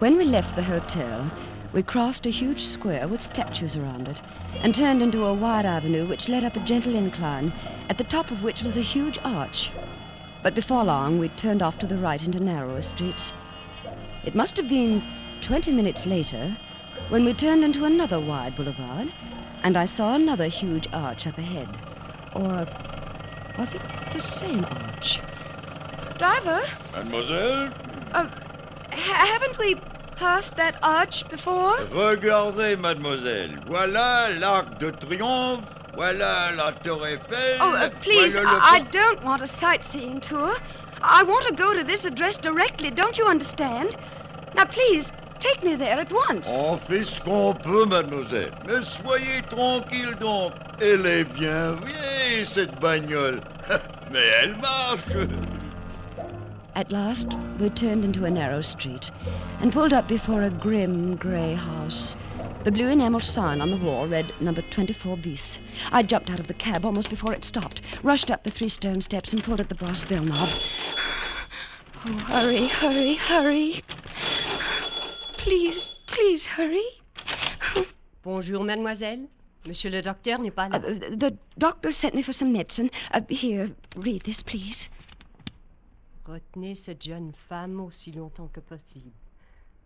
When 0.00 0.16
we 0.16 0.24
left 0.24 0.56
the 0.56 0.62
hotel, 0.62 1.30
we 1.74 1.82
crossed 1.82 2.24
a 2.24 2.30
huge 2.30 2.64
square 2.64 3.06
with 3.06 3.22
statues 3.22 3.76
around 3.76 4.08
it 4.08 4.18
and 4.62 4.74
turned 4.74 5.02
into 5.02 5.26
a 5.26 5.34
wide 5.34 5.66
avenue 5.66 6.06
which 6.06 6.26
led 6.26 6.42
up 6.42 6.56
a 6.56 6.60
gentle 6.60 6.94
incline, 6.94 7.52
at 7.90 7.98
the 7.98 8.04
top 8.04 8.30
of 8.30 8.42
which 8.42 8.62
was 8.62 8.78
a 8.78 8.82
huge 8.82 9.18
arch. 9.26 9.70
But 10.42 10.54
before 10.54 10.84
long, 10.84 11.18
we 11.18 11.28
turned 11.28 11.60
off 11.60 11.78
to 11.80 11.86
the 11.86 11.98
right 11.98 12.22
into 12.22 12.40
narrower 12.40 12.80
streets. 12.80 13.34
It 14.24 14.34
must 14.34 14.56
have 14.56 14.68
been 14.70 15.02
20 15.42 15.70
minutes 15.70 16.06
later 16.06 16.56
when 17.10 17.26
we 17.26 17.34
turned 17.34 17.62
into 17.62 17.84
another 17.84 18.20
wide 18.20 18.56
boulevard, 18.56 19.12
and 19.64 19.76
I 19.76 19.84
saw 19.84 20.14
another 20.14 20.48
huge 20.48 20.88
arch 20.94 21.26
up 21.26 21.36
ahead. 21.36 21.68
Or 22.32 22.66
was 23.58 23.74
it 23.74 23.82
the 24.14 24.20
same 24.20 24.64
arch? 24.64 25.20
Driver, 26.16 26.62
Mademoiselle, 26.94 27.74
uh, 28.14 28.28
ha- 28.92 29.26
haven't 29.26 29.58
we 29.58 29.76
passed 30.20 30.54
that 30.56 30.76
arch 30.82 31.24
before? 31.30 31.76
regardez, 31.92 32.76
mademoiselle. 32.78 33.58
Voilà 33.66 34.28
l'Arc 34.38 34.78
de 34.78 34.90
Triomphe. 34.90 35.64
Voilà 35.94 36.52
la 36.54 36.72
Tour 36.84 37.04
Eiffel. 37.04 37.58
Oh, 37.60 37.74
uh, 37.74 37.88
please, 38.02 38.32
voilà 38.34 38.58
I, 38.60 38.76
I 38.76 38.80
don't 38.92 39.24
want 39.24 39.40
a 39.40 39.46
sightseeing 39.46 40.20
tour. 40.20 40.54
I 41.02 41.22
want 41.22 41.46
to 41.48 41.54
go 41.54 41.74
to 41.74 41.82
this 41.82 42.04
address 42.04 42.36
directly, 42.38 42.90
don't 42.90 43.16
you 43.18 43.26
understand? 43.26 43.96
Now, 44.54 44.66
please, 44.66 45.10
take 45.40 45.64
me 45.64 45.74
there 45.74 45.98
at 45.98 46.12
once. 46.12 46.46
On 46.48 46.78
fait 46.86 47.04
ce 47.04 47.20
qu'on 47.20 47.54
peut, 47.54 47.86
mademoiselle. 47.86 48.52
Mais 48.66 48.84
soyez 49.02 49.42
tranquille 49.48 50.14
donc. 50.20 50.52
Elle 50.80 51.06
est 51.06 51.24
bien 51.24 51.76
vieille, 51.84 52.46
cette 52.54 52.78
bagnole. 52.78 53.40
Mais 54.12 54.26
elle 54.42 54.56
marche. 54.56 55.00
At 56.76 56.92
last, 56.92 57.34
we 57.58 57.68
turned 57.70 58.04
into 58.04 58.24
a 58.24 58.30
narrow 58.30 58.62
street 58.62 59.10
and 59.58 59.72
pulled 59.72 59.92
up 59.92 60.06
before 60.06 60.42
a 60.42 60.50
grim 60.50 61.16
grey 61.16 61.54
house. 61.54 62.14
The 62.62 62.70
blue 62.70 62.88
enamel 62.88 63.20
sign 63.20 63.60
on 63.60 63.70
the 63.70 63.76
wall 63.76 64.06
read 64.06 64.32
number 64.40 64.62
24 64.62 65.16
bis. 65.16 65.58
I 65.90 66.02
jumped 66.04 66.30
out 66.30 66.38
of 66.38 66.46
the 66.46 66.54
cab 66.54 66.84
almost 66.84 67.10
before 67.10 67.32
it 67.32 67.44
stopped, 67.44 67.82
rushed 68.04 68.30
up 68.30 68.44
the 68.44 68.50
three 68.50 68.68
stone 68.68 69.00
steps, 69.00 69.32
and 69.32 69.42
pulled 69.42 69.60
at 69.60 69.68
the 69.68 69.74
brass 69.74 70.04
bell 70.04 70.22
knob. 70.22 70.48
Oh, 72.02 72.12
hurry, 72.12 72.66
hurry, 72.66 73.14
hurry. 73.16 73.82
Please, 75.36 75.84
please 76.06 76.46
hurry. 76.46 76.86
Bonjour, 78.22 78.64
mademoiselle. 78.64 79.28
Monsieur 79.66 79.90
le 79.90 80.00
docteur 80.00 80.38
n'est 80.38 80.50
pas 80.54 80.70
là. 80.70 80.76
Uh, 80.76 81.16
the 81.16 81.36
doctor 81.58 81.92
sent 81.92 82.14
me 82.14 82.22
for 82.22 82.32
some 82.32 82.52
medicine. 82.52 82.90
Uh, 83.12 83.20
here, 83.28 83.70
read 83.96 84.22
this, 84.22 84.42
please. 84.42 84.88
Retenez 86.30 86.76
cette 86.76 87.02
jeune 87.02 87.32
femme 87.48 87.80
aussi 87.80 88.12
longtemps 88.12 88.46
que 88.52 88.60
possible. 88.60 89.10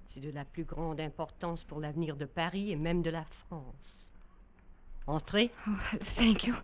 C'est 0.09 0.21
de 0.21 0.31
la 0.31 0.45
plus 0.45 0.65
grande 0.65 1.01
importance 1.01 1.65
pour 1.65 1.81
l'avenir 1.81 2.17
de 2.17 2.27
Paris 2.27 2.71
et 2.71 2.77
même 2.77 3.01
de 3.01 3.09
la 3.09 3.25
France. 3.47 3.97
Entrez. 5.07 5.51
Oh, 5.67 5.71
thank 6.17 6.45
you. 6.45 6.55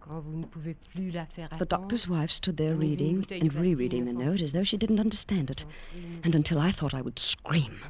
Quand 0.00 0.20
vous 0.20 0.36
ne 0.36 0.44
pouvez 0.44 0.74
plus 0.92 1.10
la 1.10 1.24
faire 1.24 1.48
The 1.58 1.64
doctor's 1.64 2.08
wife 2.08 2.30
stood 2.30 2.58
there 2.58 2.74
reading 2.74 3.24
and 3.30 3.54
rereading 3.54 4.04
the 4.04 4.12
note 4.12 4.42
as 4.42 4.52
though 4.52 4.64
she 4.64 4.76
didn't 4.76 5.00
understand 5.00 5.50
it, 5.50 5.64
and 6.22 6.34
until 6.34 6.58
I 6.58 6.72
thought 6.72 6.92
I 6.92 7.00
would 7.00 7.18
scream. 7.18 7.80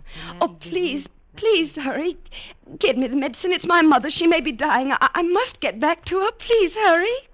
Oh, 0.40 0.48
please, 0.60 1.08
please 1.34 1.74
hurry. 1.74 2.16
Give 2.78 2.96
me 2.96 3.08
the 3.08 3.16
medicine. 3.16 3.50
It's 3.50 3.66
my 3.66 3.82
mother. 3.82 4.10
She 4.10 4.28
may 4.28 4.40
be 4.40 4.52
dying. 4.52 4.92
I, 4.92 5.10
I 5.12 5.22
must 5.22 5.58
get 5.58 5.80
back 5.80 6.04
to 6.04 6.20
her. 6.20 6.30
Please 6.38 6.76
hurry. 6.76 7.27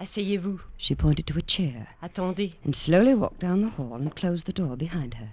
Asseyez-vous. 0.00 0.60
She 0.76 0.94
pointed 0.94 1.26
to 1.26 1.38
a 1.38 1.42
chair 1.42 1.88
Attendez. 2.00 2.52
and 2.62 2.76
slowly 2.76 3.14
walked 3.14 3.40
down 3.40 3.62
the 3.62 3.70
hall 3.70 3.94
and 3.94 4.14
closed 4.14 4.46
the 4.46 4.52
door 4.52 4.76
behind 4.76 5.14
her. 5.14 5.32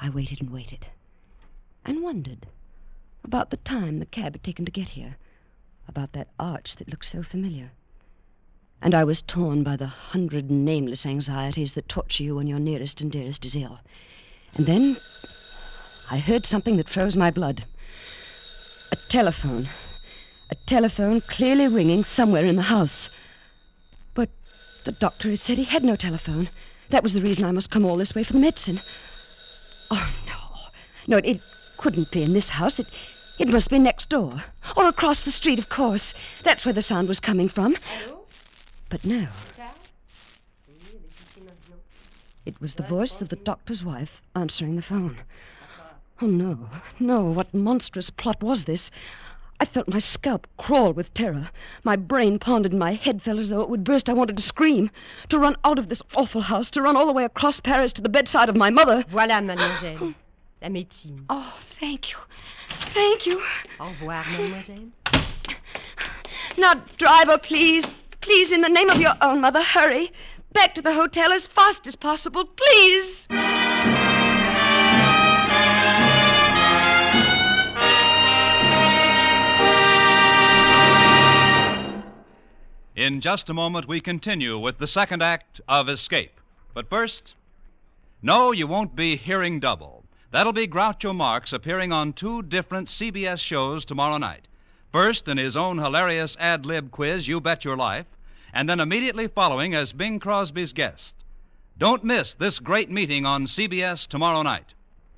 I 0.00 0.10
waited 0.10 0.40
and 0.40 0.50
waited 0.50 0.86
and 1.84 2.02
wondered 2.02 2.46
about 3.22 3.50
the 3.50 3.56
time 3.58 4.00
the 4.00 4.06
cab 4.06 4.32
had 4.32 4.42
taken 4.42 4.64
to 4.64 4.72
get 4.72 4.88
here, 4.88 5.16
about 5.86 6.12
that 6.12 6.28
arch 6.38 6.74
that 6.76 6.88
looked 6.88 7.06
so 7.06 7.22
familiar. 7.22 7.70
And 8.82 8.92
I 8.92 9.04
was 9.04 9.22
torn 9.22 9.62
by 9.62 9.76
the 9.76 9.86
hundred 9.86 10.50
nameless 10.50 11.06
anxieties 11.06 11.74
that 11.74 11.88
torture 11.88 12.24
you 12.24 12.34
when 12.34 12.48
your 12.48 12.58
nearest 12.58 13.00
and 13.00 13.12
dearest 13.12 13.44
is 13.44 13.54
ill. 13.54 13.78
And 14.54 14.66
then 14.66 14.96
I 16.10 16.18
heard 16.18 16.44
something 16.44 16.76
that 16.78 16.88
froze 16.88 17.14
my 17.14 17.30
blood. 17.30 17.64
A 18.90 18.96
telephone. 19.08 19.68
A 20.50 20.56
telephone 20.66 21.20
clearly 21.20 21.68
ringing 21.68 22.02
somewhere 22.02 22.44
in 22.44 22.56
the 22.56 22.62
house. 22.62 23.08
The 24.84 24.92
doctor 24.92 25.30
had 25.30 25.40
said 25.40 25.58
he 25.58 25.64
had 25.64 25.82
no 25.82 25.96
telephone. 25.96 26.50
That 26.90 27.02
was 27.02 27.14
the 27.14 27.22
reason 27.22 27.44
I 27.44 27.52
must 27.52 27.70
come 27.70 27.84
all 27.84 27.96
this 27.96 28.14
way 28.14 28.22
for 28.22 28.34
the 28.34 28.38
medicine. 28.38 28.80
Oh, 29.90 30.14
no. 30.26 30.34
No, 31.06 31.16
it, 31.16 31.26
it 31.26 31.40
couldn't 31.78 32.10
be 32.10 32.22
in 32.22 32.34
this 32.34 32.50
house. 32.50 32.78
It, 32.78 32.86
it 33.38 33.48
must 33.48 33.70
be 33.70 33.78
next 33.78 34.10
door. 34.10 34.44
Or 34.76 34.86
across 34.86 35.22
the 35.22 35.32
street, 35.32 35.58
of 35.58 35.68
course. 35.68 36.12
That's 36.42 36.64
where 36.64 36.74
the 36.74 36.82
sound 36.82 37.08
was 37.08 37.18
coming 37.18 37.48
from. 37.48 37.76
But 38.90 39.04
no. 39.04 39.26
It 42.44 42.60
was 42.60 42.74
the 42.74 42.82
voice 42.82 43.22
of 43.22 43.30
the 43.30 43.36
doctor's 43.36 43.82
wife 43.82 44.20
answering 44.36 44.76
the 44.76 44.82
phone. 44.82 45.16
Oh, 46.20 46.26
no, 46.26 46.68
no, 47.00 47.22
what 47.24 47.52
monstrous 47.54 48.10
plot 48.10 48.42
was 48.42 48.64
this? 48.64 48.90
I 49.60 49.64
felt 49.64 49.88
my 49.88 49.98
scalp 49.98 50.46
crawl 50.56 50.92
with 50.92 51.14
terror. 51.14 51.50
My 51.84 51.96
brain 51.96 52.38
pounded 52.38 52.72
and 52.72 52.78
my 52.78 52.92
head 52.92 53.22
felt 53.22 53.38
as 53.38 53.50
though 53.50 53.60
it 53.60 53.68
would 53.68 53.84
burst. 53.84 54.10
I 54.10 54.12
wanted 54.12 54.36
to 54.36 54.42
scream, 54.42 54.90
to 55.28 55.38
run 55.38 55.56
out 55.64 55.78
of 55.78 55.88
this 55.88 56.02
awful 56.16 56.40
house, 56.40 56.70
to 56.72 56.82
run 56.82 56.96
all 56.96 57.06
the 57.06 57.12
way 57.12 57.24
across 57.24 57.60
Paris 57.60 57.92
to 57.94 58.02
the 58.02 58.08
bedside 58.08 58.48
of 58.48 58.56
my 58.56 58.70
mother. 58.70 59.04
Voilà, 59.10 59.44
mademoiselle. 59.44 60.14
La 60.60 60.68
médecine. 60.68 61.24
Oh, 61.30 61.54
thank 61.78 62.10
you. 62.10 62.18
Thank 62.92 63.26
you. 63.26 63.40
Au 63.78 63.88
revoir, 63.88 64.24
mademoiselle. 64.30 64.90
Now, 66.56 66.74
driver, 66.98 67.38
please. 67.38 67.84
Please, 68.20 68.52
in 68.52 68.60
the 68.60 68.68
name 68.68 68.90
of 68.90 69.00
your 69.00 69.14
own 69.20 69.40
mother, 69.40 69.60
hurry. 69.60 70.10
Back 70.52 70.74
to 70.76 70.82
the 70.82 70.92
hotel 70.92 71.32
as 71.32 71.46
fast 71.46 71.86
as 71.86 71.94
possible, 71.94 72.44
please. 72.44 73.26
In 82.96 83.20
just 83.20 83.50
a 83.50 83.54
moment, 83.54 83.88
we 83.88 84.00
continue 84.00 84.56
with 84.56 84.78
the 84.78 84.86
second 84.86 85.20
act 85.20 85.60
of 85.66 85.88
Escape. 85.88 86.40
But 86.74 86.88
first, 86.88 87.34
no, 88.22 88.52
you 88.52 88.68
won't 88.68 88.94
be 88.94 89.16
hearing 89.16 89.58
double. 89.58 90.04
That'll 90.30 90.52
be 90.52 90.68
Groucho 90.68 91.12
Marx 91.12 91.52
appearing 91.52 91.92
on 91.92 92.12
two 92.12 92.42
different 92.42 92.86
CBS 92.86 93.40
shows 93.40 93.84
tomorrow 93.84 94.18
night. 94.18 94.46
First, 94.92 95.26
in 95.26 95.38
his 95.38 95.56
own 95.56 95.78
hilarious 95.78 96.36
ad 96.38 96.64
lib 96.64 96.92
quiz, 96.92 97.26
You 97.26 97.40
Bet 97.40 97.64
Your 97.64 97.76
Life, 97.76 98.06
and 98.52 98.68
then 98.68 98.78
immediately 98.78 99.26
following 99.26 99.74
as 99.74 99.92
Bing 99.92 100.20
Crosby's 100.20 100.72
guest. 100.72 101.14
Don't 101.76 102.04
miss 102.04 102.34
this 102.34 102.60
great 102.60 102.90
meeting 102.92 103.26
on 103.26 103.46
CBS 103.46 104.06
tomorrow 104.06 104.42
night. 104.42 104.72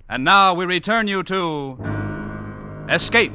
And 0.08 0.24
now 0.24 0.54
we 0.54 0.64
return 0.64 1.08
you 1.08 1.22
to 1.24 1.78
Escape. 2.88 3.32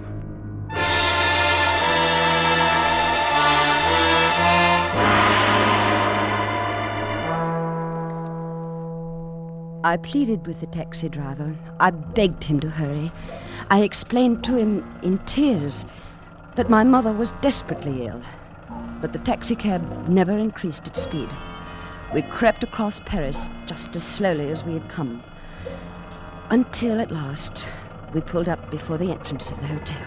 I 9.84 9.98
pleaded 9.98 10.46
with 10.46 10.60
the 10.60 10.68
taxi 10.68 11.10
driver. 11.10 11.56
I 11.80 11.90
begged 11.90 12.44
him 12.44 12.60
to 12.60 12.70
hurry. 12.70 13.12
I 13.72 13.82
explained 13.82 14.44
to 14.44 14.56
him 14.56 14.84
in 15.02 15.18
tears 15.26 15.88
that 16.56 16.70
my 16.70 16.84
mother 16.84 17.12
was 17.12 17.32
desperately 17.42 18.06
ill. 18.06 18.22
But 19.02 19.14
the 19.14 19.20
taxicab 19.20 20.08
never 20.08 20.38
increased 20.38 20.86
its 20.88 21.02
speed. 21.02 21.30
We 22.14 22.22
crept 22.24 22.64
across 22.64 23.00
Paris 23.00 23.50
just 23.66 23.96
as 23.96 24.04
slowly 24.04 24.52
as 24.52 24.64
we 24.64 24.74
had 24.74 24.88
come. 24.90 25.24
Until 26.52 27.02
at 27.02 27.12
last 27.12 27.68
we 28.14 28.22
pulled 28.22 28.50
up 28.50 28.70
before 28.70 29.00
the 29.00 29.10
entrance 29.12 29.50
of 29.50 29.60
the 29.62 29.68
hotel. 29.68 30.06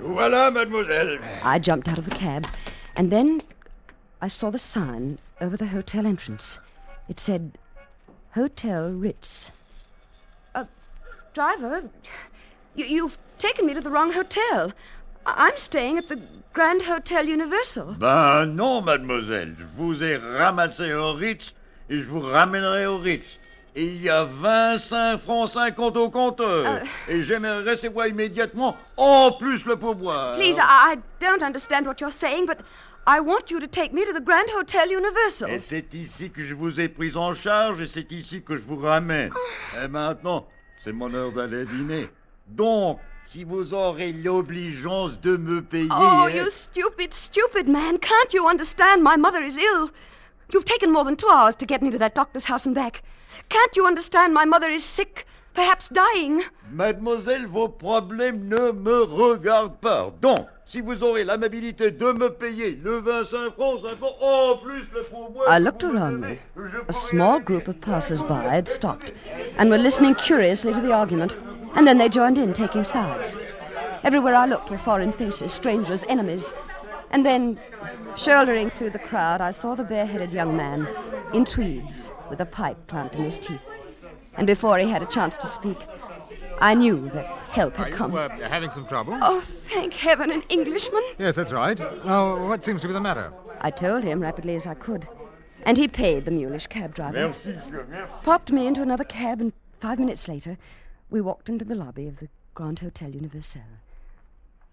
Voilà, 0.00 0.50
mademoiselle. 0.50 1.18
I 1.42 1.58
jumped 1.58 1.88
out 1.88 1.98
of 1.98 2.06
the 2.06 2.10
cab, 2.16 2.46
and 2.96 3.10
then 3.10 3.42
I 4.22 4.28
saw 4.28 4.48
the 4.48 4.58
sign 4.58 5.18
over 5.42 5.58
the 5.58 5.66
hotel 5.66 6.06
entrance. 6.06 6.58
It 7.08 7.20
said 7.20 7.58
Hotel 8.34 8.92
Ritz. 8.92 9.50
Uh, 10.54 10.64
driver, 11.34 11.82
you, 12.74 12.86
you've 12.86 13.18
taken 13.38 13.66
me 13.66 13.74
to 13.74 13.80
the 13.80 13.90
wrong 13.90 14.12
hotel. 14.12 14.72
I'm 15.26 15.56
staying 15.58 15.98
at 15.98 16.08
the 16.08 16.20
Grand 16.52 16.82
Hotel 16.82 17.26
Universal. 17.26 17.96
Ben 17.98 18.56
non, 18.56 18.84
mademoiselle. 18.84 19.54
Je 19.58 19.64
vous 19.76 20.02
ai 20.02 20.16
ramassé 20.16 20.92
au 20.92 21.12
Ritz 21.14 21.52
et 21.88 22.00
je 22.00 22.06
vous 22.06 22.20
ramènerai 22.20 22.86
au 22.86 22.98
Ritz. 22.98 23.26
Et 23.76 23.84
il 23.84 24.02
y 24.02 24.10
a 24.10 24.24
25 24.24 25.20
francs 25.20 25.50
50 25.50 25.96
au 25.96 26.10
compteur. 26.10 26.66
Euh. 26.66 26.80
Et 27.08 27.22
j'aimerais 27.22 27.62
recevoir 27.70 28.08
immédiatement 28.08 28.76
en 28.96 29.32
plus 29.32 29.64
le 29.64 29.76
pourboire. 29.76 30.36
Please, 30.36 30.58
I, 30.58 30.94
I 30.94 30.98
don't 31.20 31.42
understand 31.42 31.86
what 31.86 32.00
you're 32.00 32.10
saying, 32.10 32.46
but 32.46 32.58
I 33.06 33.20
want 33.20 33.50
you 33.50 33.58
to 33.60 33.66
take 33.66 33.92
me 33.92 34.04
to 34.04 34.12
the 34.12 34.20
Grand 34.20 34.48
Hotel 34.50 34.90
Universal. 34.90 35.50
Et 35.50 35.58
c'est 35.58 35.94
ici 35.94 36.30
que 36.30 36.42
je 36.42 36.54
vous 36.54 36.78
ai 36.80 36.88
pris 36.88 37.16
en 37.16 37.32
charge 37.34 37.80
et 37.80 37.86
c'est 37.86 38.12
ici 38.12 38.42
que 38.42 38.56
je 38.56 38.62
vous 38.62 38.76
ramène. 38.76 39.32
Ah. 39.74 39.84
et 39.84 39.88
maintenant, 39.88 40.46
c'est 40.84 40.92
mon 40.92 41.12
heure 41.14 41.32
d'aller 41.32 41.64
dîner. 41.64 42.08
Donc, 42.48 42.98
si 43.24 43.44
vous 43.44 43.74
aurez 43.74 44.12
l'obligeance 44.12 45.18
de 45.20 45.36
me 45.36 45.62
payer... 45.62 45.88
Oh, 45.90 46.28
you 46.28 46.50
stupid, 46.50 47.14
stupid 47.14 47.68
man. 47.68 47.96
Can't 47.98 48.34
you 48.34 48.46
understand 48.46 49.02
my 49.02 49.16
mother 49.16 49.42
is 49.42 49.58
ill? 49.58 49.90
You've 50.52 50.64
taken 50.64 50.92
more 50.92 51.04
than 51.04 51.16
two 51.16 51.28
hours 51.28 51.54
to 51.56 51.66
get 51.66 51.80
me 51.80 51.90
to 51.90 51.98
that 51.98 52.14
doctor's 52.14 52.44
house 52.44 52.66
and 52.66 52.74
back. 52.74 53.02
Can't 53.48 53.76
you 53.76 53.86
understand 53.86 54.34
my 54.34 54.44
mother 54.44 54.68
is 54.68 54.84
sick, 54.84 55.26
perhaps 55.54 55.88
dying? 55.88 56.42
Mademoiselle, 56.72 57.46
vos 57.46 57.68
problèmes 57.68 58.48
ne 58.48 58.72
me 58.72 59.02
regardent 59.04 59.80
pas. 59.80 60.12
Donc, 60.20 60.48
si 60.70 60.80
vous 60.80 61.02
aurez 61.02 61.24
l'amabilité 61.24 61.90
de 61.90 62.12
me 62.12 62.28
payer 62.28 62.78
le 62.84 63.00
25 63.00 63.54
francs 63.54 63.80
50 63.82 64.14
en 64.20 64.56
plus 64.56 64.84
le 64.94 65.02
pourboire... 65.02 65.48
I 65.48 65.58
looked 65.58 65.82
around 65.82 66.20
me. 66.20 66.38
A 66.86 66.92
small 66.92 67.40
group 67.40 67.66
of 67.66 67.80
passers-by 67.80 68.44
had 68.44 68.68
stopped 68.68 69.12
and 69.58 69.68
were 69.68 69.78
listening 69.78 70.14
curiously 70.14 70.72
to 70.72 70.80
the 70.80 70.92
argument, 70.92 71.36
and 71.74 71.88
then 71.88 71.98
they 71.98 72.08
joined 72.08 72.38
in, 72.38 72.52
taking 72.52 72.84
sides. 72.84 73.36
Everywhere 74.04 74.36
I 74.36 74.46
looked 74.46 74.70
were 74.70 74.78
foreign 74.78 75.12
faces, 75.12 75.52
strangers, 75.52 76.04
enemies. 76.08 76.54
And 77.10 77.26
then, 77.26 77.58
shouldering 78.16 78.70
through 78.70 78.90
the 78.90 79.00
crowd, 79.00 79.40
I 79.40 79.50
saw 79.50 79.74
the 79.74 79.82
bareheaded 79.82 80.32
young 80.32 80.56
man 80.56 80.86
in 81.34 81.46
tweeds 81.46 82.12
with 82.30 82.40
a 82.40 82.46
pipe 82.46 82.78
clamped 82.86 83.16
in 83.16 83.24
his 83.24 83.38
teeth. 83.38 83.60
And 84.34 84.46
before 84.46 84.78
he 84.78 84.88
had 84.88 85.02
a 85.02 85.06
chance 85.06 85.36
to 85.38 85.48
speak, 85.48 85.78
I 86.60 86.74
knew 86.74 87.08
that 87.10 87.24
help 87.24 87.76
had 87.76 87.92
come. 87.92 88.14
Uh, 88.14 88.28
having 88.28 88.70
some 88.70 88.86
trouble? 88.86 89.18
Oh, 89.20 89.40
thank 89.40 89.94
heaven, 89.94 90.30
an 90.30 90.42
Englishman. 90.48 91.02
Yes, 91.18 91.34
that's 91.36 91.52
right. 91.52 91.78
Now, 92.04 92.46
what 92.48 92.64
seems 92.64 92.82
to 92.82 92.86
be 92.86 92.92
the 92.92 93.00
matter? 93.00 93.32
I 93.60 93.70
told 93.70 94.04
him 94.04 94.20
rapidly 94.20 94.54
as 94.54 94.66
I 94.66 94.74
could. 94.74 95.08
And 95.64 95.76
he 95.76 95.88
paid 95.88 96.24
the 96.24 96.30
mulish 96.30 96.66
cab 96.68 96.94
driver. 96.94 97.28
Merci, 97.28 97.52
monsieur, 97.52 97.86
merci. 97.90 98.12
Popped 98.22 98.52
me 98.52 98.66
into 98.66 98.82
another 98.82 99.04
cab, 99.04 99.40
and 99.40 99.52
five 99.80 99.98
minutes 99.98 100.28
later, 100.28 100.56
we 101.10 101.20
walked 101.20 101.48
into 101.48 101.64
the 101.64 101.74
lobby 101.74 102.06
of 102.06 102.18
the 102.18 102.28
Grand 102.54 102.78
Hotel 102.78 103.10
Universel. 103.10 103.62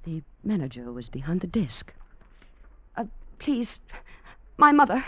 The 0.03 0.23
manager 0.43 0.91
was 0.91 1.09
behind 1.09 1.41
the 1.41 1.47
desk. 1.47 1.93
Uh, 2.95 3.05
please, 3.39 3.79
my 4.57 4.71
mother. 4.71 5.03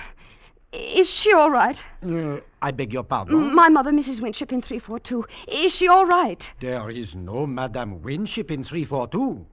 Is 0.71 1.09
she 1.09 1.33
all 1.33 1.49
right? 1.49 1.81
Uh, 2.05 2.39
I 2.61 2.71
beg 2.71 2.93
your 2.93 3.03
pardon. 3.03 3.55
My 3.55 3.69
mother, 3.69 3.91
Mrs. 3.91 4.21
Winship, 4.21 4.51
in 4.51 4.61
342. 4.61 5.25
Is 5.47 5.73
she 5.75 5.87
all 5.87 6.05
right? 6.05 6.51
There 6.59 6.89
is 6.91 7.15
no 7.15 7.47
Madame 7.47 8.01
Winship 8.03 8.51
in 8.51 8.63
342. 8.63 9.45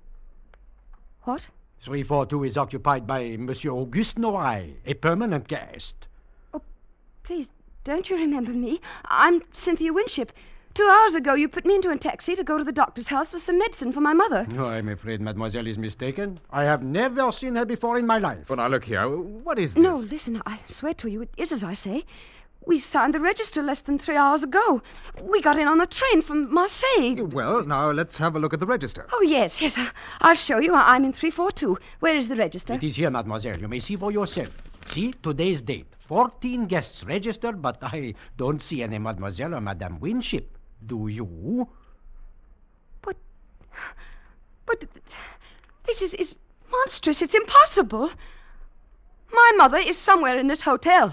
What? 1.23 1.49
342 1.81 2.45
is 2.45 2.57
occupied 2.59 3.07
by 3.07 3.37
Monsieur 3.39 3.71
Auguste 3.71 4.19
Noailles, 4.19 4.75
a 4.85 4.95
permanent 4.95 5.49
guest. 5.49 5.95
Oh, 6.53 6.61
Please, 7.23 7.49
don't 7.85 8.11
you 8.11 8.17
remember 8.17 8.53
me? 8.53 8.81
I'm 9.07 9.43
Cynthia 9.53 9.93
Winship. 9.93 10.33
Two 10.77 10.87
hours 10.87 11.15
ago, 11.15 11.33
you 11.33 11.49
put 11.49 11.65
me 11.65 11.75
into 11.75 11.91
a 11.91 11.97
taxi 11.97 12.37
to 12.37 12.45
go 12.45 12.59
to 12.59 12.63
the 12.65 12.71
doctor's 12.71 13.09
house 13.09 13.31
for 13.31 13.39
some 13.39 13.57
medicine 13.59 13.95
for 13.95 14.03
my 14.03 14.13
mother. 14.13 14.47
No, 14.51 14.67
I'm 14.67 14.91
afraid 14.91 15.23
mademoiselle 15.23 15.67
is 15.67 15.79
mistaken. 15.79 16.39
I 16.51 16.65
have 16.65 16.83
never 16.83 17.33
seen 17.33 17.55
her 17.57 17.65
before 17.65 17.99
in 17.99 18.07
my 18.07 18.19
life. 18.19 18.51
Well, 18.51 18.59
now, 18.59 18.69
look 18.69 18.85
here. 18.85 19.09
What 19.09 19.59
is 19.59 19.73
this? 19.73 19.83
No, 19.83 19.97
listen, 19.97 20.43
I 20.45 20.61
swear 20.69 20.93
to 20.93 21.09
you, 21.09 21.23
it 21.23 21.31
is 21.39 21.51
as 21.51 21.65
I 21.65 21.73
say. 21.73 22.05
We 22.67 22.79
signed 22.79 23.15
the 23.15 23.21
register 23.21 23.63
less 23.63 23.81
than 23.81 23.99
three 23.99 24.17
hours 24.17 24.43
ago. 24.43 24.83
We 25.23 25.41
got 25.41 25.59
in 25.59 25.67
on 25.67 25.81
a 25.81 25.87
train 25.87 26.21
from 26.21 26.53
Marseille. 26.53 27.25
Well, 27.33 27.65
now, 27.65 27.91
let's 27.93 28.19
have 28.19 28.37
a 28.37 28.39
look 28.39 28.53
at 28.53 28.61
the 28.61 28.67
register. 28.67 29.07
Oh, 29.15 29.23
yes, 29.23 29.63
yes. 29.63 29.79
I- 29.79 29.89
I'll 30.21 30.35
show 30.35 30.59
you. 30.59 30.75
I- 30.75 30.95
I'm 30.95 31.05
in 31.05 31.15
342. 31.15 31.79
Where 32.01 32.15
is 32.15 32.29
the 32.29 32.37
register? 32.37 32.75
It 32.75 32.85
is 32.85 32.97
here, 32.97 33.11
mademoiselle. 33.11 33.59
You 33.59 33.69
may 33.69 33.79
see 33.81 33.97
for 33.97 34.13
yourself. 34.13 34.51
See 34.85 35.15
today's 35.23 35.63
date. 35.63 35.87
Fourteen 36.01 36.67
guests 36.67 37.03
registered, 37.05 37.63
but 37.63 37.79
I 37.83 38.15
don't 38.37 38.61
see 38.61 38.83
any 38.83 38.99
mademoiselle 38.99 39.55
or 39.55 39.61
Madame 39.63 39.99
Winship. 40.01 40.56
Do 40.85 41.09
you? 41.09 41.69
But 43.03 43.17
But. 44.67 44.85
this 45.87 46.03
is, 46.03 46.15
is 46.15 46.35
monstrous. 46.71 47.23
It's 47.23 47.35
impossible. 47.35 48.11
My 49.33 49.53
mother 49.57 49.79
is 49.79 49.97
somewhere 49.97 50.39
in 50.39 50.49
this 50.49 50.63
hotel. 50.63 51.13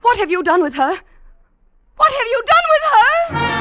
What 0.00 0.18
have 0.18 0.30
you 0.30 0.42
done 0.42 0.62
with 0.62 0.74
her? 0.74 0.92
What 1.96 2.12
have 2.12 2.26
you 2.26 2.42
done 2.46 2.66
with 2.70 2.82
her? 2.92 3.58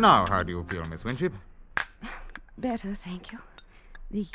Now, 0.00 0.26
how 0.28 0.42
do 0.44 0.52
you 0.52 0.64
feel, 0.70 0.84
Miss 0.84 1.04
Winship? 1.04 1.32
Better, 2.58 2.94
thank 2.94 3.32
you. 3.32 3.38
The 4.10 4.26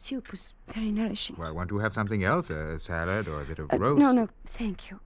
soup 0.00 0.30
was 0.30 0.52
very 0.72 0.90
nourishing. 0.90 1.36
Well, 1.38 1.54
want 1.54 1.68
to 1.68 1.78
have 1.78 1.92
something 1.92 2.24
else? 2.24 2.50
A 2.50 2.78
salad 2.78 3.28
or 3.28 3.42
a 3.42 3.44
bit 3.44 3.58
of 3.58 3.70
Uh, 3.72 3.78
roast? 3.78 4.00
no, 4.00 4.12
no, 4.12 4.28
thank 4.46 4.90
you. 4.90 4.98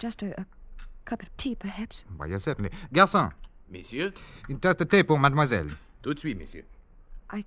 Just 0.00 0.22
a, 0.22 0.38
a 0.40 0.46
cup 1.06 1.22
of 1.22 1.34
tea, 1.36 1.54
perhaps. 1.54 2.04
Why, 2.16 2.26
yes, 2.26 2.44
certainly. 2.44 2.70
Garçon. 2.92 3.32
Monsieur 3.70 4.12
Just 4.62 4.80
a 4.80 4.84
thé 4.84 5.02
pour 5.06 5.18
mademoiselle. 5.18 5.68
Tout 6.02 6.14
de 6.14 6.20
suite, 6.20 6.38
monsieur. 6.38 6.64
I. 7.30 7.44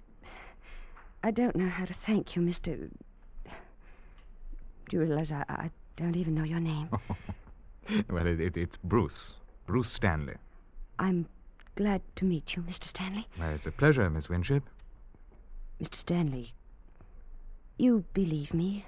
I 1.23 1.31
don't 1.31 1.55
know 1.55 1.69
how 1.69 1.85
to 1.85 1.93
thank 1.93 2.35
you, 2.35 2.41
Mr. 2.41 2.89
Do 4.89 4.97
you 4.97 4.99
realize 5.01 5.31
I, 5.31 5.45
I 5.47 5.69
don't 5.95 6.17
even 6.17 6.33
know 6.33 6.43
your 6.43 6.59
name? 6.59 6.89
well, 8.09 8.25
it, 8.27 8.39
it, 8.41 8.57
it's 8.57 8.77
Bruce. 8.77 9.35
Bruce 9.67 9.89
Stanley. 9.91 10.35
I'm 10.97 11.27
glad 11.75 12.01
to 12.15 12.25
meet 12.25 12.55
you, 12.55 12.63
Mr. 12.63 12.83
Stanley. 12.85 13.27
Well, 13.39 13.51
it's 13.51 13.67
a 13.67 13.71
pleasure, 13.71 14.09
Miss 14.09 14.27
Winship. 14.29 14.63
Mr. 15.81 15.95
Stanley, 15.95 16.53
you 17.79 18.03
believe 18.13 18.53
me, 18.53 18.85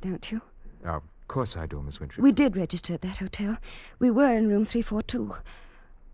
don't 0.00 0.30
you? 0.30 0.40
Of 0.84 1.02
course 1.28 1.56
I 1.56 1.66
do, 1.66 1.80
Miss 1.80 2.00
Winship. 2.00 2.22
We 2.22 2.32
did 2.32 2.56
register 2.56 2.94
at 2.94 3.02
that 3.02 3.18
hotel. 3.18 3.56
We 3.98 4.10
were 4.10 4.34
in 4.34 4.48
room 4.48 4.64
342. 4.64 5.34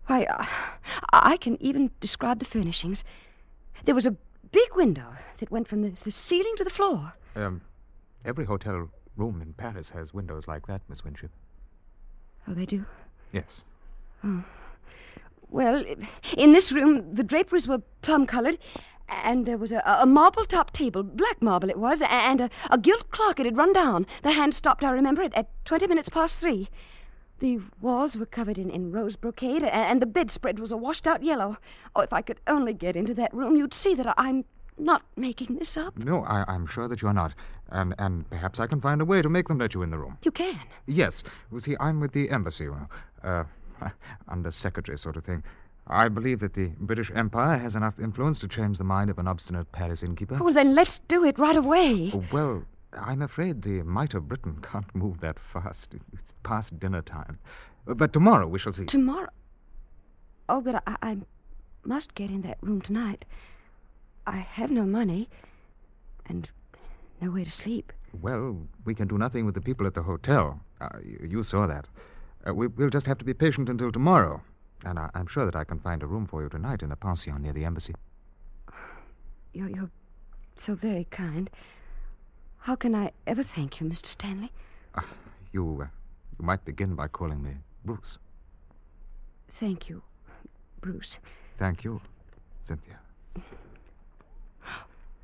Why, 0.07 0.23
uh, 0.23 0.45
I 1.11 1.37
can 1.37 1.61
even 1.61 1.91
describe 1.99 2.39
the 2.39 2.45
furnishings. 2.45 3.03
There 3.85 3.95
was 3.95 4.07
a 4.07 4.15
big 4.51 4.75
window 4.75 5.07
that 5.39 5.51
went 5.51 5.67
from 5.67 5.81
the, 5.81 5.91
the 6.03 6.11
ceiling 6.11 6.53
to 6.57 6.63
the 6.63 6.69
floor. 6.69 7.13
Um, 7.35 7.61
every 8.25 8.45
hotel 8.45 8.89
room 9.17 9.41
in 9.41 9.53
Paris 9.53 9.89
has 9.89 10.13
windows 10.13 10.47
like 10.47 10.65
that, 10.67 10.81
Miss 10.89 11.03
Winship. 11.03 11.31
Oh, 12.47 12.53
they 12.53 12.65
do? 12.65 12.85
Yes. 13.31 13.63
Oh. 14.23 14.43
Well, 15.51 15.83
in 16.37 16.53
this 16.53 16.71
room, 16.71 17.15
the 17.15 17.23
draperies 17.23 17.67
were 17.67 17.81
plum 18.01 18.25
colored, 18.25 18.57
and 19.09 19.45
there 19.45 19.57
was 19.57 19.71
a, 19.71 19.81
a 19.85 20.05
marble 20.05 20.45
top 20.45 20.71
table, 20.71 21.03
black 21.03 21.41
marble 21.41 21.69
it 21.69 21.77
was, 21.77 22.01
and 22.07 22.41
a, 22.41 22.49
a 22.69 22.77
gilt 22.77 23.09
clock. 23.11 23.39
It 23.39 23.45
had 23.45 23.57
run 23.57 23.73
down. 23.73 24.05
The 24.23 24.31
hand 24.31 24.53
stopped, 24.55 24.83
I 24.83 24.91
remember 24.91 25.21
it, 25.21 25.33
at 25.35 25.49
20 25.65 25.87
minutes 25.87 26.09
past 26.09 26.39
three. 26.39 26.69
The 27.39 27.59
walls 27.79 28.17
were 28.17 28.25
covered 28.25 28.57
in, 28.57 28.69
in 28.69 28.91
rose 28.91 29.15
brocade, 29.15 29.63
and 29.63 30.01
the 30.01 30.05
bedspread 30.05 30.59
was 30.59 30.71
a 30.71 30.77
washed 30.77 31.07
out 31.07 31.23
yellow. 31.23 31.57
Oh, 31.95 32.01
if 32.01 32.11
I 32.11 32.21
could 32.21 32.39
only 32.47 32.73
get 32.73 32.95
into 32.95 33.13
that 33.15 33.33
room, 33.33 33.55
you'd 33.55 33.73
see 33.73 33.95
that 33.95 34.13
I'm 34.17 34.43
not 34.79 35.03
making 35.15 35.57
this 35.57 35.77
up? 35.77 35.97
No, 35.97 36.23
I, 36.23 36.45
I'm 36.47 36.65
sure 36.65 36.87
that 36.87 37.01
you're 37.01 37.13
not. 37.13 37.33
And, 37.69 37.93
and 37.99 38.29
perhaps 38.29 38.59
I 38.59 38.67
can 38.67 38.81
find 38.81 39.01
a 39.01 39.05
way 39.05 39.21
to 39.21 39.29
make 39.29 39.47
them 39.47 39.59
let 39.59 39.73
you 39.73 39.83
in 39.83 39.89
the 39.89 39.97
room. 39.97 40.17
You 40.23 40.31
can. 40.31 40.59
Yes. 40.87 41.23
You 41.51 41.59
see, 41.59 41.75
I'm 41.79 41.99
with 41.99 42.13
the 42.13 42.29
embassy, 42.29 42.65
you 42.65 42.71
know, 43.23 43.49
uh, 43.81 43.89
under 44.27 44.51
secretary 44.51 44.97
sort 44.97 45.17
of 45.17 45.23
thing. 45.23 45.43
I 45.89 46.07
believe 46.07 46.39
that 46.39 46.53
the 46.53 46.67
British 46.79 47.11
Empire 47.15 47.57
has 47.57 47.75
enough 47.75 47.99
influence 47.99 48.37
to 48.39 48.47
change 48.47 48.77
the 48.77 48.83
mind 48.83 49.09
of 49.09 49.17
an 49.17 49.27
obstinate 49.27 49.71
Paris 49.71 50.03
innkeeper. 50.03 50.35
Well, 50.35 50.53
then 50.53 50.75
let's 50.75 50.99
do 50.99 51.25
it 51.25 51.39
right 51.39 51.55
away. 51.55 52.13
Well, 52.31 52.63
I'm 52.93 53.23
afraid 53.23 53.63
the 53.63 53.81
might 53.83 54.13
of 54.13 54.27
Britain 54.27 54.59
can't 54.71 54.93
move 54.93 55.19
that 55.21 55.39
fast. 55.39 55.95
It's 56.13 56.33
past 56.43 56.79
dinner 56.79 57.01
time. 57.01 57.39
But 57.85 58.13
tomorrow 58.13 58.47
we 58.47 58.59
shall 58.59 58.73
see. 58.73 58.85
Tomorrow? 58.85 59.29
Oh, 60.47 60.61
but 60.61 60.83
I, 60.85 60.95
I 61.01 61.17
must 61.83 62.13
get 62.13 62.29
in 62.29 62.41
that 62.43 62.57
room 62.61 62.81
tonight. 62.81 63.25
I 64.27 64.37
have 64.37 64.69
no 64.69 64.83
money 64.83 65.27
and 66.27 66.47
nowhere 67.19 67.45
to 67.45 67.51
sleep. 67.51 67.91
Well, 68.21 68.57
we 68.85 68.93
can 68.93 69.07
do 69.07 69.17
nothing 69.17 69.45
with 69.45 69.55
the 69.55 69.61
people 69.61 69.87
at 69.87 69.95
the 69.95 70.03
hotel. 70.03 70.59
Uh, 70.81 70.89
you, 71.03 71.27
you, 71.29 71.43
saw 71.43 71.65
that. 71.67 71.87
Uh, 72.47 72.53
we, 72.53 72.67
will 72.67 72.89
just 72.89 73.07
have 73.07 73.17
to 73.19 73.25
be 73.25 73.33
patient 73.33 73.69
until 73.69 73.91
tomorrow. 73.91 74.41
And 74.85 74.97
I, 74.97 75.09
am 75.15 75.27
sure 75.27 75.45
that 75.45 75.55
I 75.55 75.63
can 75.63 75.79
find 75.79 76.01
a 76.03 76.07
room 76.07 76.25
for 76.25 76.41
you 76.41 76.49
tonight 76.49 76.83
in 76.83 76.91
a 76.91 76.95
pension 76.95 77.41
near 77.41 77.53
the 77.53 77.65
embassy. 77.65 77.93
You're, 79.53 79.69
you're 79.69 79.91
so 80.55 80.75
very 80.75 81.05
kind. 81.11 81.49
How 82.59 82.75
can 82.75 82.95
I 82.95 83.11
ever 83.27 83.43
thank 83.43 83.79
you, 83.79 83.87
Mr. 83.87 84.05
Stanley? 84.05 84.51
Uh, 84.95 85.01
you, 85.51 85.87
you 86.39 86.45
might 86.45 86.63
begin 86.65 86.95
by 86.95 87.07
calling 87.07 87.41
me 87.41 87.51
Bruce. 87.83 88.19
Thank 89.59 89.89
you, 89.89 90.01
Bruce. 90.81 91.19
Thank 91.57 91.83
you, 91.83 92.01
Cynthia. 92.63 92.99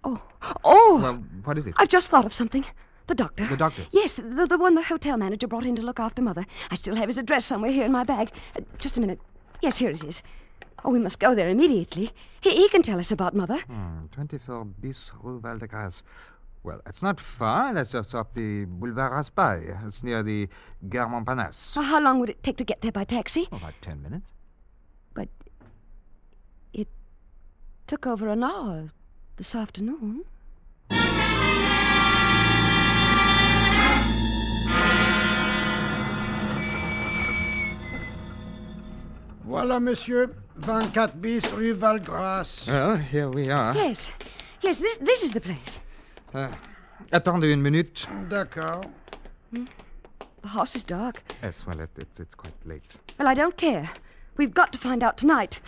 Oh, 0.07 0.21
oh! 0.63 0.99
Well, 1.01 1.23
what 1.45 1.57
is 1.57 1.65
it? 1.65 1.73
I've 1.77 1.89
just 1.89 2.09
thought 2.09 2.25
of 2.25 2.33
something. 2.33 2.63
The 3.07 3.15
doctor. 3.15 3.43
The 3.47 3.57
doctor? 3.57 3.87
Yes, 3.89 4.17
the, 4.17 4.45
the 4.47 4.55
one 4.55 4.75
the 4.75 4.83
hotel 4.83 5.17
manager 5.17 5.47
brought 5.47 5.65
in 5.65 5.75
to 5.77 5.81
look 5.81 5.99
after 5.99 6.21
Mother. 6.21 6.45
I 6.69 6.75
still 6.75 6.93
have 6.93 7.07
his 7.07 7.17
address 7.17 7.43
somewhere 7.43 7.71
here 7.71 7.85
in 7.85 7.91
my 7.91 8.03
bag. 8.03 8.29
Uh, 8.55 8.61
just 8.77 8.97
a 8.97 9.01
minute. 9.01 9.19
Yes, 9.65 9.79
here 9.79 9.89
it 9.89 10.03
is. 10.03 10.21
Oh, 10.83 10.91
we 10.91 10.99
must 10.99 11.17
go 11.17 11.33
there 11.33 11.49
immediately. 11.49 12.11
He, 12.39 12.51
he 12.51 12.69
can 12.69 12.83
tell 12.83 12.99
us 12.99 13.11
about 13.11 13.33
Mother. 13.33 13.57
Hmm, 13.61 14.05
24 14.11 14.63
bis 14.79 15.11
Rue 15.23 15.39
Val 15.39 15.57
de 15.57 15.65
Grace. 15.65 16.03
Well, 16.63 16.81
it's 16.85 17.01
not 17.01 17.19
far. 17.19 17.73
That's 17.73 17.91
just 17.91 18.13
up 18.13 18.31
the 18.35 18.65
Boulevard 18.65 19.13
Raspail. 19.13 19.75
It's 19.87 20.03
near 20.03 20.21
the 20.21 20.47
Gare 20.87 21.07
Montparnasse. 21.07 21.83
How 21.83 21.99
long 21.99 22.19
would 22.19 22.29
it 22.29 22.43
take 22.43 22.57
to 22.57 22.63
get 22.63 22.81
there 22.81 22.91
by 22.91 23.05
taxi? 23.05 23.47
Oh, 23.51 23.57
about 23.57 23.73
ten 23.81 24.03
minutes. 24.03 24.29
But 25.15 25.29
it 26.71 26.87
took 27.87 28.05
over 28.05 28.27
an 28.27 28.43
hour 28.43 28.91
this 29.37 29.55
afternoon. 29.55 30.25
Voilà, 39.45 39.79
monsieur. 39.79 40.33
24 40.61 41.15
bis 41.17 41.45
Rue 41.51 41.73
Valgrace. 41.73 42.67
Well, 42.67 42.97
here 42.97 43.29
we 43.29 43.51
are. 43.51 43.75
Yes. 43.75 44.11
Yes, 44.61 44.79
this, 44.79 44.97
this 44.97 45.21
is 45.21 45.33
the 45.33 45.41
place. 45.41 45.79
Uh, 46.33 46.47
attendez 47.11 47.53
une 47.53 47.61
minute. 47.61 48.07
D'accord. 48.27 48.85
Hmm. 49.53 49.65
The 50.41 50.47
house 50.47 50.75
is 50.75 50.83
dark. 50.83 51.21
Yes, 51.43 51.65
well, 51.67 51.79
it, 51.79 51.89
it, 51.97 52.07
it's 52.19 52.33
quite 52.33 52.55
late. 52.65 52.97
Well, 53.19 53.27
I 53.27 53.35
don't 53.35 53.55
care. 53.55 53.87
We've 54.37 54.53
got 54.53 54.71
to 54.71 54.79
find 54.79 55.03
out 55.03 55.17
tonight. 55.17 55.59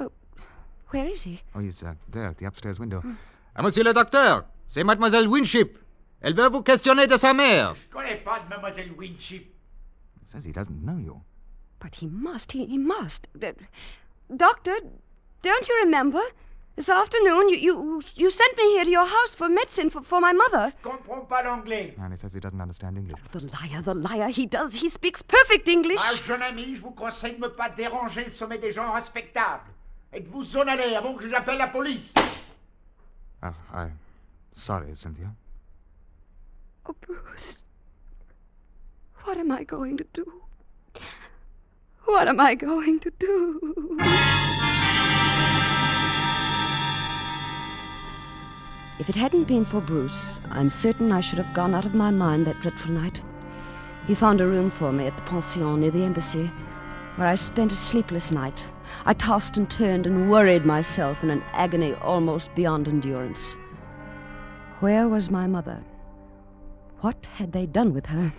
Oh, 0.00 0.10
where 0.90 1.06
is 1.06 1.22
he? 1.22 1.40
Oh, 1.54 1.60
he's 1.60 1.82
uh, 1.84 1.94
there 2.10 2.26
at 2.26 2.38
the 2.38 2.46
upstairs 2.46 2.80
window. 2.80 3.00
Hmm. 3.00 3.14
Ah, 3.56 3.62
monsieur 3.62 3.84
le 3.84 3.92
docteur, 3.92 4.44
c'est 4.66 4.82
mademoiselle 4.84 5.28
Winship. 5.28 5.83
Elle 6.24 6.34
veut 6.34 6.48
vous 6.48 6.62
questionner 6.62 7.06
de 7.06 7.18
sa 7.18 7.34
mère. 7.34 7.74
Je 7.74 7.86
connais 7.90 8.16
pas 8.16 8.40
de 8.40 8.48
mademoiselle 8.48 8.90
Winship. 8.96 9.42
He 10.22 10.26
says 10.26 10.46
he 10.46 10.52
doesn't 10.52 10.80
know 10.82 10.96
you. 10.96 11.20
But 11.80 11.94
he 11.94 12.06
must. 12.06 12.50
He, 12.50 12.64
he 12.64 12.78
must. 12.78 13.28
Doctor, 14.34 14.72
don't 15.42 15.68
you 15.68 15.74
remember? 15.84 16.22
This 16.76 16.88
afternoon, 16.88 17.50
you, 17.50 17.58
you 17.58 18.02
you 18.16 18.30
sent 18.30 18.56
me 18.56 18.64
here 18.72 18.84
to 18.84 18.90
your 18.90 19.04
house 19.04 19.34
for 19.34 19.50
medicine 19.50 19.90
for, 19.90 20.02
for 20.02 20.18
my 20.18 20.32
mother. 20.32 20.72
Comprends 20.82 21.28
pas 21.28 21.42
l'anglais. 21.44 21.94
And 22.00 22.10
he 22.10 22.16
says 22.16 22.32
he 22.32 22.40
doesn't 22.40 22.58
understand 22.58 22.96
English. 22.96 23.20
Oh, 23.22 23.38
the 23.38 23.46
liar, 23.60 23.82
the 23.82 23.94
liar. 23.94 24.30
He 24.30 24.46
does. 24.46 24.74
He 24.74 24.88
speaks 24.88 25.20
perfect 25.20 25.68
English. 25.68 26.00
Ma 26.00 26.14
jeune 26.26 26.42
amie, 26.42 26.74
je 26.74 26.80
vous 26.80 26.92
conseille 26.92 27.34
de 27.36 27.42
ne 27.42 27.48
pas 27.48 27.68
déranger 27.68 28.24
le 28.24 28.32
sommet 28.32 28.56
des 28.58 28.72
gens 28.72 28.92
respectables. 28.92 29.70
Et 30.14 30.20
de 30.20 30.28
vous 30.30 30.56
en 30.56 30.66
aller 30.66 30.94
avant 30.94 31.14
que 31.14 31.28
j'appelle 31.28 31.58
la 31.58 31.68
police? 31.68 32.14
Well, 33.42 33.52
I'm 33.74 33.98
sorry, 34.52 34.96
Cynthia. 34.96 35.26
Oh, 36.86 36.94
Bruce. 37.00 37.64
What 39.24 39.38
am 39.38 39.50
I 39.50 39.64
going 39.64 39.96
to 39.96 40.06
do? 40.12 40.42
What 42.04 42.28
am 42.28 42.38
I 42.38 42.54
going 42.54 43.00
to 43.00 43.10
do? 43.18 43.98
If 48.98 49.08
it 49.08 49.16
hadn't 49.16 49.44
been 49.44 49.64
for 49.64 49.80
Bruce, 49.80 50.38
I'm 50.50 50.68
certain 50.68 51.10
I 51.10 51.20
should 51.22 51.38
have 51.38 51.54
gone 51.54 51.74
out 51.74 51.86
of 51.86 51.94
my 51.94 52.10
mind 52.10 52.46
that 52.46 52.60
dreadful 52.60 52.92
night. 52.92 53.22
He 54.06 54.14
found 54.14 54.42
a 54.42 54.46
room 54.46 54.70
for 54.70 54.92
me 54.92 55.06
at 55.06 55.16
the 55.16 55.22
pension 55.22 55.80
near 55.80 55.90
the 55.90 56.04
embassy, 56.04 56.52
where 57.16 57.26
I 57.26 57.34
spent 57.34 57.72
a 57.72 57.76
sleepless 57.76 58.30
night. 58.30 58.68
I 59.06 59.14
tossed 59.14 59.56
and 59.56 59.70
turned 59.70 60.06
and 60.06 60.30
worried 60.30 60.66
myself 60.66 61.22
in 61.22 61.30
an 61.30 61.42
agony 61.52 61.94
almost 61.94 62.54
beyond 62.54 62.88
endurance. 62.88 63.56
Where 64.80 65.08
was 65.08 65.30
my 65.30 65.46
mother? 65.46 65.82
What 67.04 67.26
had 67.26 67.52
they 67.52 67.66
done 67.66 67.92
with 67.92 68.06
her? 68.06 68.32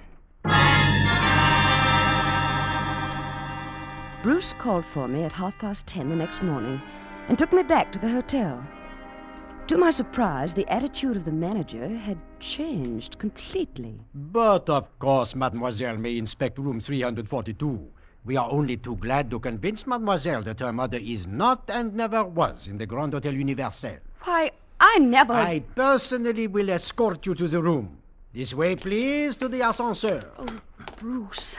Bruce 4.24 4.55
called 4.57 4.86
for 4.91 5.07
me 5.07 5.22
at 5.22 5.32
half 5.32 5.55
past 5.59 5.86
ten 5.86 6.09
the 6.09 6.16
next 6.16 6.41
morning 6.41 6.82
and 7.28 7.38
took 7.38 7.53
me 7.53 7.61
back 7.61 7.91
to 7.91 7.99
the 7.99 8.09
hotel. 8.09 8.66
To 9.68 9.78
my 9.78 9.91
surprise, 9.91 10.55
the 10.55 10.68
attitude 10.68 11.16
of 11.16 11.26
the 11.26 11.32
manager 11.32 11.88
had 11.88 12.18
changed 12.39 13.20
completely. 13.20 13.99
But 14.16 14.68
of 14.68 14.88
course, 14.97 15.36
mademoiselle 15.36 15.97
may 15.97 16.18
inspect 16.18 16.57
room 16.57 16.82
342. 16.82 17.88
We 18.26 18.36
are 18.36 18.49
only 18.49 18.78
too 18.78 18.95
glad 18.95 19.30
to 19.30 19.39
convince 19.39 19.86
mademoiselle 19.86 20.41
that 20.41 20.61
her 20.61 20.74
mother 20.74 20.97
is 20.97 21.28
not 21.28 21.70
and 21.70 21.93
never 21.93 22.24
was 22.24 22.68
in 22.68 22.80
the 22.80 22.88
Grand 22.88 23.13
Hotel 23.13 23.36
Universel. 23.36 23.97
Why, 24.24 24.49
I 24.80 24.97
never. 24.97 25.34
I 25.34 25.59
personally 25.76 26.47
will 26.47 26.72
escort 26.72 27.28
you 27.28 27.36
to 27.36 27.47
the 27.47 27.61
room. 27.61 27.99
This 28.36 28.53
way, 28.53 28.75
please, 28.75 29.38
to 29.38 29.47
the 29.47 29.61
ascenseur. 29.61 30.29
Oh, 30.38 30.45
Bruce. 30.99 31.55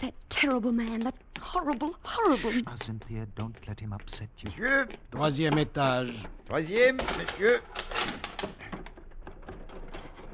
That 0.00 0.14
terrible 0.30 0.72
man. 0.72 1.00
That 1.00 1.14
horrible, 1.38 1.96
horrible. 2.02 2.50
Shh, 2.50 2.62
now, 2.64 2.74
Cynthia, 2.76 3.26
don't 3.36 3.54
let 3.68 3.78
him 3.78 3.92
upset 3.92 4.30
you. 4.38 4.48
Monsieur. 4.48 4.88
Troisième 5.12 5.58
étage. 5.58 6.14
Troisième, 6.46 6.96
monsieur. 7.18 7.60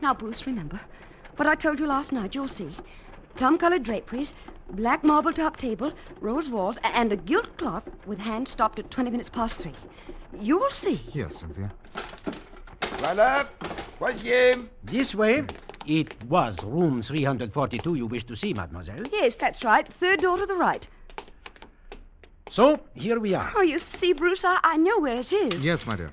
Now, 0.00 0.14
Bruce, 0.14 0.46
remember 0.46 0.78
what 1.34 1.48
I 1.48 1.56
told 1.56 1.80
you 1.80 1.86
last 1.88 2.12
night. 2.12 2.36
You'll 2.36 2.46
see. 2.46 2.70
Plum 3.34 3.58
colored 3.58 3.82
draperies, 3.82 4.32
black 4.70 5.02
marble 5.02 5.32
top 5.32 5.56
table, 5.56 5.92
rose 6.20 6.50
walls, 6.50 6.78
and 6.84 7.12
a 7.12 7.16
gilt 7.16 7.56
clock 7.58 7.84
with 8.06 8.20
hands 8.20 8.50
stopped 8.50 8.78
at 8.78 8.92
20 8.92 9.10
minutes 9.10 9.28
past 9.28 9.58
three. 9.58 9.74
You'll 10.38 10.70
see. 10.70 11.00
Yes, 11.12 11.38
Cynthia. 11.38 11.72
Voilà. 13.00 13.48
Troisième. 13.98 14.68
This 14.84 15.16
way. 15.16 15.44
It 15.86 16.22
was 16.24 16.62
room 16.64 17.02
342 17.02 17.94
you 17.94 18.06
wish 18.06 18.24
to 18.24 18.36
see, 18.36 18.52
mademoiselle. 18.52 19.06
Yes, 19.12 19.36
that's 19.36 19.64
right. 19.64 19.86
Third 19.88 20.20
door 20.20 20.36
to 20.36 20.46
the 20.46 20.56
right. 20.56 20.86
So, 22.50 22.80
here 22.94 23.18
we 23.20 23.34
are. 23.34 23.50
Oh, 23.56 23.62
you 23.62 23.78
see, 23.78 24.12
Bruce, 24.12 24.44
I, 24.44 24.58
I 24.62 24.76
know 24.76 24.98
where 24.98 25.20
it 25.20 25.32
is. 25.32 25.64
Yes, 25.64 25.86
my 25.86 25.96
dear. 25.96 26.10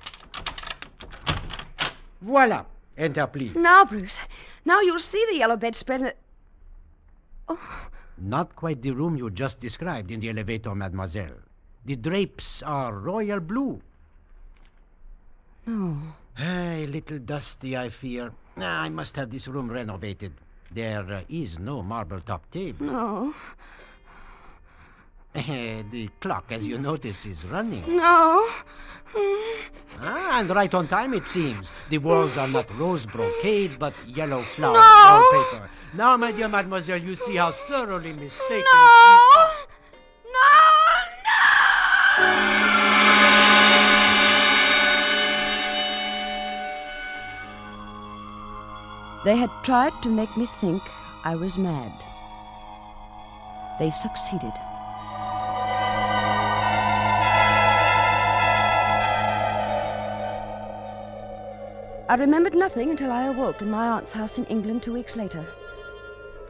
Voila. 2.20 2.64
Enter, 2.96 3.26
please. 3.26 3.54
Now, 3.54 3.84
Bruce, 3.84 4.20
now 4.64 4.80
you'll 4.80 4.98
see 4.98 5.24
the 5.30 5.36
yellow 5.36 5.56
bedspread. 5.56 6.14
Oh. 7.48 7.88
Not 8.16 8.56
quite 8.56 8.82
the 8.82 8.90
room 8.90 9.16
you 9.16 9.30
just 9.30 9.60
described 9.60 10.10
in 10.10 10.20
the 10.20 10.30
elevator, 10.30 10.74
mademoiselle. 10.74 11.36
The 11.84 11.96
drapes 11.96 12.62
are 12.62 12.92
royal 12.92 13.40
blue. 13.40 13.80
No. 15.66 15.98
A 16.38 16.86
little 16.86 17.18
dusty, 17.18 17.76
I 17.76 17.88
fear. 17.88 18.32
I 18.66 18.88
must 18.88 19.16
have 19.16 19.30
this 19.30 19.48
room 19.48 19.70
renovated. 19.70 20.32
There 20.70 21.12
uh, 21.12 21.22
is 21.28 21.58
no 21.58 21.82
marble 21.82 22.20
top 22.20 22.50
table. 22.50 22.86
No. 22.86 23.34
the 25.34 26.08
clock, 26.20 26.46
as 26.50 26.66
you 26.66 26.78
notice, 26.78 27.26
is 27.26 27.44
running. 27.44 27.84
No. 27.96 28.44
ah, 30.00 30.40
and 30.40 30.50
right 30.50 30.72
on 30.74 30.88
time, 30.88 31.14
it 31.14 31.26
seems. 31.26 31.70
The 31.90 31.98
walls 31.98 32.36
are 32.36 32.48
not 32.48 32.66
rose 32.78 33.06
brocade, 33.06 33.78
but 33.78 33.94
yellow 34.06 34.42
flower 34.42 34.74
no. 34.74 35.30
wallpaper. 35.32 35.70
Now, 35.94 36.16
my 36.16 36.32
dear 36.32 36.48
mademoiselle, 36.48 37.00
you 37.00 37.16
see 37.16 37.36
how 37.36 37.52
thoroughly 37.68 38.12
mistaken. 38.12 38.64
No! 38.72 39.46
No. 40.26 40.68
They 49.28 49.36
had 49.36 49.50
tried 49.62 49.92
to 50.04 50.08
make 50.08 50.34
me 50.38 50.46
think 50.46 50.82
I 51.22 51.34
was 51.36 51.58
mad. 51.58 51.92
They 53.78 53.90
succeeded. 53.90 54.54
I 62.08 62.16
remembered 62.18 62.54
nothing 62.54 62.88
until 62.88 63.12
I 63.12 63.24
awoke 63.24 63.60
in 63.60 63.70
my 63.70 63.88
aunt's 63.88 64.14
house 64.14 64.38
in 64.38 64.46
England 64.46 64.82
two 64.82 64.94
weeks 64.94 65.14
later. 65.14 65.44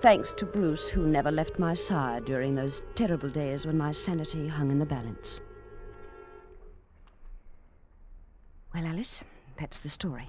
Thanks 0.00 0.32
to 0.34 0.46
Bruce, 0.46 0.88
who 0.88 1.04
never 1.04 1.32
left 1.32 1.58
my 1.58 1.74
side 1.74 2.26
during 2.26 2.54
those 2.54 2.80
terrible 2.94 3.28
days 3.28 3.66
when 3.66 3.76
my 3.76 3.90
sanity 3.90 4.46
hung 4.46 4.70
in 4.70 4.78
the 4.78 4.86
balance. 4.86 5.40
Well, 8.72 8.86
Alice, 8.86 9.20
that's 9.58 9.80
the 9.80 9.88
story. 9.88 10.28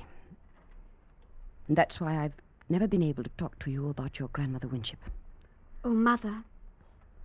And 1.69 1.77
that's 1.77 2.01
why 2.01 2.17
I've 2.17 2.33
never 2.67 2.87
been 2.87 3.03
able 3.03 3.23
to 3.23 3.29
talk 3.37 3.57
to 3.59 3.69
you 3.69 3.89
about 3.89 4.17
your 4.17 4.27
grandmother 4.29 4.67
Winship. 4.67 4.99
Oh, 5.83 5.93
Mother, 5.93 6.43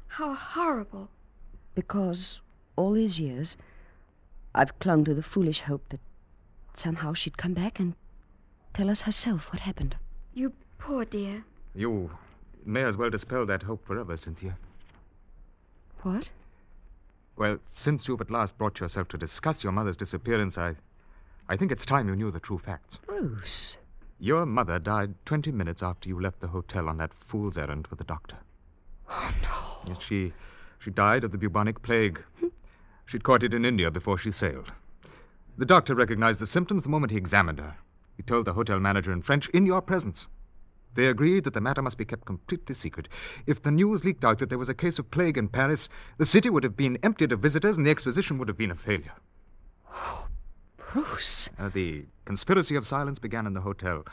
how 0.07 0.35
horrible. 0.35 1.09
Because 1.75 2.43
all 2.77 2.93
these 2.93 3.19
years, 3.19 3.57
I've 4.55 4.79
clung 4.79 5.03
to 5.05 5.15
the 5.15 5.23
foolish 5.23 5.61
hope 5.61 5.89
that 5.89 6.01
somehow 6.75 7.15
she'd 7.15 7.39
come 7.39 7.55
back 7.55 7.81
and 7.81 7.95
tell 8.75 8.91
us 8.91 9.01
herself 9.03 9.51
what 9.51 9.61
happened. 9.61 9.97
You 10.35 10.53
poor 10.79 11.07
dear. 11.07 11.43
You 11.75 12.11
may 12.67 12.83
as 12.83 12.99
well 12.99 13.09
dispel 13.09 13.47
that 13.47 13.63
hope 13.63 13.85
forever, 13.87 14.15
Cynthia. 14.15 14.59
What? 16.03 16.31
Well, 17.37 17.59
since 17.71 18.07
you've 18.07 18.21
at 18.21 18.31
last 18.31 18.59
brought 18.59 18.79
yourself 18.79 19.09
to 19.09 19.17
discuss 19.17 19.65
your 19.65 19.73
mother's 19.73 19.97
disappearance, 19.97 20.59
I. 20.59 20.77
I 21.49 21.57
think 21.57 21.73
it's 21.73 21.87
time 21.87 22.09
you 22.09 22.17
knew 22.17 22.31
the 22.31 22.41
true 22.41 22.59
facts. 22.59 22.99
Bruce. 23.07 23.77
Your 24.25 24.47
mother 24.47 24.79
died 24.79 25.16
20 25.27 25.53
minutes 25.53 25.83
after 25.83 26.09
you 26.09 26.18
left 26.18 26.41
the 26.41 26.49
hotel 26.49 26.89
on 26.89 26.97
that 26.97 27.12
fool's 27.12 27.59
errand 27.59 27.89
with 27.89 27.99
the 27.99 28.07
doctor. 28.07 28.39
Oh, 29.11 29.35
no. 29.43 29.93
Yes, 29.93 30.03
she. 30.03 30.33
She 30.79 30.91
died 30.91 31.25
of 31.25 31.31
the 31.31 31.37
bubonic 31.37 31.83
plague. 31.83 32.25
Hmm? 32.41 32.47
She'd 33.05 33.22
caught 33.22 33.43
it 33.43 33.53
in 33.53 33.66
India 33.66 33.91
before 33.91 34.16
she 34.16 34.31
sailed. 34.31 34.72
The 35.59 35.66
doctor 35.66 35.95
recognized 35.95 36.41
the 36.41 36.47
symptoms 36.47 36.85
the 36.85 36.89
moment 36.89 37.11
he 37.11 37.18
examined 37.18 37.59
her. 37.59 37.77
He 38.16 38.22
told 38.22 38.47
the 38.47 38.55
hotel 38.55 38.81
manager 38.81 39.12
in 39.12 39.20
French 39.20 39.51
in 39.51 39.66
your 39.66 39.83
presence. 39.83 40.27
They 40.95 41.09
agreed 41.09 41.45
that 41.45 41.53
the 41.53 41.61
matter 41.61 41.83
must 41.83 41.99
be 41.99 42.07
kept 42.07 42.25
completely 42.25 42.75
secret. 42.75 43.11
If 43.45 43.61
the 43.61 43.72
news 43.72 44.07
leaked 44.07 44.25
out 44.25 44.39
that 44.39 44.49
there 44.49 44.57
was 44.57 44.70
a 44.70 44.75
case 44.75 44.99
of 44.99 45.11
plague 45.11 45.37
in 45.37 45.49
Paris, 45.49 45.91
the 46.16 46.25
city 46.25 46.49
would 46.49 46.64
have 46.64 46.79
been 46.79 46.97
emptied 47.03 47.33
of 47.33 47.41
visitors 47.41 47.77
and 47.77 47.87
the 47.87 47.91
exposition 47.91 48.39
would 48.39 48.49
have 48.49 48.57
been 48.57 48.70
a 48.70 48.75
failure. 48.75 49.16
Oh, 49.93 50.29
Bruce. 50.95 51.51
Uh, 51.59 51.69
the 51.71 52.05
conspiracy 52.25 52.77
of 52.77 52.87
silence 52.87 53.19
began 53.19 53.49
in 53.49 53.53
the 53.53 53.61
hotel. 53.61 54.05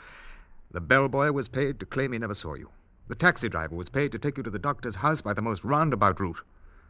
The 0.72 0.80
bellboy 0.80 1.30
was 1.30 1.46
paid 1.46 1.78
to 1.78 1.86
claim 1.86 2.10
he 2.10 2.18
never 2.18 2.34
saw 2.34 2.54
you. 2.54 2.70
The 3.06 3.14
taxi 3.14 3.48
driver 3.48 3.76
was 3.76 3.88
paid 3.88 4.10
to 4.10 4.18
take 4.18 4.36
you 4.36 4.42
to 4.42 4.50
the 4.50 4.58
doctor's 4.58 4.96
house 4.96 5.20
by 5.20 5.32
the 5.32 5.42
most 5.42 5.62
roundabout 5.62 6.18
route. 6.18 6.40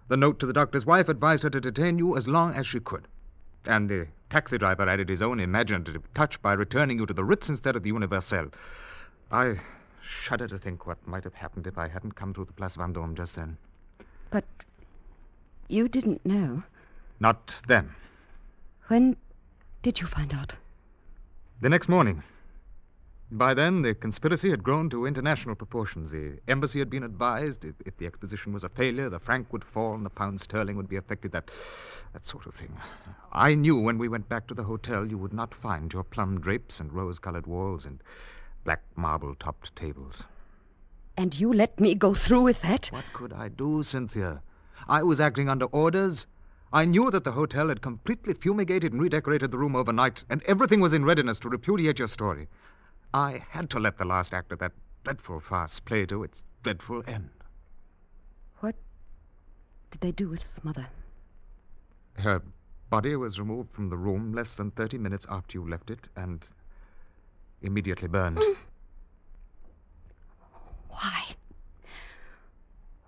The 0.08 0.16
note 0.16 0.38
to 0.38 0.46
the 0.46 0.54
doctor's 0.54 0.86
wife 0.86 1.10
advised 1.10 1.42
her 1.42 1.50
to 1.50 1.60
detain 1.60 1.98
you 1.98 2.16
as 2.16 2.26
long 2.26 2.54
as 2.54 2.66
she 2.66 2.80
could. 2.80 3.06
And 3.66 3.90
the 3.90 4.08
taxi 4.30 4.56
driver 4.56 4.88
added 4.88 5.10
his 5.10 5.20
own 5.20 5.38
imaginative 5.38 6.02
touch 6.14 6.40
by 6.40 6.54
returning 6.54 6.98
you 6.98 7.04
to 7.04 7.12
the 7.12 7.24
Ritz 7.24 7.50
instead 7.50 7.76
of 7.76 7.82
the 7.82 7.90
Universelle. 7.90 8.48
I 9.30 9.56
shudder 10.00 10.48
to 10.48 10.56
think 10.56 10.86
what 10.86 11.06
might 11.06 11.24
have 11.24 11.34
happened 11.34 11.66
if 11.66 11.76
I 11.76 11.88
hadn't 11.88 12.14
come 12.14 12.32
through 12.32 12.46
the 12.46 12.54
Place 12.54 12.78
Vendôme 12.78 13.14
just 13.14 13.36
then. 13.36 13.58
But 14.30 14.46
you 15.68 15.86
didn't 15.86 16.24
know. 16.24 16.62
Not 17.20 17.60
then. 17.66 17.90
When 18.88 19.18
did 19.82 20.00
you 20.00 20.06
find 20.06 20.32
out? 20.32 20.54
The 21.60 21.68
next 21.68 21.88
morning. 21.88 22.22
By 23.32 23.54
then, 23.54 23.80
the 23.80 23.94
conspiracy 23.94 24.50
had 24.50 24.62
grown 24.62 24.90
to 24.90 25.06
international 25.06 25.54
proportions. 25.54 26.10
The 26.10 26.38
embassy 26.48 26.78
had 26.78 26.90
been 26.90 27.02
advised 27.02 27.64
if, 27.64 27.74
if 27.86 27.96
the 27.96 28.06
exposition 28.06 28.52
was 28.52 28.62
a 28.62 28.68
failure, 28.68 29.08
the 29.08 29.18
franc 29.18 29.52
would 29.52 29.64
fall 29.64 29.94
and 29.94 30.04
the 30.04 30.10
pound 30.10 30.40
sterling 30.40 30.76
would 30.76 30.88
be 30.88 30.96
affected. 30.96 31.32
That, 31.32 31.50
that 32.12 32.26
sort 32.26 32.46
of 32.46 32.54
thing. 32.54 32.76
I 33.32 33.54
knew 33.54 33.78
when 33.80 33.96
we 33.96 34.08
went 34.08 34.28
back 34.28 34.46
to 34.48 34.54
the 34.54 34.64
hotel 34.64 35.06
you 35.06 35.16
would 35.16 35.32
not 35.32 35.54
find 35.54 35.90
your 35.92 36.04
plum 36.04 36.40
drapes 36.40 36.78
and 36.78 36.92
rose 36.92 37.18
colored 37.18 37.46
walls 37.46 37.86
and 37.86 38.02
black 38.64 38.82
marble 38.96 39.34
topped 39.34 39.74
tables. 39.74 40.24
And 41.16 41.34
you 41.34 41.52
let 41.52 41.80
me 41.80 41.94
go 41.94 42.12
through 42.12 42.42
with 42.42 42.60
that? 42.62 42.88
What 42.92 43.04
could 43.14 43.32
I 43.32 43.48
do, 43.48 43.82
Cynthia? 43.82 44.42
I 44.88 45.02
was 45.02 45.20
acting 45.20 45.48
under 45.48 45.66
orders. 45.66 46.26
I 46.72 46.86
knew 46.86 47.10
that 47.10 47.24
the 47.24 47.32
hotel 47.32 47.68
had 47.68 47.82
completely 47.82 48.32
fumigated 48.32 48.92
and 48.92 49.02
redecorated 49.02 49.50
the 49.50 49.58
room 49.58 49.76
overnight, 49.76 50.24
and 50.30 50.42
everything 50.44 50.80
was 50.80 50.94
in 50.94 51.04
readiness 51.04 51.38
to 51.40 51.50
repudiate 51.50 51.98
your 51.98 52.08
story. 52.08 52.48
I 53.12 53.44
had 53.50 53.68
to 53.70 53.78
let 53.78 53.98
the 53.98 54.06
last 54.06 54.32
act 54.32 54.52
of 54.52 54.58
that 54.60 54.72
dreadful 55.04 55.40
farce 55.40 55.80
play 55.80 56.06
to 56.06 56.22
its 56.22 56.44
dreadful 56.62 57.02
end. 57.06 57.28
What 58.60 58.74
did 59.90 60.00
they 60.00 60.12
do 60.12 60.30
with 60.30 60.64
Mother? 60.64 60.86
Her 62.14 62.40
body 62.88 63.16
was 63.16 63.38
removed 63.38 63.70
from 63.72 63.90
the 63.90 63.96
room 63.98 64.32
less 64.32 64.56
than 64.56 64.70
30 64.70 64.96
minutes 64.96 65.26
after 65.28 65.58
you 65.58 65.68
left 65.68 65.90
it 65.90 66.08
and 66.16 66.42
immediately 67.60 68.08
burned. 68.08 68.40
Why? 70.88 71.31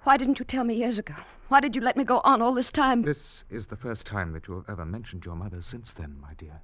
Why 0.05 0.19
didn't 0.19 0.39
you 0.39 0.45
tell 0.45 0.65
me 0.65 0.75
years 0.75 0.99
ago? 0.99 1.15
Why 1.49 1.61
did 1.61 1.75
you 1.75 1.81
let 1.81 1.97
me 1.97 2.05
go 2.05 2.21
on 2.25 2.43
all 2.43 2.53
this 2.53 2.71
time? 2.71 3.01
This 3.03 3.47
is 3.49 3.67
the 3.67 3.77
first 3.77 4.07
time 4.07 4.33
that 4.33 4.47
you 4.47 4.55
have 4.55 4.69
ever 4.69 4.85
mentioned 4.85 5.25
your 5.25 5.35
mother 5.35 5.63
since 5.63 5.95
then, 5.95 6.19
my 6.21 6.35
dear. 6.35 6.61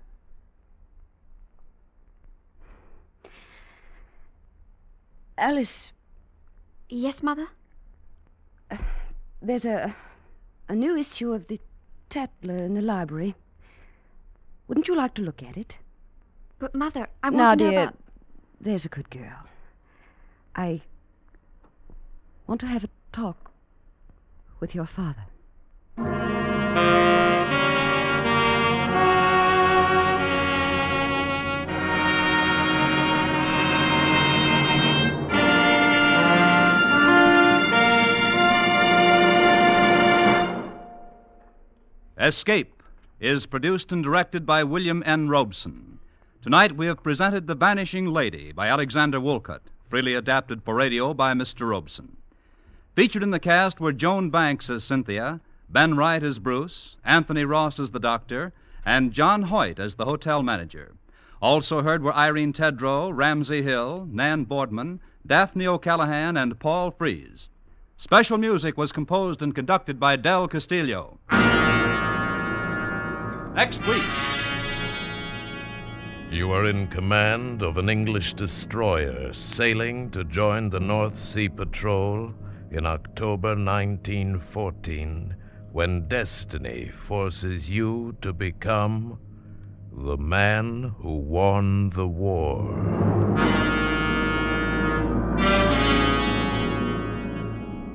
Alice. 5.39 5.93
Yes, 6.91 7.23
Mother? 7.23 7.49
Uh, 8.71 8.77
there's 9.41 9.65
a, 9.65 9.97
a 10.69 10.75
new 10.75 10.97
issue 10.97 11.33
of 11.33 11.47
the 11.47 11.59
Tatler 12.11 12.57
in 12.57 12.75
the 12.75 12.83
library. 12.83 13.35
Wouldn't 14.69 14.87
you 14.87 14.95
like 14.95 15.15
to 15.15 15.23
look 15.23 15.43
at 15.43 15.57
it? 15.57 15.79
But, 16.59 16.75
Mother, 16.75 17.09
I 17.23 17.31
want 17.31 17.37
now, 17.37 17.55
to 17.55 17.65
know 17.65 17.71
dear, 17.71 17.83
about... 17.85 17.99
there's 18.61 18.85
a 18.85 18.91
good 18.91 19.09
girl. 19.09 19.47
I 20.55 20.83
want 22.47 22.61
to 22.61 22.67
have 22.67 22.85
a 22.85 22.89
talk 23.13 23.51
with 24.61 24.75
your 24.75 24.87
father. 24.87 25.27
Escape 42.19 42.83
is 43.19 43.47
produced 43.47 43.93
and 43.93 44.05
directed 44.05 44.45
by 44.45 44.63
William 44.63 45.03
N. 45.07 45.29
Robson. 45.29 45.99
Tonight 46.43 46.77
we 46.77 46.87
have 46.87 47.03
presented 47.03 47.47
The 47.47 47.55
Vanishing 47.55 48.07
Lady 48.07 48.53
by 48.53 48.69
Alexander 48.69 49.19
Woollcott, 49.19 49.63
freely 49.89 50.15
adapted 50.15 50.63
for 50.63 50.75
radio 50.75 51.13
by 51.15 51.33
Mr. 51.33 51.69
Robson. 51.69 52.17
Featured 53.01 53.23
in 53.23 53.31
the 53.31 53.41
cast 53.41 53.81
were 53.81 53.95
Joan 53.95 54.29
Banks 54.29 54.69
as 54.69 54.85
Cynthia, 54.85 55.41
Ben 55.71 55.97
Wright 55.97 56.23
as 56.23 56.39
Bruce, 56.39 56.97
Anthony 57.03 57.47
Ross 57.47 57.81
as 57.81 57.93
the 57.93 57.99
doctor, 57.99 58.53
and 58.85 59.11
John 59.11 59.45
Hoyt 59.45 59.79
as 59.79 59.95
the 59.95 60.05
hotel 60.05 60.43
manager. 60.43 60.93
Also 61.41 61.81
heard 61.81 62.03
were 62.03 62.15
Irene 62.15 62.53
Tedrow, 62.53 63.11
Ramsey 63.11 63.63
Hill, 63.63 64.07
Nan 64.13 64.45
Boardman, 64.45 65.01
Daphne 65.27 65.67
O'Callahan, 65.67 66.37
and 66.37 66.59
Paul 66.59 66.91
Frees. 66.91 67.49
Special 67.97 68.37
music 68.37 68.77
was 68.77 68.93
composed 68.93 69.41
and 69.41 69.55
conducted 69.55 69.99
by 69.99 70.17
Del 70.17 70.47
Castillo. 70.47 71.19
Next 73.55 73.81
week. 73.87 74.05
You 76.31 76.53
are 76.53 76.67
in 76.67 76.87
command 76.89 77.63
of 77.63 77.79
an 77.79 77.89
English 77.89 78.35
destroyer 78.35 79.33
sailing 79.33 80.11
to 80.11 80.23
join 80.25 80.69
the 80.69 80.81
North 80.81 81.19
Sea 81.19 81.49
Patrol 81.49 82.35
in 82.71 82.87
October 82.87 83.49
1914 83.49 85.35
when 85.73 86.07
destiny 86.07 86.89
forces 86.89 87.69
you 87.69 88.17
to 88.21 88.33
become 88.33 89.19
the 89.93 90.17
man 90.17 90.95
who 90.99 91.17
won 91.17 91.91
the 91.91 92.07
war. 92.07 92.63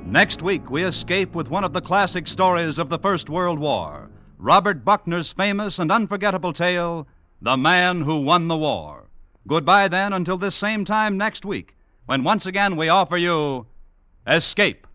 Next 0.04 0.42
week, 0.42 0.70
we 0.70 0.84
escape 0.84 1.34
with 1.34 1.50
one 1.50 1.64
of 1.64 1.72
the 1.72 1.80
classic 1.80 2.28
stories 2.28 2.78
of 2.78 2.88
the 2.88 2.98
First 2.98 3.28
World 3.28 3.58
War 3.58 4.10
Robert 4.38 4.84
Buckner's 4.84 5.32
famous 5.32 5.78
and 5.78 5.90
unforgettable 5.90 6.52
tale, 6.52 7.08
The 7.40 7.56
Man 7.56 8.02
Who 8.02 8.20
Won 8.20 8.48
the 8.48 8.56
War. 8.56 9.08
Goodbye, 9.48 9.88
then, 9.88 10.12
until 10.12 10.36
this 10.36 10.54
same 10.54 10.84
time 10.84 11.16
next 11.16 11.46
week, 11.46 11.74
when 12.04 12.22
once 12.22 12.44
again 12.44 12.76
we 12.76 12.90
offer 12.90 13.16
you 13.16 13.66
Escape. 14.28 14.86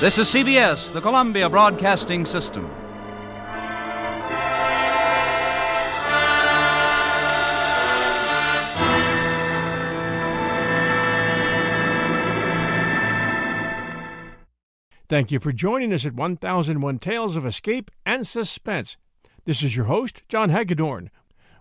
This 0.00 0.16
is 0.16 0.28
CBS, 0.28 0.90
the 0.92 1.00
Columbia 1.02 1.50
Broadcasting 1.50 2.24
System. 2.24 2.70
Thank 15.10 15.30
you 15.30 15.38
for 15.38 15.52
joining 15.52 15.92
us 15.92 16.06
at 16.06 16.14
1001 16.14 16.98
Tales 17.00 17.36
of 17.36 17.44
Escape 17.44 17.90
and 18.06 18.26
Suspense. 18.26 18.96
This 19.44 19.62
is 19.62 19.76
your 19.76 19.86
host, 19.86 20.22
John 20.30 20.48
Hagedorn. 20.48 21.10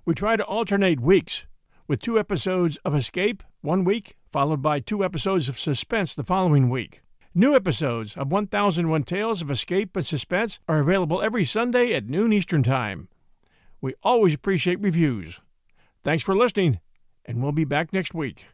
We 0.06 0.14
try 0.14 0.38
to 0.38 0.46
alternate 0.46 1.02
weeks 1.02 1.46
with 1.90 2.00
two 2.00 2.18
episodes 2.18 2.78
of 2.86 2.96
Escape 2.96 3.44
one 3.62 3.84
week 3.84 4.16
followed 4.32 4.62
by 4.62 4.80
two 4.80 5.04
episodes 5.04 5.50
of 5.50 5.60
Suspense 5.60 6.14
the 6.14 6.24
following 6.24 6.70
week. 6.70 7.02
New 7.34 7.56
episodes 7.56 8.16
of 8.16 8.32
1001 8.32 9.04
Tales 9.04 9.42
of 9.42 9.52
Escape 9.52 9.96
and 9.96 10.06
Suspense 10.06 10.60
are 10.68 10.80
available 10.80 11.22
every 11.22 11.46
Sunday 11.46 11.94
at 11.94 12.10
noon 12.10 12.34
Eastern 12.34 12.64
Time. 12.64 13.08
We 13.82 13.94
always 14.04 14.34
appreciate 14.34 14.80
reviews. 14.82 15.40
Thanks 16.04 16.24
for 16.24 16.36
listening, 16.36 16.80
and 17.26 17.42
we'll 17.42 17.52
be 17.52 17.66
back 17.66 17.94
next 17.94 18.14
week. 18.14 18.46